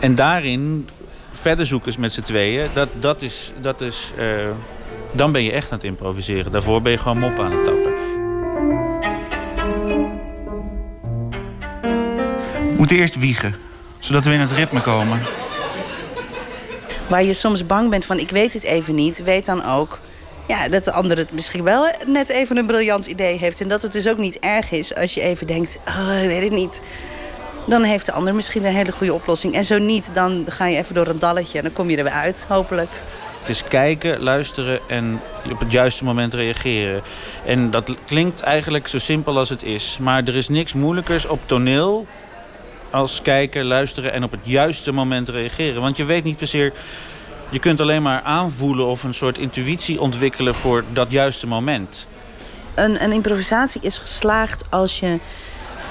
[0.00, 0.88] En daarin
[1.32, 2.68] verder zoeken met z'n tweeën...
[2.72, 3.52] dat, dat is...
[3.60, 4.48] Dat is uh,
[5.12, 6.52] dan ben je echt aan het improviseren.
[6.52, 7.92] Daarvoor ben je gewoon mop aan het tappen.
[12.62, 13.54] We moeten eerst wiegen,
[13.98, 15.20] zodat we in het ritme komen
[17.12, 19.98] waar je soms bang bent van ik weet het even niet, weet dan ook
[20.46, 23.60] ja, dat de ander het misschien wel net even een briljant idee heeft.
[23.60, 26.42] En dat het dus ook niet erg is als je even denkt, oh, ik weet
[26.42, 26.82] het niet.
[27.66, 29.54] Dan heeft de ander misschien een hele goede oplossing.
[29.54, 32.04] En zo niet, dan ga je even door een dalletje en dan kom je er
[32.04, 32.90] weer uit, hopelijk.
[33.40, 35.20] Het is kijken, luisteren en
[35.50, 37.02] op het juiste moment reageren.
[37.44, 39.98] En dat klinkt eigenlijk zo simpel als het is.
[40.00, 42.06] Maar er is niks moeilijkers op toneel
[42.92, 45.80] als kijken, luisteren en op het juiste moment reageren.
[45.80, 46.72] Want je weet niet per se...
[47.48, 52.06] Je kunt alleen maar aanvoelen of een soort intuïtie ontwikkelen voor dat juiste moment.
[52.74, 55.18] Een, een improvisatie is geslaagd als je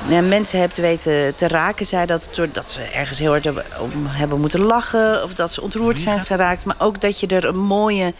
[0.07, 1.85] ja, mensen hebt weten te raken.
[1.85, 3.65] Zij dat, dat ze ergens heel hard hebben,
[4.07, 5.23] hebben moeten lachen.
[5.23, 6.65] Of dat ze ontroerd zijn geraakt.
[6.65, 8.13] Maar ook dat je er een mooie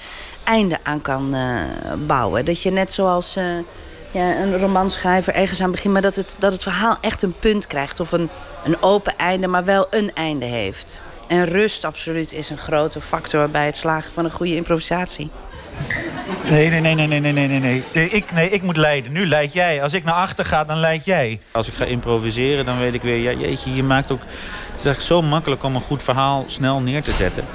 [0.44, 1.64] einde aan kan uh,
[2.08, 2.46] bouwen.
[2.46, 3.38] Dat je net zoals...
[3.38, 3.44] Uh,
[4.12, 5.94] ja, een romanschrijver ergens aan begint...
[5.94, 8.00] maar dat het, dat het verhaal echt een punt krijgt.
[8.00, 8.30] Of een,
[8.64, 11.04] een open einde, maar wel een einde heeft.
[11.28, 15.30] En rust absoluut is een grote factor bij het slagen van een goede improvisatie.
[16.50, 17.84] Nee, nee, nee, nee, nee, nee, nee, nee.
[17.94, 19.12] nee ik, nee, ik moet leiden.
[19.12, 19.84] Nu leid jij.
[19.84, 21.40] Als ik naar achter ga, dan leid jij.
[21.52, 23.18] Als ik ga improviseren, dan weet ik weer...
[23.18, 24.22] Ja, jeetje, je maakt ook...
[24.22, 27.46] Het is eigenlijk zo makkelijk om een goed verhaal snel neer te zetten.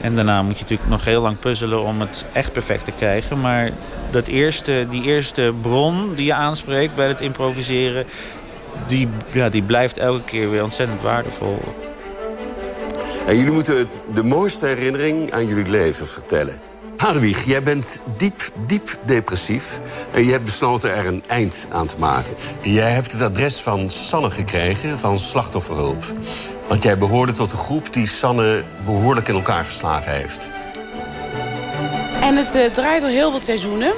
[0.00, 3.40] En daarna moet je natuurlijk nog heel lang puzzelen om het echt perfect te krijgen.
[3.40, 3.70] Maar
[4.10, 8.06] dat eerste, die eerste bron die je aanspreekt bij het improviseren...
[8.86, 11.60] die, ja, die blijft elke keer weer ontzettend waardevol.
[13.26, 16.67] En jullie moeten de mooiste herinnering aan jullie leven vertellen.
[16.98, 19.80] Hadewig, jij bent diep, diep depressief.
[20.12, 22.34] En je hebt besloten er een eind aan te maken.
[22.62, 26.04] Jij hebt het adres van Sanne gekregen, van Slachtofferhulp.
[26.68, 30.50] Want jij behoorde tot de groep die Sanne behoorlijk in elkaar geslagen heeft.
[32.20, 33.92] En het uh, draait al heel wat seizoenen.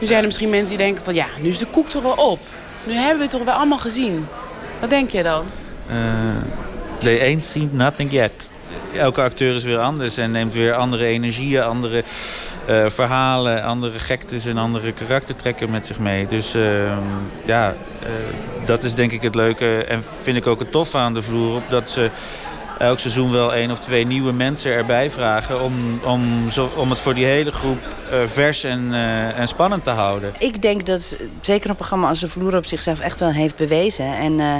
[0.00, 1.14] Nu zijn er misschien mensen die denken van...
[1.14, 2.40] ja, nu is de koek toch wel op.
[2.84, 4.26] Nu hebben we het toch wel allemaal gezien.
[4.80, 5.44] Wat denk je dan?
[5.90, 5.96] Uh,
[7.02, 8.50] they ain't seen nothing yet.
[8.96, 12.04] Elke acteur is weer anders en neemt weer andere energieën, andere
[12.68, 16.26] uh, verhalen, andere gektes en andere karaktertrekken met zich mee.
[16.26, 16.62] Dus uh,
[17.44, 18.08] ja, uh,
[18.66, 21.62] dat is denk ik het leuke en vind ik ook het tof aan de vloer
[21.68, 22.10] dat ze
[22.78, 25.62] elk seizoen wel één of twee nieuwe mensen erbij vragen...
[25.62, 27.78] om, om, om het voor die hele groep
[28.12, 28.94] uh, vers en,
[29.36, 30.32] en spannend te houden.
[30.38, 34.16] Ik denk dat zeker een programma als De Vloer op zichzelf echt wel heeft bewezen.
[34.16, 34.54] En uh,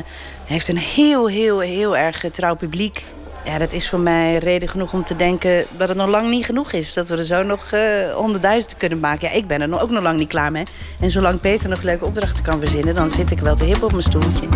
[0.44, 3.04] heeft een heel, heel, heel erg trouw publiek.
[3.44, 6.44] Ja, dat is voor mij reden genoeg om te denken dat het nog lang niet
[6.44, 6.92] genoeg is.
[6.92, 7.70] Dat we er zo nog
[8.14, 9.28] honderdduizenden kunnen maken.
[9.28, 10.64] Ja, ik ben er ook nog lang niet klaar mee.
[11.00, 12.94] En zolang Peter nog leuke opdrachten kan verzinnen...
[12.94, 14.48] dan zit ik wel te hip op mijn stoeltje.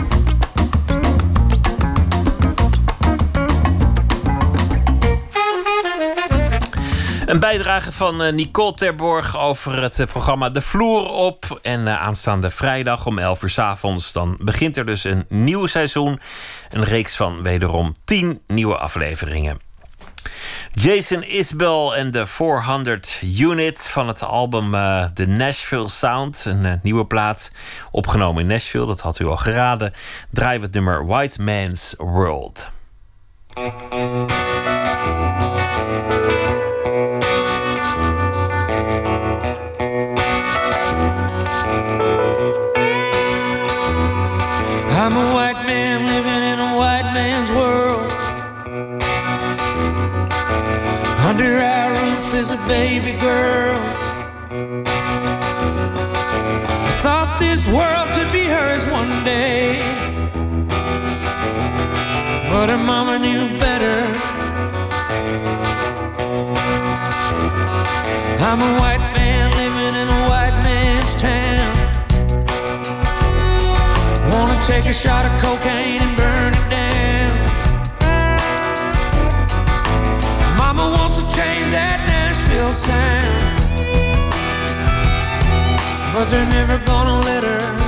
[7.27, 11.59] Een bijdrage van Nicole Terborg over het programma De Vloer op.
[11.63, 14.13] En aanstaande vrijdag om 11 uur s avonds...
[14.13, 16.21] dan begint er dus een nieuw seizoen.
[16.71, 19.59] Een reeks van wederom 10 nieuwe afleveringen.
[20.73, 26.45] Jason Isbell en de 400 Unit van het album uh, The Nashville Sound.
[26.45, 27.53] Een nieuwe plaat
[27.91, 29.93] opgenomen in Nashville, dat had u al geraden.
[30.31, 32.71] Draaien we het nummer White Man's World.
[52.67, 53.79] Baby girl.
[56.89, 59.79] I thought this world could be hers one day.
[62.51, 64.01] But her mama knew better.
[68.49, 71.73] I'm a white man living in a white man's town.
[74.33, 76.16] Wanna take a shot of cocaine
[82.77, 83.59] sound.
[86.15, 87.86] But they're never gonna let her.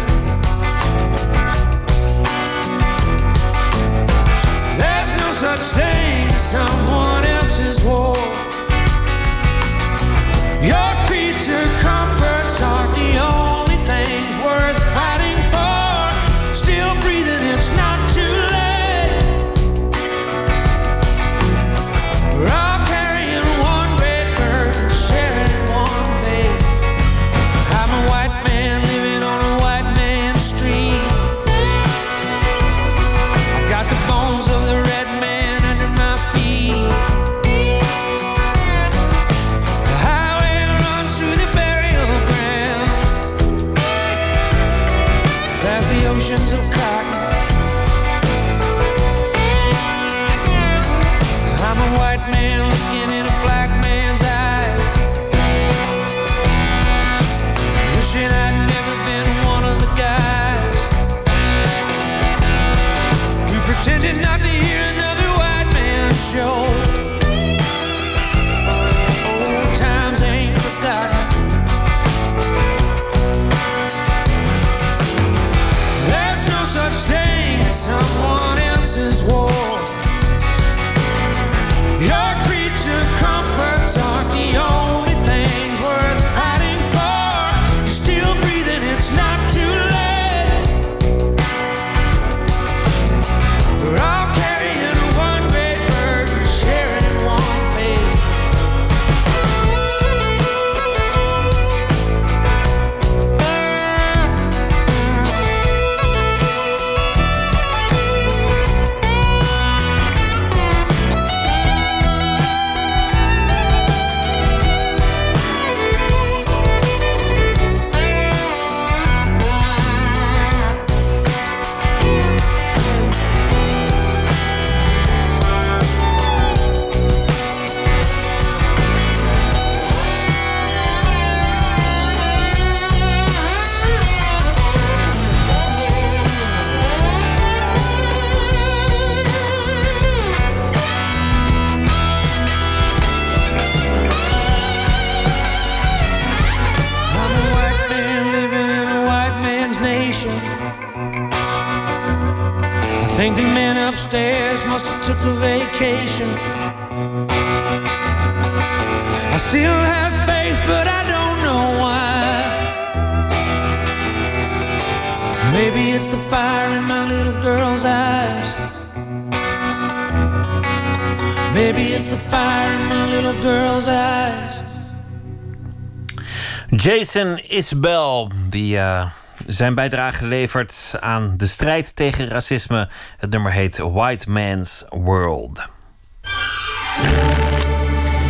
[177.26, 179.06] Isbell, die eh,
[179.46, 182.88] zijn bijdrage levert aan de strijd tegen racisme.
[183.18, 185.68] Het nummer heet White Man's World.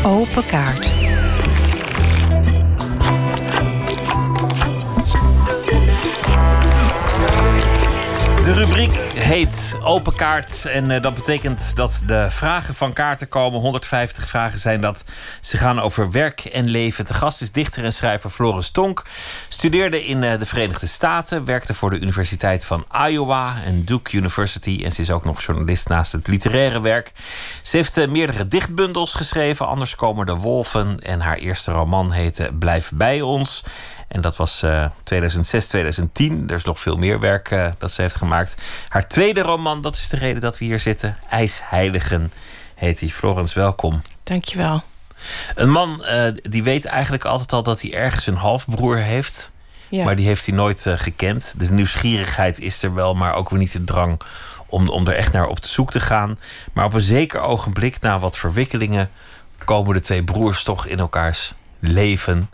[0.02, 0.94] Open kaart.
[8.48, 10.64] De rubriek heet Open Kaart.
[10.64, 13.60] En eh, dat betekent dat de vragen van kaarten komen.
[13.60, 15.04] 150 vragen zijn dat.
[15.48, 17.04] Ze gaan over werk en leven.
[17.04, 19.04] Te gast is dichter en schrijver Floris Tonk.
[19.48, 21.44] Studeerde in eh, de Verenigde Staten.
[21.44, 24.80] Werkte voor de Universiteit van Iowa en Duke University.
[24.84, 27.12] En ze is ook nog journalist naast het literaire werk.
[27.62, 29.66] Ze heeft eh, meerdere dichtbundels geschreven.
[29.66, 31.00] Anders komen de wolven.
[31.02, 33.64] En haar eerste roman heette Blijf bij ons.
[34.08, 36.44] En dat was eh 2006, 2010.
[36.48, 38.56] Er is nog veel meer werk eh, dat ze heeft gemaakt.
[38.88, 41.16] Haar tweede roman, dat is de reden dat we hier zitten.
[41.30, 42.32] IJsheiligen
[42.74, 43.08] heet hij.
[43.08, 44.00] Florence, welkom.
[44.22, 44.82] Dankjewel.
[45.54, 49.50] Een man eh, die weet eigenlijk altijd al dat hij ergens een halfbroer heeft.
[49.88, 50.04] Ja.
[50.04, 51.54] Maar die heeft hij nooit eh, gekend.
[51.58, 54.20] De nieuwsgierigheid is er wel, maar ook weer niet de drang
[54.66, 56.38] om, om er echt naar op te zoek te gaan.
[56.72, 59.10] Maar op een zeker ogenblik, na wat verwikkelingen,
[59.64, 62.50] komen de twee broers toch in elkaars leven.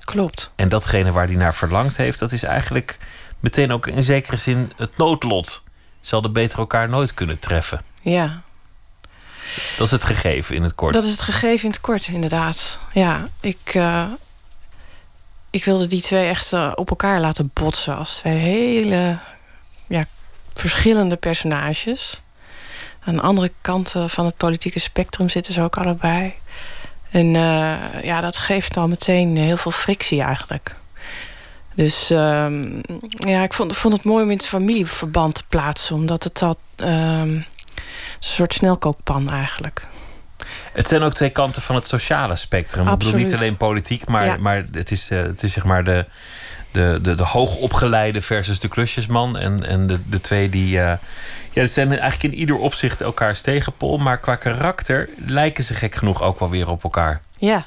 [0.00, 0.52] Klopt.
[0.56, 2.98] En datgene waar hij naar verlangd heeft, dat is eigenlijk
[3.40, 5.64] meteen ook in zekere zin het noodlot.
[6.00, 7.80] Ze hadden beter elkaar nooit kunnen treffen.
[8.00, 8.42] Ja,
[9.76, 10.92] Dat is het gegeven in het kort.
[10.92, 12.78] dat is het gegeven in het kort, inderdaad.
[12.92, 14.04] Ja, ik, eh,
[15.50, 19.18] ik wilde die twee echt eh, op elkaar laten botsen als twee hele
[19.86, 20.04] ja,
[20.54, 22.20] verschillende personages.
[23.04, 26.34] Aan andere kanten van het politieke spectrum zitten ze ook allebei.
[27.10, 30.76] En eh, ja, dat geeft al meteen heel veel frictie eigenlijk.
[31.74, 35.96] Dus ehm, ja, ik vond, vond het mooi om in het familieverband te plaatsen.
[35.96, 36.38] Omdat het
[38.18, 39.86] een soort snelkookpan eigenlijk.
[40.72, 42.88] Het zijn ook twee kanten van het sociale spectrum.
[42.88, 44.36] Ik bedoel niet alleen politiek, maar, Ja.
[44.36, 46.06] maar het, is, eh, het is zeg maar de,
[46.70, 49.36] de, de, de hoogopgeleide versus de klusjesman.
[49.38, 50.80] En, en de, de twee die.
[50.80, 50.92] eh,
[51.50, 53.98] ja, het zijn eigenlijk in ieder opzicht elkaars tegenpol.
[53.98, 57.20] Maar qua karakter lijken ze gek genoeg ook wel weer op elkaar.
[57.38, 57.64] Ja.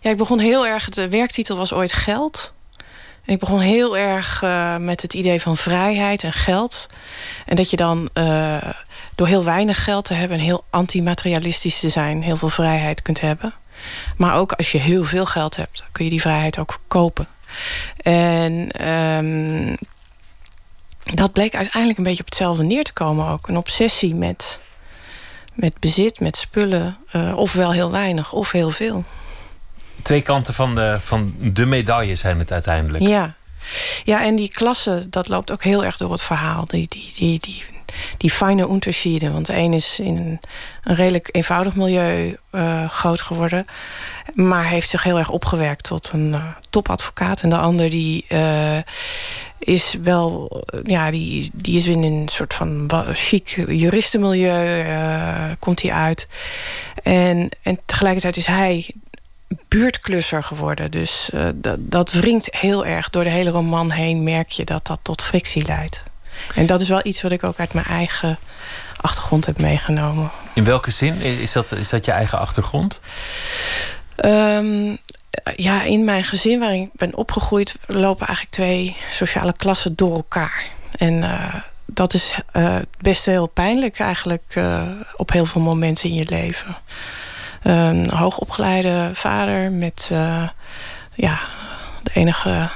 [0.00, 0.88] ja, ik begon heel erg.
[0.88, 2.52] De werktitel was ooit geld.
[3.24, 6.88] En ik begon heel erg eh, met het idee van vrijheid en geld.
[7.46, 8.08] En dat je dan
[9.14, 13.20] door heel weinig geld te hebben en heel antimaterialistisch te zijn, heel veel vrijheid kunt
[13.20, 13.54] hebben.
[14.16, 17.28] Maar ook als je heel veel geld hebt, kun je die vrijheid ook kopen.
[17.96, 19.74] En ehm,
[21.04, 23.48] dat bleek uiteindelijk een beetje op hetzelfde neer te komen ook.
[23.48, 24.58] Een obsessie met,
[25.54, 26.96] met bezit, met spullen.
[27.10, 29.04] eh, ofwel heel weinig, of heel veel.
[30.02, 33.04] Twee kanten van de, van de medaille zijn het uiteindelijk.
[33.04, 33.34] Ja.
[34.04, 36.64] ja, en die klasse, dat loopt ook heel erg door het verhaal.
[36.64, 37.64] Die, die, die, die,
[38.16, 39.32] die fijne unterschieden.
[39.32, 40.40] Want de een is in een,
[40.96, 43.66] redelijk eenvoudig milieu eh, groot geworden.
[44.34, 47.42] Maar heeft zich heel erg opgewerkt tot een eh, topadvocaat.
[47.42, 48.78] En de ander die eh,
[49.58, 50.62] is wel...
[50.82, 54.84] ja, die, die is in een soort van chic juristenmilieu.
[55.58, 56.28] komt hij uit.
[57.02, 58.90] En, en tegelijkertijd is hij
[59.68, 60.90] buurtklusser geworden.
[60.90, 63.10] Dus dat, dat wringt heel erg.
[63.10, 66.02] Door de hele roman heen merk je dat dat tot frictie leidt.
[66.54, 68.38] En dat is wel iets wat ik ook uit mijn eigen
[69.00, 70.30] achtergrond heb meegenomen.
[70.54, 71.20] In welke zin?
[71.20, 73.00] Is dat, is dat je eigen achtergrond?
[74.16, 74.96] Ehm,
[75.56, 77.76] ja, in mijn gezin waarin ik ben opgegroeid...
[77.86, 80.62] lopen eigenlijk twee sociale klassen door elkaar.
[80.98, 81.54] En eh,
[81.86, 84.42] dat is eh, best heel pijnlijk eigenlijk...
[84.48, 86.76] eh, op heel veel momenten in je leven.
[87.62, 90.10] Een hoogopgeleide vader met...
[91.14, 91.40] ja,
[92.02, 92.70] de enige...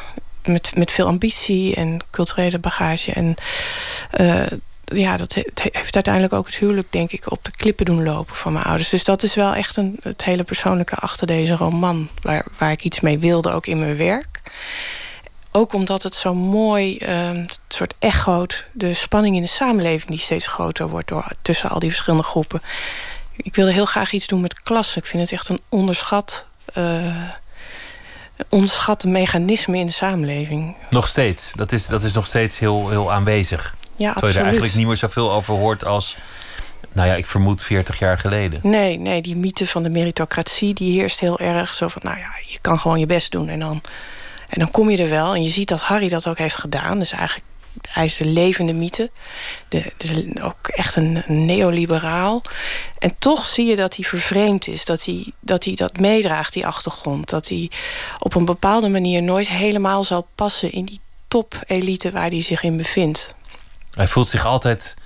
[0.49, 3.13] Met, met veel ambitie en culturele bagage.
[3.13, 3.35] En
[4.11, 4.47] eh,
[4.85, 5.35] ja, dat
[5.73, 8.89] heeft uiteindelijk ook het huwelijk, denk ik, op de klippen doen lopen van mijn ouders.
[8.89, 12.83] Dus dat is wel echt een, het hele persoonlijke achter deze roman, waar, waar ik
[12.85, 14.43] iets mee wilde, ook in mijn werk.
[15.53, 20.47] Ook omdat het zo mooi, een soort echoot, de spanning in de samenleving die steeds
[20.47, 22.63] groter wordt door, tussen al die verschillende groepen.
[23.37, 24.99] Ik wilde heel graag iets doen met klasse.
[24.99, 27.29] Ik vind het echt een onderschat, eh
[28.49, 30.77] onderschatte mechanisme in de samenleving.
[30.91, 31.53] Nog steeds.
[31.55, 33.75] Dat is, dat is nog steeds heel, heel aanwezig.
[33.97, 36.17] Ja, Terwijl je er eigenlijk niet meer zoveel over hoort als...
[36.93, 38.61] Nou ja, ik vermoed 40 jaar geleden.
[38.63, 41.75] Nee, nee, die mythe van de meritocratie die heerst heel erg.
[41.75, 43.83] Zo van, nou ja, je kan gewoon je best doen en dan,
[44.49, 45.35] en dan kom je er wel.
[45.35, 46.99] En je ziet dat Harry dat ook heeft gedaan.
[46.99, 47.45] Dus eigenlijk,
[47.89, 49.11] hij is de levende mythe.
[49.69, 52.43] De, de- ook echt een, neoliberaal.
[52.99, 54.85] En toch zie je dat hij vervreemd is.
[54.85, 57.29] Dat hij, dat hij dat meedraagt, die achtergrond.
[57.29, 57.71] Dat hij
[58.19, 62.77] op een bepaalde manier nooit helemaal zal passen in die top-elite waar hij zich in
[62.77, 63.35] bevindt.
[63.95, 64.97] Hij voelt zich altijd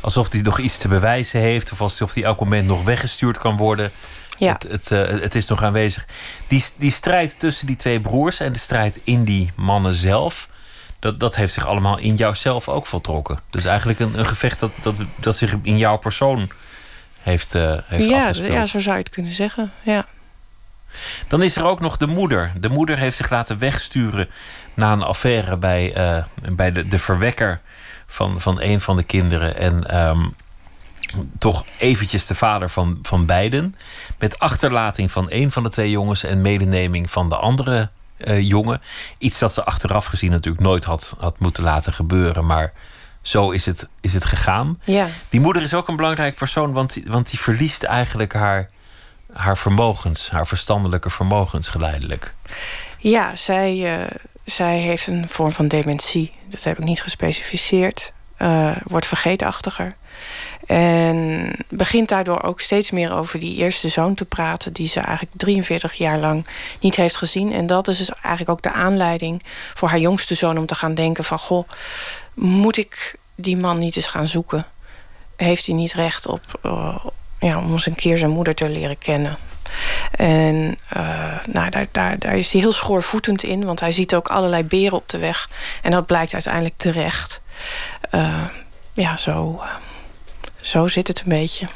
[0.00, 1.72] alsof hij nog iets te bewijzen heeft...
[1.72, 3.90] of alsof hij elk moment nog weggestuurd kan worden.
[4.38, 4.52] Ja.
[4.52, 6.06] Het, het, eh, het is nog aanwezig.
[6.46, 10.48] Die, die strijd tussen die twee broers en de strijd in die mannen zelf...
[11.06, 13.40] Dat, dat heeft zich allemaal in jouzelf ook voltrokken.
[13.50, 16.50] Dus eigenlijk een, een gevecht dat, dat, dat zich in jouw persoon
[17.22, 18.52] heeft, eh heeft Ja, afgespeeld.
[18.52, 19.72] ja, zo zou je het kunnen zeggen.
[19.82, 20.06] Ja.
[21.28, 22.52] Dan is er ook nog de moeder.
[22.60, 24.28] De moeder heeft zich laten wegsturen
[24.74, 27.60] na een affaire bij, eh, bij de, de verwekker
[28.06, 29.56] van, van een van de kinderen.
[29.56, 30.28] En ehm,
[31.38, 33.74] toch eventjes de vader van, van beiden.
[34.18, 38.82] Met achterlating van een van de twee jongens en medeneming van de andere eh, jongen.
[39.18, 42.46] Iets dat ze achteraf gezien natuurlijk nooit had, had moeten laten gebeuren.
[42.46, 42.72] Maar
[43.22, 44.80] zo is het, is het gegaan.
[44.84, 45.06] Ja.
[45.28, 48.68] Die moeder is ook een belangrijk persoon, want, die- want die verliest eigenlijk haar,
[49.32, 52.34] haar vermogens, haar verstandelijke vermogens geleidelijk.
[52.98, 54.10] Ja, zij, eh,
[54.44, 56.32] zij heeft een vorm van dementie.
[56.48, 58.12] Dat heb ik niet gespecificeerd.
[58.36, 59.94] Eh, wordt vergeetachtiger.
[60.66, 64.72] En begint daardoor ook steeds meer over die eerste zoon te praten...
[64.72, 66.46] die ze eigenlijk 43 jaar lang
[66.80, 67.52] niet heeft gezien.
[67.52, 69.42] En dat is dus eigenlijk ook de aanleiding
[69.74, 70.58] voor haar jongste zoon...
[70.58, 71.68] om te gaan denken van, goh,
[72.34, 74.66] moet ik die man niet eens gaan zoeken?
[75.36, 76.96] Heeft hij niet recht op, eh,
[77.38, 79.36] ja, om eens een keer zijn moeder te leren kennen?
[80.10, 84.28] En eh, nou, daar, daar, daar is hij heel schoorvoetend in, want hij ziet ook
[84.28, 85.48] allerlei beren op de weg.
[85.82, 87.40] En dat blijkt uiteindelijk terecht.
[88.10, 88.44] Eh,
[88.92, 89.62] ja, zo,
[90.66, 91.68] zo zit het een beetje.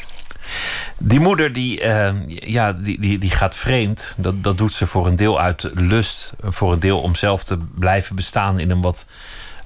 [0.99, 4.15] Die moeder die, eh, ja, die, die, die gaat vreemd.
[4.19, 6.33] Dat, dat doet ze voor een deel uit lust.
[6.43, 9.07] Voor een deel om zelf te blijven bestaan in een wat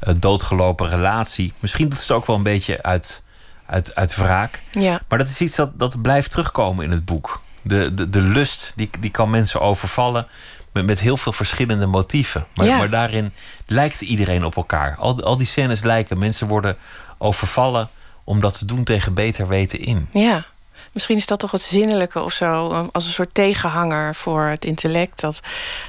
[0.01, 1.53] eh, doodgelopen relatie.
[1.59, 3.23] Misschien doet ze het ook wel een beetje uit,
[3.67, 4.63] uit, uit wraak.
[4.71, 5.01] Ja.
[5.09, 7.43] Maar dat is iets dat, dat blijft terugkomen in het boek.
[7.63, 10.27] De, de, de lust die, die kan mensen overvallen
[10.73, 12.47] met, met heel veel verschillende motieven.
[12.55, 12.77] Maar, Ja.
[12.77, 13.33] maar daarin
[13.67, 14.97] lijkt iedereen op elkaar.
[14.99, 16.19] Al, al die scènes lijken.
[16.19, 16.77] Mensen worden
[17.19, 17.89] overvallen
[18.25, 20.09] omdat ze doen tegen beter weten in.
[20.13, 20.45] Ja,
[20.93, 24.65] misschien is dat toch het zinnelijke of zo, um, als een soort tegenhanger voor het
[24.65, 25.21] intellect.
[25.21, 25.41] Dat,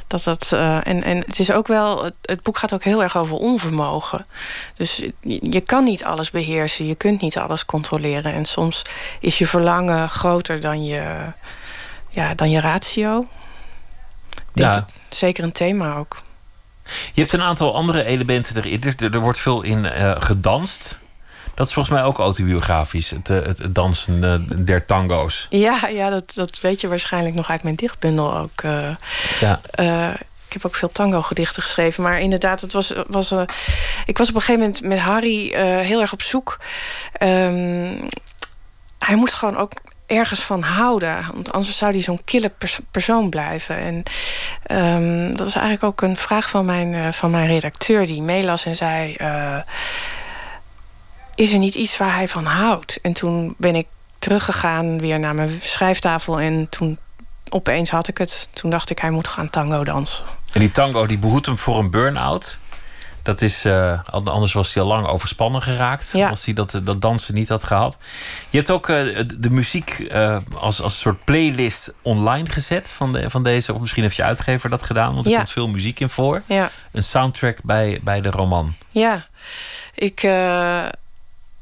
[0.07, 3.03] dat, dat, eh, en, en het is ook wel, het, het boek gaat ook heel
[3.03, 4.25] erg over onvermogen.
[4.75, 8.33] Dus je, je kan niet alles beheersen, je kunt niet alles controleren.
[8.33, 8.81] En soms
[9.19, 11.15] is je verlangen groter dan je,
[12.09, 13.27] ja, dan je ratio.
[14.53, 14.73] Ja.
[14.73, 16.21] dat- zeker een thema ook.
[17.13, 18.83] Je hebt een aantal andere elementen erin.
[18.83, 20.99] Er, er wordt veel in eh, gedanst.
[21.55, 23.09] Dat is volgens mij ook autobiografisch.
[23.09, 25.47] Het, eh, het, het dansen eh, der tango's.
[25.49, 28.61] Ja, ja dat, dat weet je waarschijnlijk nog uit mijn dichtbundel ook.
[28.61, 28.89] eh.
[29.39, 29.59] Ja.
[30.47, 32.03] Ik heb ook veel tango-gedichten geschreven.
[32.03, 33.33] Maar inderdaad, het was, was,
[34.05, 35.53] ik was op een gegeven moment met Harry
[35.85, 36.59] heel erg op zoek.
[37.13, 37.93] Ehm,
[38.99, 39.71] hij moest gewoon ook
[40.05, 41.17] ergens van houden.
[41.33, 43.77] Want anders zou hij zo'n kille pers- persoon blijven.
[43.77, 44.03] En
[44.63, 48.05] ehm, dat was eigenlijk ook een vraag van mijn, van mijn redacteur...
[48.05, 49.15] die meelas en zei...
[51.35, 52.99] eh, is er niet iets waar hij van houdt?
[53.01, 53.87] En toen ben ik
[54.19, 56.39] teruggegaan weer naar mijn schrijftafel...
[56.39, 56.97] en toen
[57.49, 58.47] opeens had ik het.
[58.53, 60.25] Toen dacht ik, hij moet gaan tango dansen.
[60.51, 62.57] En die tango die behoedt hem voor een burn-out.
[63.25, 66.11] Dat is, eh, anders was hij al lang overspannen geraakt.
[66.13, 66.29] Ja.
[66.29, 67.99] Als hij dat, dat dansen niet had gehad.
[68.49, 73.29] Je hebt ook eh, de, muziek eh, als, als soort playlist online gezet van, de,
[73.29, 73.73] van deze.
[73.73, 75.37] Of misschien heeft je uitgever dat gedaan, want er Ja.
[75.37, 76.41] komt veel muziek in voor.
[76.45, 76.71] Ja.
[76.91, 78.75] Een soundtrack bij, bij de roman.
[78.89, 79.25] Ja,
[79.95, 80.27] ik.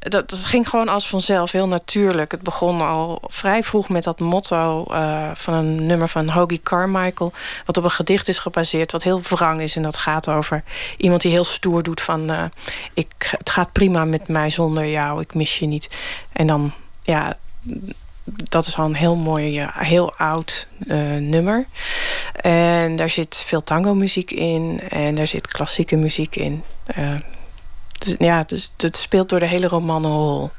[0.10, 2.32] Dat, ging gewoon als vanzelf, heel natuurlijk.
[2.32, 7.32] Het begon al vrij vroeg met dat motto eh, van een nummer van Hoagie Carmichael.
[7.66, 9.76] Wat op een gedicht is gebaseerd, wat heel wrang is.
[9.76, 10.64] En dat gaat over
[10.98, 12.30] iemand die heel stoer doet van...
[12.30, 12.44] eh,
[12.94, 15.90] ik, het gaat prima met mij zonder jou, ik mis je niet.
[16.32, 16.74] En dan,
[17.04, 17.38] ja,
[18.24, 20.68] dat is al een heel mooi, eh, heel oud
[21.20, 21.66] nummer.
[22.34, 24.82] En daar zit veel tango-muziek in.
[24.90, 26.64] En daar zit klassieke muziek in.
[28.04, 30.52] Dus, ja, dus het speelt door de hele roman een rol.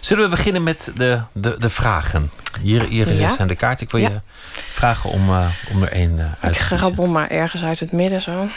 [0.00, 2.30] Zullen we beginnen met de, de, de vragen?
[2.60, 3.28] Hier, hier Ja.
[3.28, 3.86] zijn de kaarten.
[3.86, 4.08] Ik wil Ja.
[4.08, 4.20] je
[4.72, 6.78] vragen om, eh, om er één eh, uit Ik te kiezen.
[6.78, 8.48] grabbel maar ergens uit het midden zo.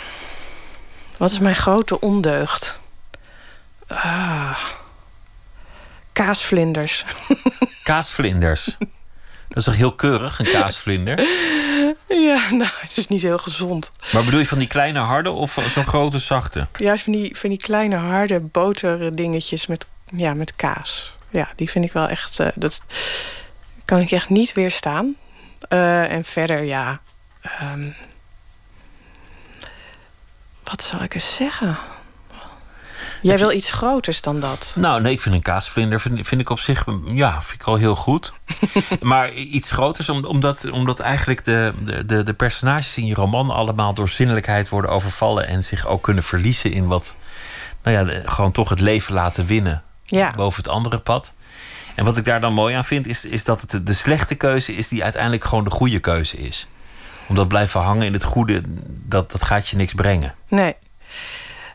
[1.18, 2.80] Wat is mijn grote ondeugd?
[3.88, 4.58] Ah.
[6.14, 7.06] Kaasvlinders.
[7.84, 8.76] Kaasvlinders.
[9.48, 11.18] Dat is toch heel keurig, een kaasvlinder?
[12.22, 13.92] Ja, nou, het is niet heel gezond.
[14.14, 16.68] Maar bedoel je van die kleine harde of zo'n grote zachte?
[16.78, 19.86] Juist van die, van die kleine harde boterdingetjes met,
[20.16, 21.16] ja, met kaas.
[21.30, 22.40] Ja, die vind ik wel echt...
[22.40, 22.82] eh, dat
[23.86, 25.16] kan ik echt niet weerstaan.
[25.70, 27.02] Eh, en verder, ja...
[27.42, 27.90] ehm,
[30.64, 31.78] wat zal ik eens zeggen?
[33.24, 34.76] Jij wil iets groters dan dat.
[34.80, 37.76] Nou, nee, ik vind een kaasvlinder vind, vind ik op zich ja, vind ik al
[37.76, 38.34] heel goed.
[39.02, 41.74] maar iets groters, om- omdat, omdat eigenlijk de,
[42.06, 46.24] de, de, personages in je roman allemaal door zinnelijkheid worden overvallen en zich ook kunnen
[46.24, 47.16] verliezen in wat,
[47.84, 50.32] nou ja, gewoon toch het leven laten winnen Ja.
[50.36, 51.36] boven het andere pad.
[51.96, 54.36] En wat ik daar dan mooi aan vind, is, is dat het de, de slechte
[54.36, 56.68] keuze is die uiteindelijk gewoon de goede keuze is.
[57.28, 60.36] Omdat blijven hangen in het goede, dat, dat gaat je niks brengen.
[60.48, 60.76] Nee.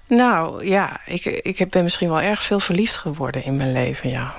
[0.09, 4.35] Nou ja, ik, ik ben misschien wel erg veel verliefd geworden in mijn leven, ja.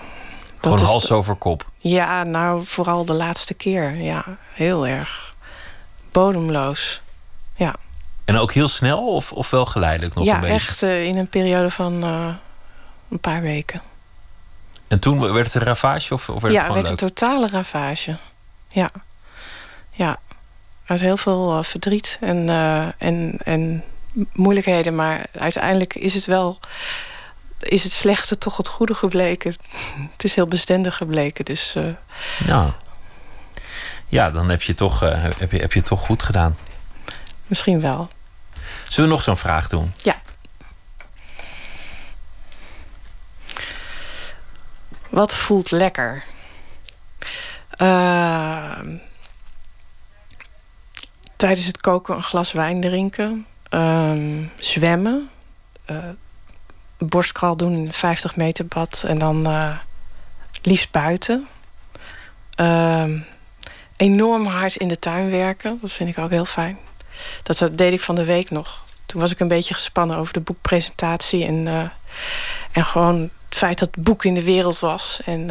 [0.60, 1.66] Dat Gewoon hals over kop.
[1.78, 3.96] Ja, nou vooral de laatste keer.
[3.96, 4.24] Ja,
[4.54, 5.36] heel erg.
[6.12, 7.02] Bodemloos.
[7.56, 7.76] Ja,
[8.26, 10.56] En ook heel snel of, of wel geleidelijk nog ja een beetje?
[10.56, 12.28] echt eh, in een periode van eh,
[13.10, 13.82] een paar weken.
[14.88, 17.16] En toen werd het een ravage of, of werd ja, het werd gewoon een leuk?
[17.18, 18.18] totale ravage.
[18.68, 18.90] Ja.
[19.92, 20.20] Ja.
[20.86, 22.50] Uit heel veel eh, verdriet en,
[22.98, 23.84] en, en
[24.34, 24.96] moeilijkheden.
[24.96, 26.60] Maar uiteindelijk is het wel...
[27.60, 29.56] Is het slechte toch het goede gebleken.
[30.12, 31.46] Het is heel bestendig gebleken.
[31.46, 31.84] Dus eh,
[32.46, 32.76] Ja.
[34.08, 36.58] ja, dan heb je, toch, eh, heb, je, heb je toch goed gedaan.
[37.48, 38.10] misschien wel.
[38.88, 39.94] Zullen we nog zo'n vraag doen?
[40.04, 40.22] Ja.
[45.10, 46.24] Wat voelt lekker?
[47.70, 48.98] Ehm,
[51.36, 53.46] tijdens het koken een glas wijn drinken.
[53.70, 55.30] Ehm, zwemmen.
[55.86, 55.98] eh,
[56.98, 59.04] borstkraal doen in een 50 meter bad.
[59.08, 59.78] En dan eh,
[60.62, 61.48] liefst buiten.
[62.56, 63.20] Ehm,
[63.98, 65.78] enorm hard in de tuin werken.
[65.82, 66.78] Dat vind ik ook heel fijn.
[67.44, 68.86] Dat, deed ik van de week nog.
[69.06, 71.46] Toen was ik een beetje gespannen over de boekpresentatie.
[71.46, 71.90] En, eh,
[72.72, 75.22] en gewoon het feit dat het boek in de wereld was.
[75.26, 75.48] En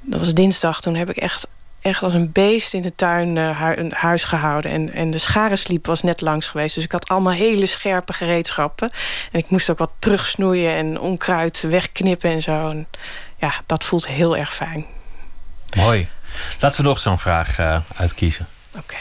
[0.00, 0.80] dat was dinsdag.
[0.80, 1.46] Toen heb ik echt,
[1.80, 4.70] echt als een beest in de tuin een huis gehouden.
[4.70, 6.74] En, en de scharensliep was net langs geweest.
[6.74, 8.90] Dus ik had allemaal hele scherpe gereedschappen.
[9.32, 12.68] En ik moest ook wat terugsnoeien en onkruid wegknippen en zo.
[12.70, 12.86] En
[13.36, 14.86] ja, dat voelt heel erg fijn.
[15.76, 16.08] Mooi.
[16.60, 18.46] Laten we nog zo'n vraag eh, uitkiezen.
[18.76, 18.96] Oké.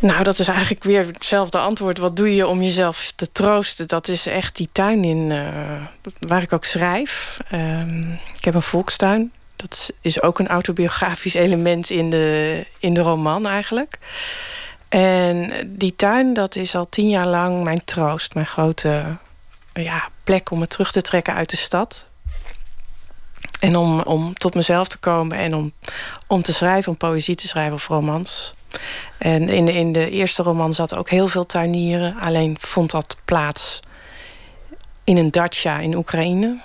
[0.00, 1.98] Nou, dat is eigenlijk weer hetzelfde antwoord.
[1.98, 3.88] Wat doe je om jezelf te troosten?
[3.88, 7.36] Dat is echt die tuin in eh, waar ik ook schrijf.
[7.50, 9.32] Ehm, ik heb een volkstuin.
[9.56, 13.98] Dat is ook een autobiografisch element in de, in de roman eigenlijk.
[14.88, 18.34] En die tuin, dat is al tien jaar lang mijn troost.
[18.34, 19.16] Mijn grote
[19.72, 22.06] ja, plek om me terug te trekken uit de stad.
[23.60, 25.72] En om, om tot mezelf te komen en om,
[26.26, 28.54] om te schrijven, om poëzie te schrijven of romans.
[29.18, 32.16] En in de, in de eerste roman zat ook heel veel tuinieren.
[32.20, 33.80] Alleen vond dat plaats
[35.04, 36.58] in een dacha in Oekraïne.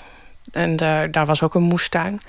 [0.51, 2.21] En daar, daar was ook een moestuin.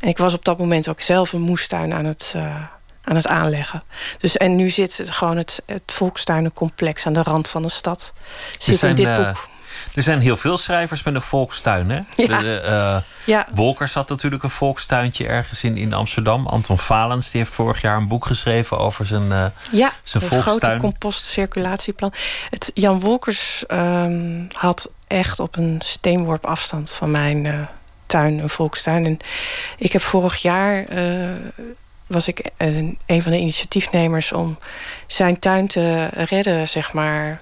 [0.00, 2.56] En ik was op dat moment ook zelf een moestuin aan het, eh,
[3.04, 3.82] aan het aanleggen.
[4.18, 8.12] Dus, en nu zit het gewoon het, het volkstuinencomplex aan de rand van de stad.
[8.58, 9.48] Zit in dit eh, boek.
[9.94, 11.90] Er zijn heel veel schrijvers met een volkstuin.
[11.90, 12.00] Hè?
[12.16, 12.38] Ja.
[12.38, 13.46] De, eh, Ja.
[13.54, 16.46] Wolkers had natuurlijk een volkstuintje ergens in, in Amsterdam.
[16.46, 19.28] Anton Valens die heeft vorig jaar een boek geschreven over zijn,
[19.72, 20.80] Ja, zijn een grote volkstuin.
[20.80, 22.12] compostcirculatieplan.
[22.50, 27.54] Het, Jan Wolkers ehm, had echt op een steenworp afstand van mijn eh,
[28.06, 29.06] tuin een volkstuin.
[29.06, 29.18] En
[29.78, 30.84] ik heb vorig jaar
[32.06, 34.58] was ik een, een van de initiatiefnemers om
[35.06, 37.40] zijn tuin te redden, zeg maar.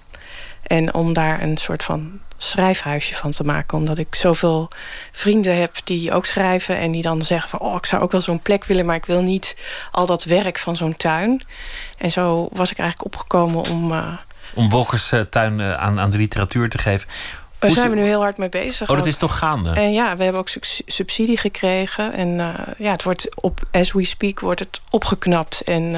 [0.62, 3.78] En om daar een soort van schrijfhuisje van te maken.
[3.78, 4.68] Omdat ik zoveel
[5.12, 6.76] vrienden heb die ook schrijven.
[6.78, 7.58] En die dan zeggen van...
[7.60, 8.86] oh, ik zou ook wel zo'n plek willen...
[8.86, 9.56] maar ik wil niet
[9.90, 11.42] al dat werk van zo'n tuin.
[11.98, 13.92] En zo was ik eigenlijk opgekomen om...
[13.92, 14.12] eh,
[14.54, 17.08] Om Wolkers eh, tuin eh, aan, aan de literatuur te geven.
[17.58, 18.90] daar zijn we nu heel hard mee bezig.
[18.90, 19.70] Oh, dat is toch gaande?
[19.70, 20.50] En ja, we hebben ook
[20.86, 22.12] subsidie gekregen.
[22.12, 22.36] En
[22.78, 25.60] ja, het wordt op, as we speak, wordt het opgeknapt.
[25.60, 25.92] En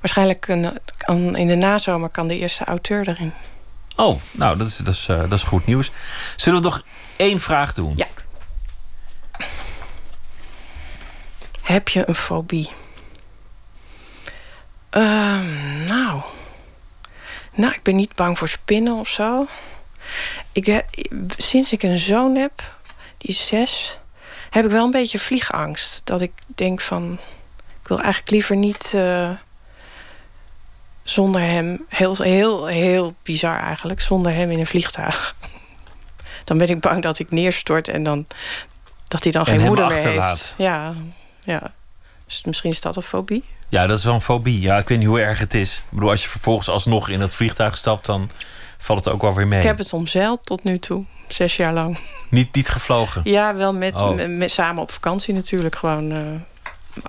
[0.00, 3.32] waarschijnlijk een, kan, in de nazomer kan de eerste auteur erin.
[3.98, 5.90] Oh, nou, dat is, dat, is, eh, dat is goed nieuws.
[6.36, 6.82] Zullen we nog
[7.16, 7.92] één vraag doen?
[7.96, 8.06] Ja.
[11.62, 12.70] Heb je een fobie?
[14.90, 16.22] Ehm, nou.
[17.54, 19.46] Nou, ik ben niet bang voor spinnen of zo.
[20.52, 20.84] Ik,
[21.36, 22.62] sinds ik een zoon heb,
[23.18, 23.98] die is zes,
[24.50, 26.00] heb ik wel een beetje vliegangst.
[26.04, 27.18] Dat ik denk van,
[27.82, 29.30] ik wil eigenlijk liever niet eh,
[31.10, 35.34] zonder hem, heel, heel, heel bizar eigenlijk, zonder hem in een vliegtuig.
[36.44, 38.26] Dan ben ik bang dat ik neerstort en dan
[39.04, 40.30] dat hij dan En geen moeder meer achterlaat.
[40.38, 40.54] heeft.
[40.56, 40.94] Ja,
[41.44, 41.72] ja.
[42.26, 43.44] Dus misschien is dat een fobie.
[43.68, 44.60] Ja, dat is wel een fobie.
[44.60, 45.76] Ja, ik weet niet hoe erg het is.
[45.76, 48.30] Ik bedoel, als je vervolgens alsnog in het vliegtuig stapt, dan
[48.78, 49.58] valt het ook wel weer mee.
[49.58, 51.98] Ik heb het omzeild tot nu toe, zes jaar lang.
[52.30, 53.20] Niet, niet gevlogen.
[53.24, 54.14] Ja, wel met, Oh.
[54.14, 55.76] met, met- samen op vakantie natuurlijk.
[55.76, 56.22] Gewoon eh,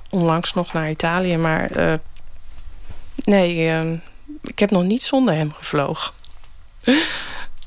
[0.10, 1.38] onlangs nog naar Italië.
[1.38, 1.94] Maar eh,
[3.24, 3.92] nee, eh,
[4.42, 6.12] ik heb nog niet zonder hem gevlogen.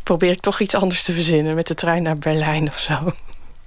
[0.02, 3.14] Probeer ik toch iets anders te verzinnen met de trein naar Berlijn of zo.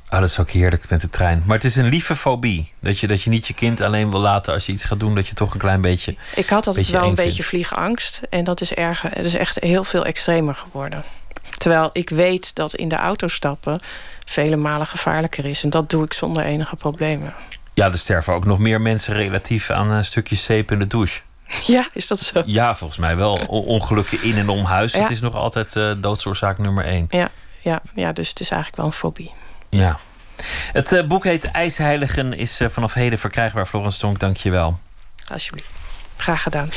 [0.10, 1.44] Oh, dat is ook heerlijk met de trein.
[1.46, 2.74] Maar het is een lieve fobie.
[2.80, 5.16] Dat je, dat je niet je kind alleen wil laten als je iets gaat doen...
[5.16, 8.22] dat je toch een klein beetje Ik had altijd wel een beetje vliegangst.
[8.30, 11.04] En dat is, erger, het is echt heel veel extremer geworden.
[11.58, 13.80] Terwijl ik weet dat in de auto stappen
[14.26, 15.64] vele malen gevaarlijker is.
[15.64, 17.34] En dat doe ik zonder enige problemen.
[17.74, 21.22] Ja, er sterven ook nog meer mensen relatief aan een stukje zeep in de douche.
[21.66, 22.42] Ja, is dat zo?
[22.46, 23.40] Ja, volgens mij wel.
[23.48, 24.94] O- Ongelukken in en om huis.
[24.94, 25.00] Ja.
[25.00, 27.06] Het is nog altijd eh, doodsoorzaak nummer één.
[27.10, 27.30] Ja,
[27.62, 29.32] ja, ja, dus het is eigenlijk wel een fobie.
[29.70, 30.00] Ja.
[30.72, 33.66] Het eh, boek heet IJsheiligen, is eh, vanaf heden verkrijgbaar.
[33.66, 34.80] Florence Tonk, dank je wel.
[35.32, 35.70] Alsjeblieft.
[36.18, 36.70] Graag gedaan.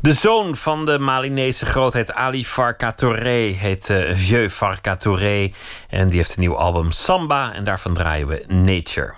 [0.00, 5.50] De zoon van de Malinese grootheid Ali Farka Touré heet eh, Vieux Farka Touré.
[5.88, 7.52] En die heeft een nieuw album Samba.
[7.52, 9.14] En daarvan draaien we Nature.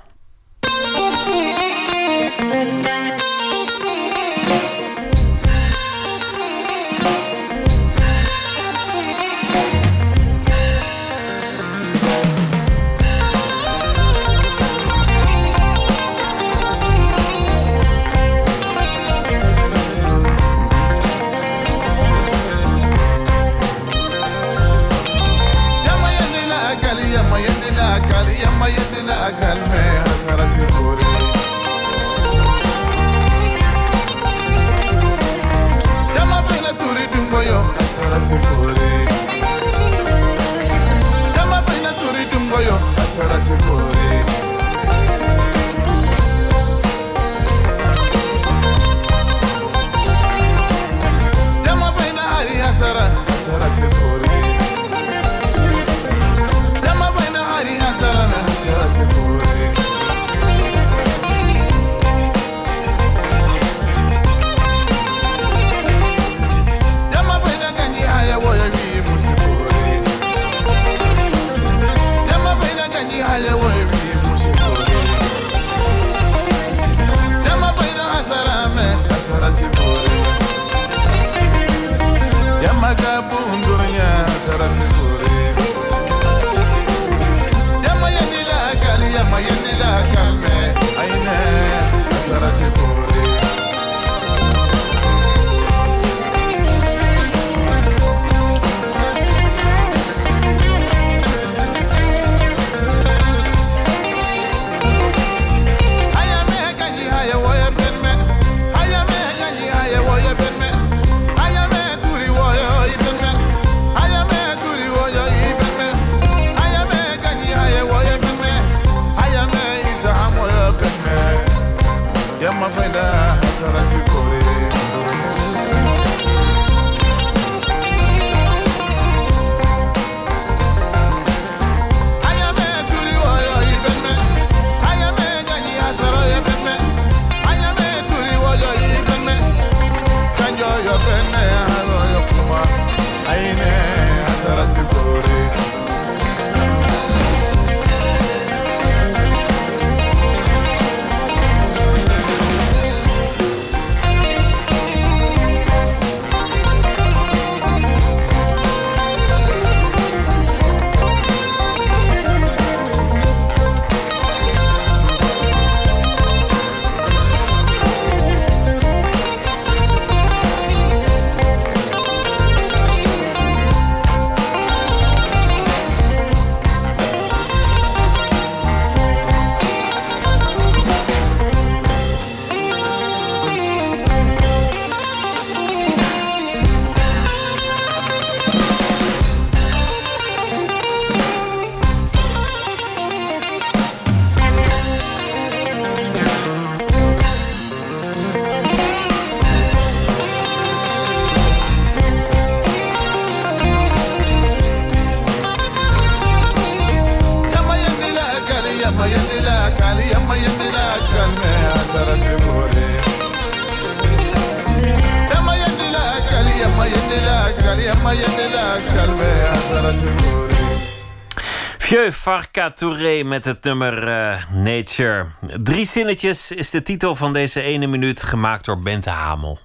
[222.70, 225.26] Touré met het nummer eh, Nature.
[225.62, 229.58] Drie zinnetjes is de titel van deze ene minuut, gemaakt door Bente Hamel.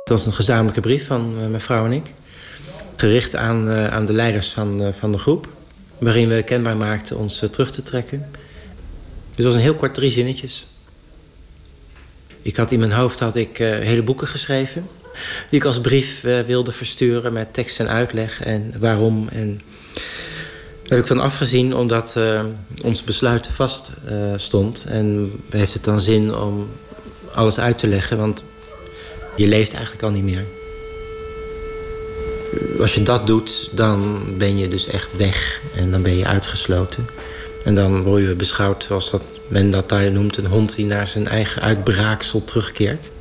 [0.00, 2.12] Het was een gezamenlijke brief van eh, mijn vrouw en ik.
[2.96, 5.48] Gericht aan, eh, aan de leiders van, eh, van de groep.
[5.98, 8.26] Waarin we kenbaar maakten ons terug te trekken.
[9.28, 10.66] Dus het was een heel kort drie zinnetjes.
[12.42, 14.88] Ik had in mijn hoofd had ik, eh, hele boeken geschreven.
[15.48, 19.28] Die ik als brief eh, wilde versturen met tekst en uitleg en waarom.
[19.28, 19.60] En
[20.82, 22.44] daar heb ik van afgezien omdat eh,
[22.82, 24.84] ons besluit vast eh, stond.
[24.88, 26.68] En heeft het dan zin om
[27.34, 28.44] alles uit te leggen, want
[29.36, 30.44] je leeft eigenlijk al niet meer.
[32.80, 37.06] Als je dat doet, dan ben je dus echt weg en dan ben je uitgesloten.
[37.64, 40.36] En dan word je beschouwd zoals dat men dat daar noemt...
[40.36, 43.12] een hond die naar zijn eigen uitbraaksel terugkeert.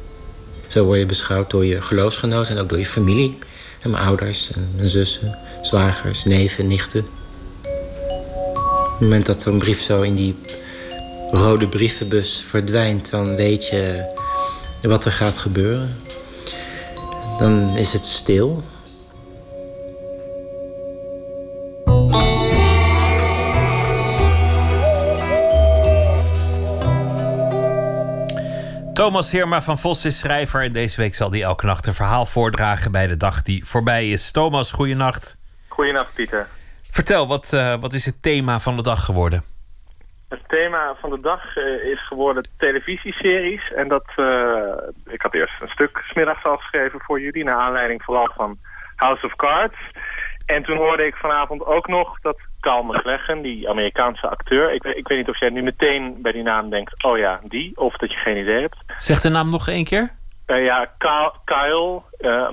[0.71, 3.37] Zo word je beschouwd door je geloofsgenoten en ook door je familie.
[3.83, 7.05] Mijn ouders en mijn zussen, zwagers, neven, nichten.
[7.61, 10.35] Op het moment dat een brief zo in die
[11.31, 13.09] rode brievenbus verdwijnt...
[13.09, 14.03] dan weet je
[14.81, 15.97] wat er gaat gebeuren.
[17.39, 18.63] Dan is het stil.
[29.01, 32.25] Thomas Heerma van Vos is schrijver en deze week zal hij elke nacht een verhaal
[32.25, 34.31] voordragen bij de dag die voorbij is.
[34.31, 35.37] Thomas, goeienacht.
[35.67, 36.47] Goedenacht, Pieter.
[36.91, 39.43] Vertel, wat, eh, wat is het thema van de dag geworden?
[40.29, 43.73] Het thema van de dag eh, is geworden televisieseries.
[43.73, 47.43] En dat, eh, ik had eerst een stuk smiddags al geschreven voor jullie...
[47.43, 48.57] naar aanleiding vooral van
[48.95, 49.77] House of Cards.
[50.51, 54.73] En toen hoorde ik vanavond ook nog dat Carl McLachlan, die Amerikaanse acteur...
[54.73, 57.03] Ik, weet- ik weet niet of jij nu meteen bij die naam denkt...
[57.03, 58.77] oh ja, die, of dat je geen idee hebt.
[58.97, 60.11] Zeg de naam nog één keer?
[60.45, 62.47] Eh, ja, Kyle, Kyle eh.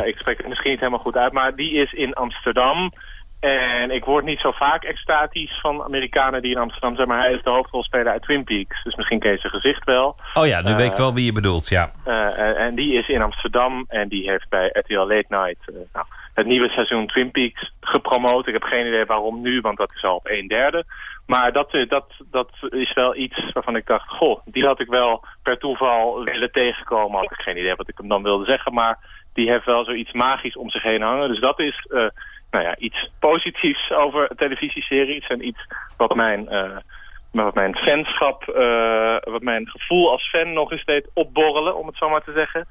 [0.00, 2.92] Eh, ik spreek het misschien niet helemaal goed uit, maar die is in Amsterdam.
[3.40, 7.32] En ik word niet zo vaak extatisch van Amerikanen die in Amsterdam zijn, maar hij
[7.32, 8.82] is de hoofdrolspeler uit Twin Peaks.
[8.82, 10.16] Dus misschien ken je zijn gezicht wel.
[10.34, 11.90] Oh ja, nu weet ik wel wie je bedoelt, ja.
[12.04, 15.56] en- en die is in Amsterdam en die heeft bij RTL Late Night
[15.92, 16.06] nou,
[16.36, 18.46] het nieuwe seizoen Twin Peaks gepromoot.
[18.46, 20.84] Ik heb geen idee waarom nu, want dat is al op een derde.
[21.26, 24.88] Maar dat, eh, dat, dat is wel iets waarvan ik dacht, goh, die had ik
[24.88, 27.20] wel per toeval willen tegenkomen.
[27.20, 28.98] Had ik geen idee wat ik hem dan wilde zeggen, maar
[29.32, 31.28] die heeft wel zoiets magisch om zich heen hangen.
[31.28, 32.06] Dus dat is eh,
[32.50, 36.48] nou ja, iets positiefs over televisieseries en iets wat mijn...
[36.48, 36.76] eh,
[37.30, 38.44] wat mijn fanschap,
[39.24, 42.66] wat mijn gevoel als fan nog eens deed opborrelen, om het zo maar te zeggen.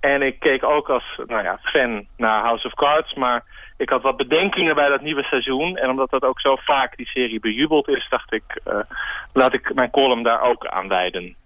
[0.00, 3.44] En ik keek ook als nou ja, fan naar House of Cards, maar
[3.76, 5.76] ik had wat bedenkingen bij dat nieuwe seizoen.
[5.76, 8.78] En omdat dat ook zo vaak die serie bejubeld is, dacht ik, eh,
[9.32, 11.36] laat ik mijn column daar ook aan wijden.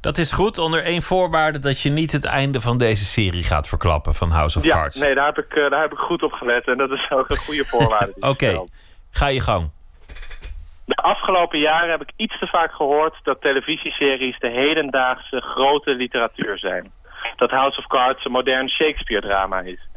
[0.00, 3.68] Dat is goed, onder één voorwaarde dat je niet het einde van deze serie gaat
[3.68, 4.96] verklappen van House of ja, Cards.
[4.96, 7.30] nee, daar heb, ik, eh, daar heb ik goed op gelet en dat is ook
[7.30, 8.14] een goede voorwaarde.
[8.32, 8.64] Oké,
[9.10, 9.70] ga je gang.
[10.84, 16.58] De afgelopen jaren heb ik iets te vaak gehoord dat televisieseries de hedendaagse grote literatuur
[16.58, 16.90] zijn.
[17.36, 19.88] Dat House of Cards een modern Shakespeare-drama is.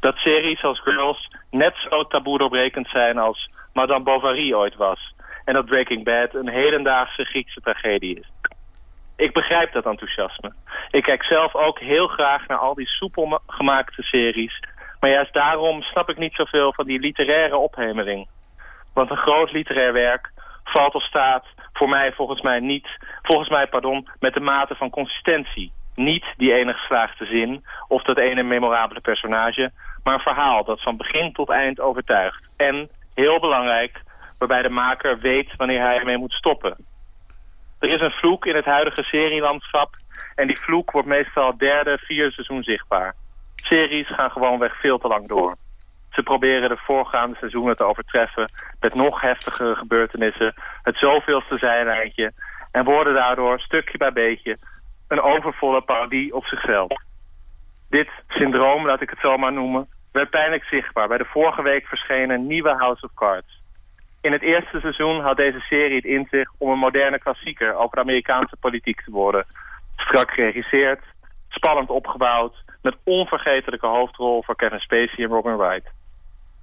[0.00, 5.14] Dat series als Girls net zo taboe doorbrekend zijn als Madame Bovary ooit was.
[5.44, 8.30] En dat Breaking Bad een hedendaagse Griekse tragedie is.
[9.16, 10.52] Ik begrijp dat enthousiasme.
[10.90, 14.62] Ik kijk zelf ook heel graag naar al die soepel ma- gemaakte series.
[15.00, 18.28] Maar juist daarom snap ik niet zoveel van die literaire ophemeling.
[18.94, 20.30] Want een groot literair werk
[20.64, 22.88] valt of staat voor mij volgens mij niet,
[23.22, 25.72] volgens mij pardon, met de mate van consistentie.
[25.94, 29.70] Niet die ene geslaagde zin of dat ene memorabele personage,
[30.04, 32.50] maar een verhaal dat van begin tot eind overtuigt.
[32.56, 34.02] En, heel belangrijk,
[34.38, 36.76] waarbij de maker weet wanneer hij ermee moet stoppen.
[37.78, 39.96] Er is een vloek in het huidige serielandschap
[40.34, 43.14] en die vloek wordt meestal derde, vierde seizoen zichtbaar.
[43.54, 45.56] Series gaan gewoonweg veel te lang door.
[46.10, 52.32] Ze proberen de voorgaande seizoenen te overtreffen met nog heftigere gebeurtenissen, het zoveelste zijlijntje
[52.72, 54.56] en worden daardoor stukje bij beetje
[55.10, 56.92] een overvolle parodie op zichzelf.
[57.88, 61.86] Dit syndroom, laat ik het zo maar noemen, werd pijnlijk zichtbaar bij de vorige week
[61.86, 63.60] verschenen nieuwe House of Cards.
[64.20, 67.96] In het eerste seizoen had deze serie het in zich om een moderne klassieker over
[67.96, 69.46] de Amerikaanse politiek te worden.
[69.96, 71.00] Strak geregisseerd,
[71.48, 75.90] spannend opgebouwd, met onvergetelijke hoofdrol voor Kevin Spacey en Robin Wright.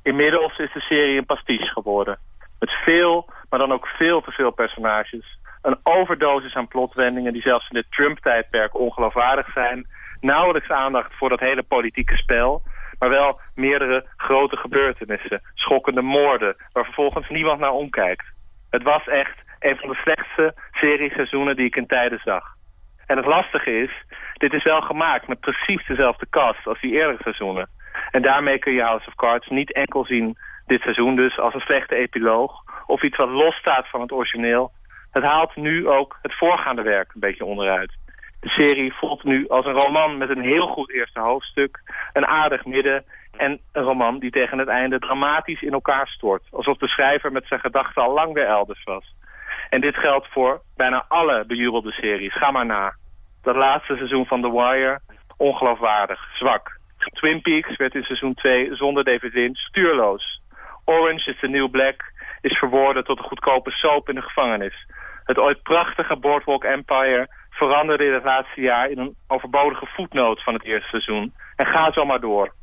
[0.04, 2.20] Inmiddels is de serie een pastiche geworden.
[2.60, 5.37] Met veel, maar dan ook veel te veel personages.
[5.68, 9.88] Een overdosis aan plotwendingen die zelfs in dit Trump-tijdperk ongeloofwaardig zijn.
[10.22, 12.62] Nauwelijks aandacht voor dat hele politieke spel.
[13.00, 15.42] Maar wel meerdere grote gebeurtenissen.
[15.54, 18.26] Schokkende moorden, waar vervolgens niemand naar omkijkt.
[18.70, 22.44] Het was echt een van de slechtste serieseizoenen die ik in tijden zag.
[23.06, 23.92] En het lastige is,
[24.34, 27.70] dit is wel gemaakt met precies dezelfde cast als die eerdere seizoenen.
[28.12, 31.60] En daarmee kun je House of Cards niet enkel zien dit seizoen dus als een
[31.60, 34.72] slechte epiloog of iets wat losstaat van het origineel.
[35.18, 37.92] Het haalt nu ook het voorgaande werk een beetje onderuit.
[38.40, 41.82] De serie voelt nu als een roman met een heel goed eerste hoofdstuk,
[42.14, 43.04] een aardig midden
[43.38, 46.44] en een roman die tegen het einde dramatisch in elkaar stort.
[46.52, 49.16] Alsof de schrijver met zijn gedachten al lang weer elders was.
[49.70, 52.38] En dit geldt voor bijna alle bejubelde series.
[52.38, 52.96] Ga maar na.
[53.42, 55.00] Dat laatste seizoen van The Wire
[55.38, 56.80] ongeloofwaardig, zwak.
[56.98, 60.42] Twin Peaks werd in seizoen 2 zonder David Lynch stuurloos.
[60.86, 64.86] Orange is the New Black is verworden tot een goedkope soap in de gevangenis.
[65.28, 70.54] Het ooit prachtige Boardwalk Empire veranderde in het laatste jaar in een overbodige voetnoot van
[70.54, 71.34] het eerste seizoen.
[71.56, 72.54] En ga zo maar door.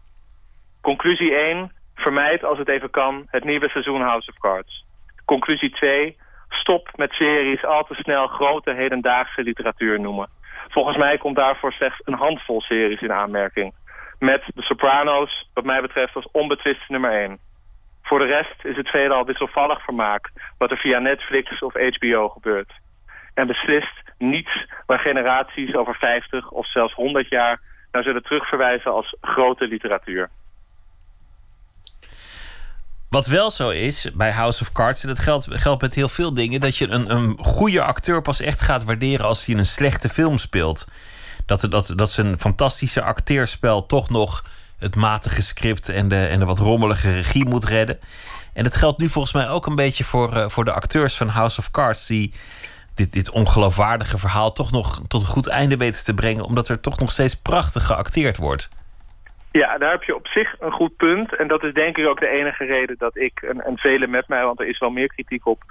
[0.80, 1.72] Conclusie 1.
[1.94, 4.84] Vermijd als het even kan het nieuwe seizoen House of Cards.
[5.24, 6.16] Conclusie 2.
[6.48, 10.28] Stop met series al te snel grote hedendaagse literatuur noemen.
[10.68, 13.74] Volgens mij komt daarvoor slechts een handvol series in aanmerking.
[14.18, 17.38] Met The Sopranos, wat mij betreft, als onbetwiste nummer 1.
[18.04, 20.30] Voor de rest is het veelal wisselvallig vermaak...
[20.58, 22.72] wat er via Netflix of HBO gebeurt.
[23.34, 27.60] En beslist niets waar generaties over 50 of zelfs 100 jaar...
[27.92, 30.30] naar zullen terugverwijzen als grote literatuur.
[33.08, 36.34] Wat wel zo is bij House of Cards, en dat geldt, geldt met heel veel
[36.34, 40.08] dingen, dat je een, een goede acteur pas echt gaat waarderen als hij een slechte
[40.08, 40.86] film speelt.
[41.46, 44.44] Dat, dat, dat zijn fantastische acteerspel toch nog
[44.78, 47.98] het matige script en de, en de wat rommelige regie moet redden.
[48.54, 51.28] En dat geldt nu volgens mij ook een beetje voor, eh, voor de acteurs van
[51.28, 52.32] House of Cards, die
[52.94, 56.80] dit, dit ongeloofwaardige verhaal toch nog tot een goed einde weten te brengen, omdat er
[56.80, 58.68] toch nog steeds prachtig geacteerd wordt.
[59.50, 61.36] Ja, daar heb je op zich een goed punt.
[61.36, 64.28] En dat is denk ik ook de enige reden dat ik, en, en velen met
[64.28, 64.44] mij...
[64.44, 65.62] want er is wel meer kritiek op,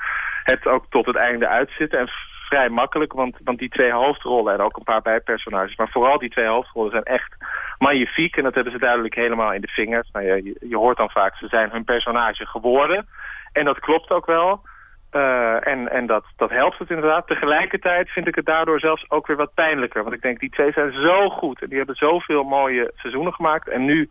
[0.43, 1.99] het ook tot het einde uitzitten.
[1.99, 2.09] En
[2.49, 4.53] vrij makkelijk, want, want die twee hoofdrollen...
[4.53, 7.35] en ook een paar bijpersonages, maar vooral die twee hoofdrollen zijn echt
[7.77, 8.37] magnifiek.
[8.37, 10.09] En dat hebben ze duidelijk helemaal in de vingers.
[10.11, 13.07] Nou, je, je hoort dan vaak, ze zijn hun personage geworden.
[13.51, 14.61] En dat klopt ook wel.
[15.11, 17.27] Uh, en en dat, dat helpt het inderdaad.
[17.27, 20.03] Tegelijkertijd vind ik het daardoor zelfs ook weer wat pijnlijker.
[20.03, 21.61] Want ik denk, die twee zijn zo goed.
[21.61, 23.67] En die hebben zoveel mooie seizoenen gemaakt.
[23.67, 24.09] En nu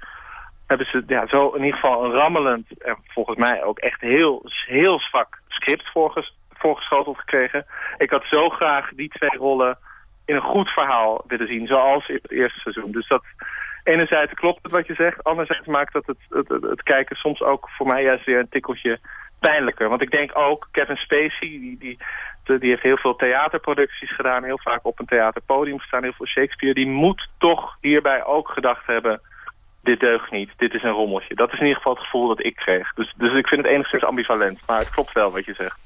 [0.66, 2.82] hebben ze ja, zo in ieder geval een rammelend...
[2.82, 7.66] en volgens mij ook echt heel, heel zwak script voorges, voorgeschoteld gekregen.
[7.98, 9.78] Ik had zo graag die twee rollen
[10.24, 11.66] in een goed verhaal willen zien.
[11.66, 12.90] Zoals in het eerste seizoen.
[12.92, 13.24] Dus dat...
[13.84, 15.24] Enerzijds klopt het wat je zegt.
[15.24, 18.98] Anderzijds maakt dat het, het, het, kijken soms ook voor mij juist weer een tikkeltje
[19.38, 19.88] pijnlijker.
[19.88, 21.98] Want ik denk ook, Kevin Spacey, die, die,
[22.58, 24.44] die heeft heel veel theaterproducties gedaan.
[24.44, 26.74] Heel vaak op een theaterpodium gestaan, heel veel Shakespeare.
[26.74, 29.20] Die moet toch hierbij ook gedacht hebben...
[29.82, 31.34] dit deugt niet, dit is een rommeltje.
[31.34, 32.92] Dat is in ieder geval het gevoel dat ik kreeg.
[32.94, 34.60] Dus, dus ik vind het enigszins ambivalent.
[34.66, 35.78] Maar het klopt wel wat je zegt.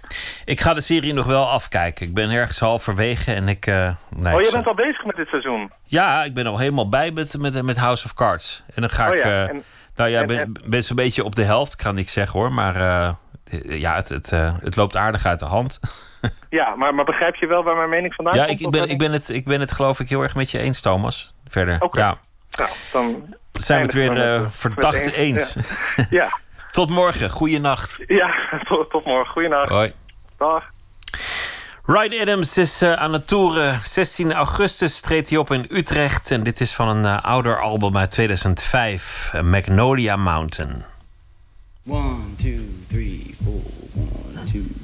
[0.45, 2.07] Ik ga de serie nog wel afkijken.
[2.07, 3.67] Ik ben ergens halverwege en ik...
[3.67, 3.75] Uh,
[4.11, 5.71] nee, oh, je ik- bent al bezig met dit seizoen?
[5.85, 8.63] Ja, ik ben al helemaal bij met, met, met House of Cards.
[8.75, 9.25] En dan ga Oh ik...
[9.25, 9.63] ja, eh, en-
[9.95, 12.53] nou ja, en- ben, ben zo'n beetje op de helft, ik kan niks zeggen hoor.
[12.53, 13.11] Maar eh,
[13.81, 15.81] ja, het, het, eh, het loopt aardig uit de hand.
[16.51, 18.61] Ja, maar, maar begrijp je wel waar mijn mening vandaan ja, komt?
[18.61, 20.59] ik, ik, ben, ik, ben het, ik ben het geloof ik heel erg met je
[20.59, 21.35] eens, Thomas.
[21.49, 21.99] Verder, Oké.
[21.99, 22.17] ja.
[22.57, 25.55] Nou, dan zijn we het weer uh, verdacht eens.
[25.55, 25.67] eens.
[25.97, 26.07] Ja.
[26.23, 26.39] ja.
[26.71, 27.99] tot morgen, goeienacht.
[28.07, 28.35] Ja,
[28.69, 29.69] tot, tot morgen, goeienacht.
[29.69, 29.93] Hoi.
[30.39, 30.65] Dag.
[31.85, 33.81] Ryan Adams is uh, aan het toeren.
[33.83, 36.31] 16 augustus treedt hij op in Utrecht.
[36.31, 40.85] En dit is van een uh, ouder album uit 2005, Magnolia Mountain.
[41.91, 43.53] 1, 2, 3, 4,
[44.37, 44.77] 1, 2.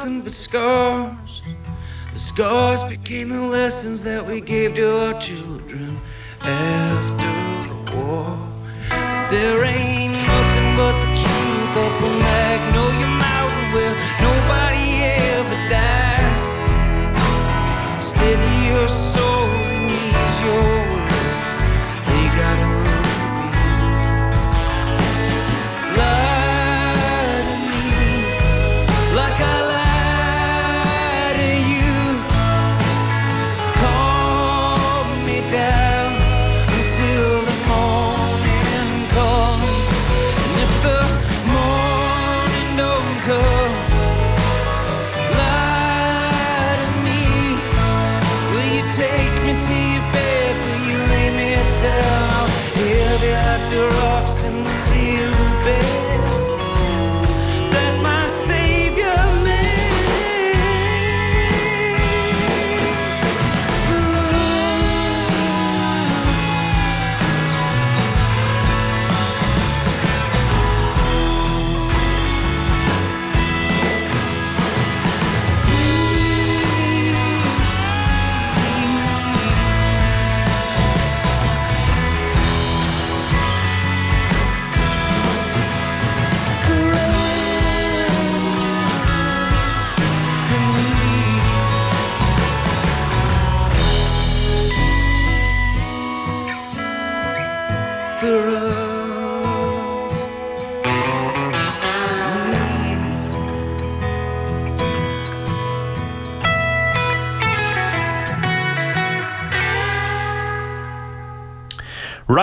[0.00, 1.42] Nothing but scars.
[2.14, 4.89] The scars became the lessons that we gave to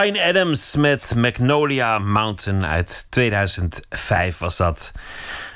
[0.08, 4.92] Ryan Adams met Magnolia Mountain uit 2005 was dat.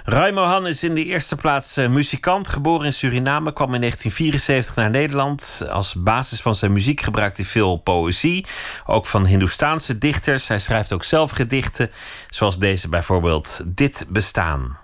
[0.05, 4.75] Roy Mohan is in de eerste plaats eh, muzikant, geboren in Suriname, kwam in 1974
[4.75, 5.63] naar Nederland.
[5.69, 8.45] Als basis van zijn muziek gebruikt hij veel poëzie,
[8.85, 10.47] ook van Hindoestaanse dichters.
[10.47, 11.91] Hij schrijft ook zelf gedichten,
[12.29, 14.77] zoals deze bijvoorbeeld Dit bestaan.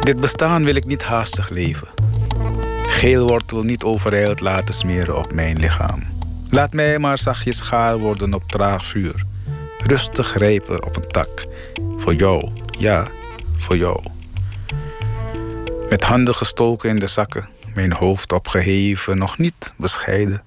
[0.00, 1.88] Dit bestaan wil ik niet haastig leven.
[2.86, 6.02] Geelwortel niet overijld laten smeren op mijn lichaam.
[6.50, 9.24] Laat mij maar zachtjes schaal worden op traag vuur.
[9.78, 11.46] Rustig rijpen op een tak.
[11.96, 13.06] Voor jou, ja,
[13.56, 14.02] voor jou.
[15.90, 20.42] Met handen gestoken in de zakken, mijn hoofd opgeheven, nog niet bescheiden.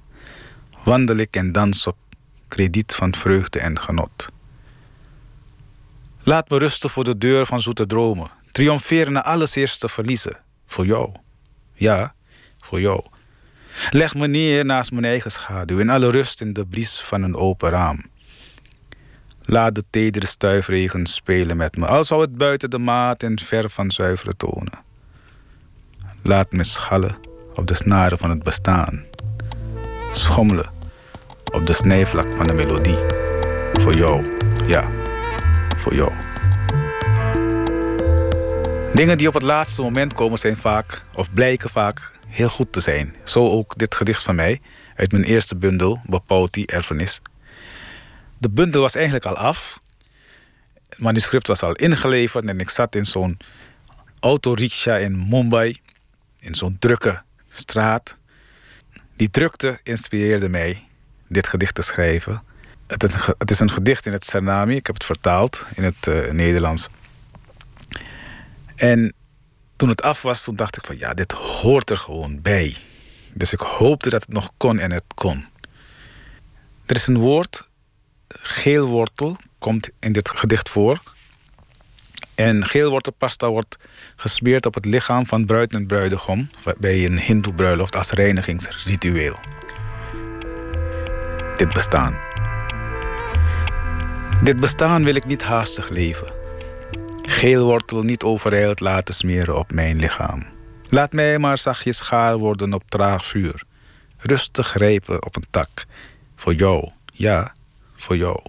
[0.83, 1.97] Wandel ik en dans op
[2.47, 4.33] krediet van vreugde en genot.
[6.27, 8.31] Laat me rusten voor de deur van zoete dromen.
[8.51, 10.37] Triomferen na alles eerst te verliezen.
[10.65, 11.11] Voor jou.
[11.73, 12.13] Ja,
[12.57, 13.05] voor jou.
[13.89, 15.79] Leg me neer naast mijn eigen schaduw.
[15.79, 18.03] In alle rust in de bries van een open raam.
[19.41, 21.85] Laat de tedere stuifregen spelen met me.
[21.85, 24.79] Al zou het buiten de maat en ver van zuivere tonen.
[26.21, 27.17] Laat me schallen
[27.55, 29.05] op de snaren van het bestaan.
[30.13, 30.69] Schommelen
[31.51, 32.99] op de snijvlak van de melodie.
[33.73, 34.37] Voor jou,
[34.67, 35.04] ja
[35.75, 36.11] voor jou.
[38.93, 42.79] Dingen die op het laatste moment komen zijn vaak, of blijken vaak, heel goed te
[42.79, 43.15] zijn.
[43.23, 44.61] Zo ook dit gedicht van mij,
[44.95, 47.21] uit mijn eerste bundel, Bapauti Erfenis.
[48.37, 49.79] De bundel was eigenlijk al af.
[50.89, 53.37] Het manuscript was al ingeleverd en ik zat in zo'n
[54.19, 55.77] autoriksha in Mumbai.
[56.39, 58.17] In zo'n drukke straat.
[59.15, 60.87] Die drukte inspireerde mij
[61.27, 62.43] dit gedicht te schrijven.
[62.87, 63.03] Het
[63.51, 64.75] is, een, gedicht in het Sanami.
[64.75, 66.87] Ik heb het vertaald in het eh, Nederlands.
[68.75, 69.13] En
[69.75, 72.77] toen het af was, toen dacht ik van ja, dit hoort er gewoon bij.
[73.33, 75.45] Dus ik hoopte dat het nog kon en het kon.
[76.85, 77.63] Er is een woord,
[78.27, 81.01] geelwortel, komt in dit gedicht voor.
[82.35, 83.77] En geelwortelpasta wordt
[84.15, 89.39] gesmeerd op het lichaam van bruid en bruidegom bij een hindoe bruiloft als reinigingsritueel.
[91.57, 92.24] Dit bestaan.
[94.43, 96.33] Dit bestaan wil ik niet haastig leven.
[97.21, 100.45] Geelwortel niet overijld laten smeren op mijn lichaam.
[100.89, 103.63] Laat mij maar zachtjes schaal worden op traag vuur.
[104.17, 105.85] Rustig rijpen op een tak.
[106.35, 107.53] Voor jou, ja,
[107.95, 108.39] voor jou.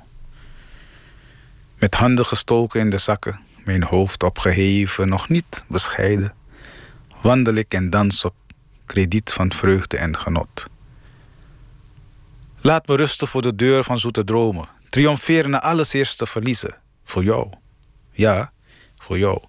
[1.79, 6.35] Met handen gestoken in de zakken, mijn hoofd opgeheven, nog niet bescheiden.
[7.23, 8.35] Wandel ik en dans op
[8.87, 10.67] krediet van vreugde en genot.
[12.61, 14.76] Laat me rusten voor de deur van zoete dromen.
[14.97, 16.75] Triomferen na alles eerst te verliezen.
[17.05, 17.51] Voor jou.
[18.11, 18.53] Ja,
[19.03, 19.41] voor jou.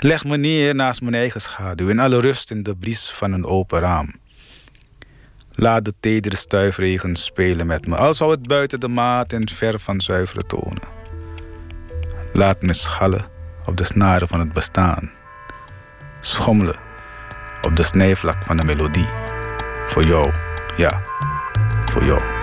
[0.00, 3.44] Leg me neer naast mijn eigen schaduw in alle rust in de bries van een
[3.44, 4.14] open raam.
[5.52, 9.78] Laat de tedere stuifregen spelen met me, al zou het buiten de maat en ver
[9.78, 10.88] van zuivere tonen.
[12.32, 13.26] Laat me schallen
[13.66, 15.10] op de snaren van het bestaan.
[16.20, 16.78] Schommelen
[17.62, 19.08] op de snijvlak van de melodie.
[19.88, 20.32] Voor jou,
[20.76, 21.02] ja,
[21.86, 22.37] voor jou.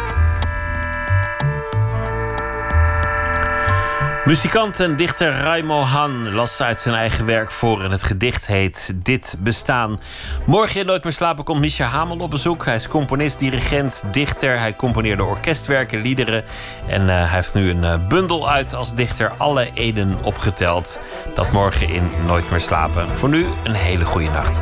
[4.25, 8.93] Muzikant en dichter Raimo Han las uit zijn eigen werk voor en het gedicht heet
[8.95, 9.99] Dit Bestaan.
[10.45, 12.65] Morgen in Nooit meer slapen komt Misha Hamel op bezoek.
[12.65, 14.59] Hij is componist, dirigent, dichter.
[14.59, 16.43] Hij componeerde orkestwerken, liederen.
[16.87, 20.99] En uh, hij heeft nu een uh, bundel uit als dichter alle eden opgeteld.
[21.35, 23.09] Dat morgen in Nooit meer slapen.
[23.09, 24.61] Voor nu een hele goede nacht.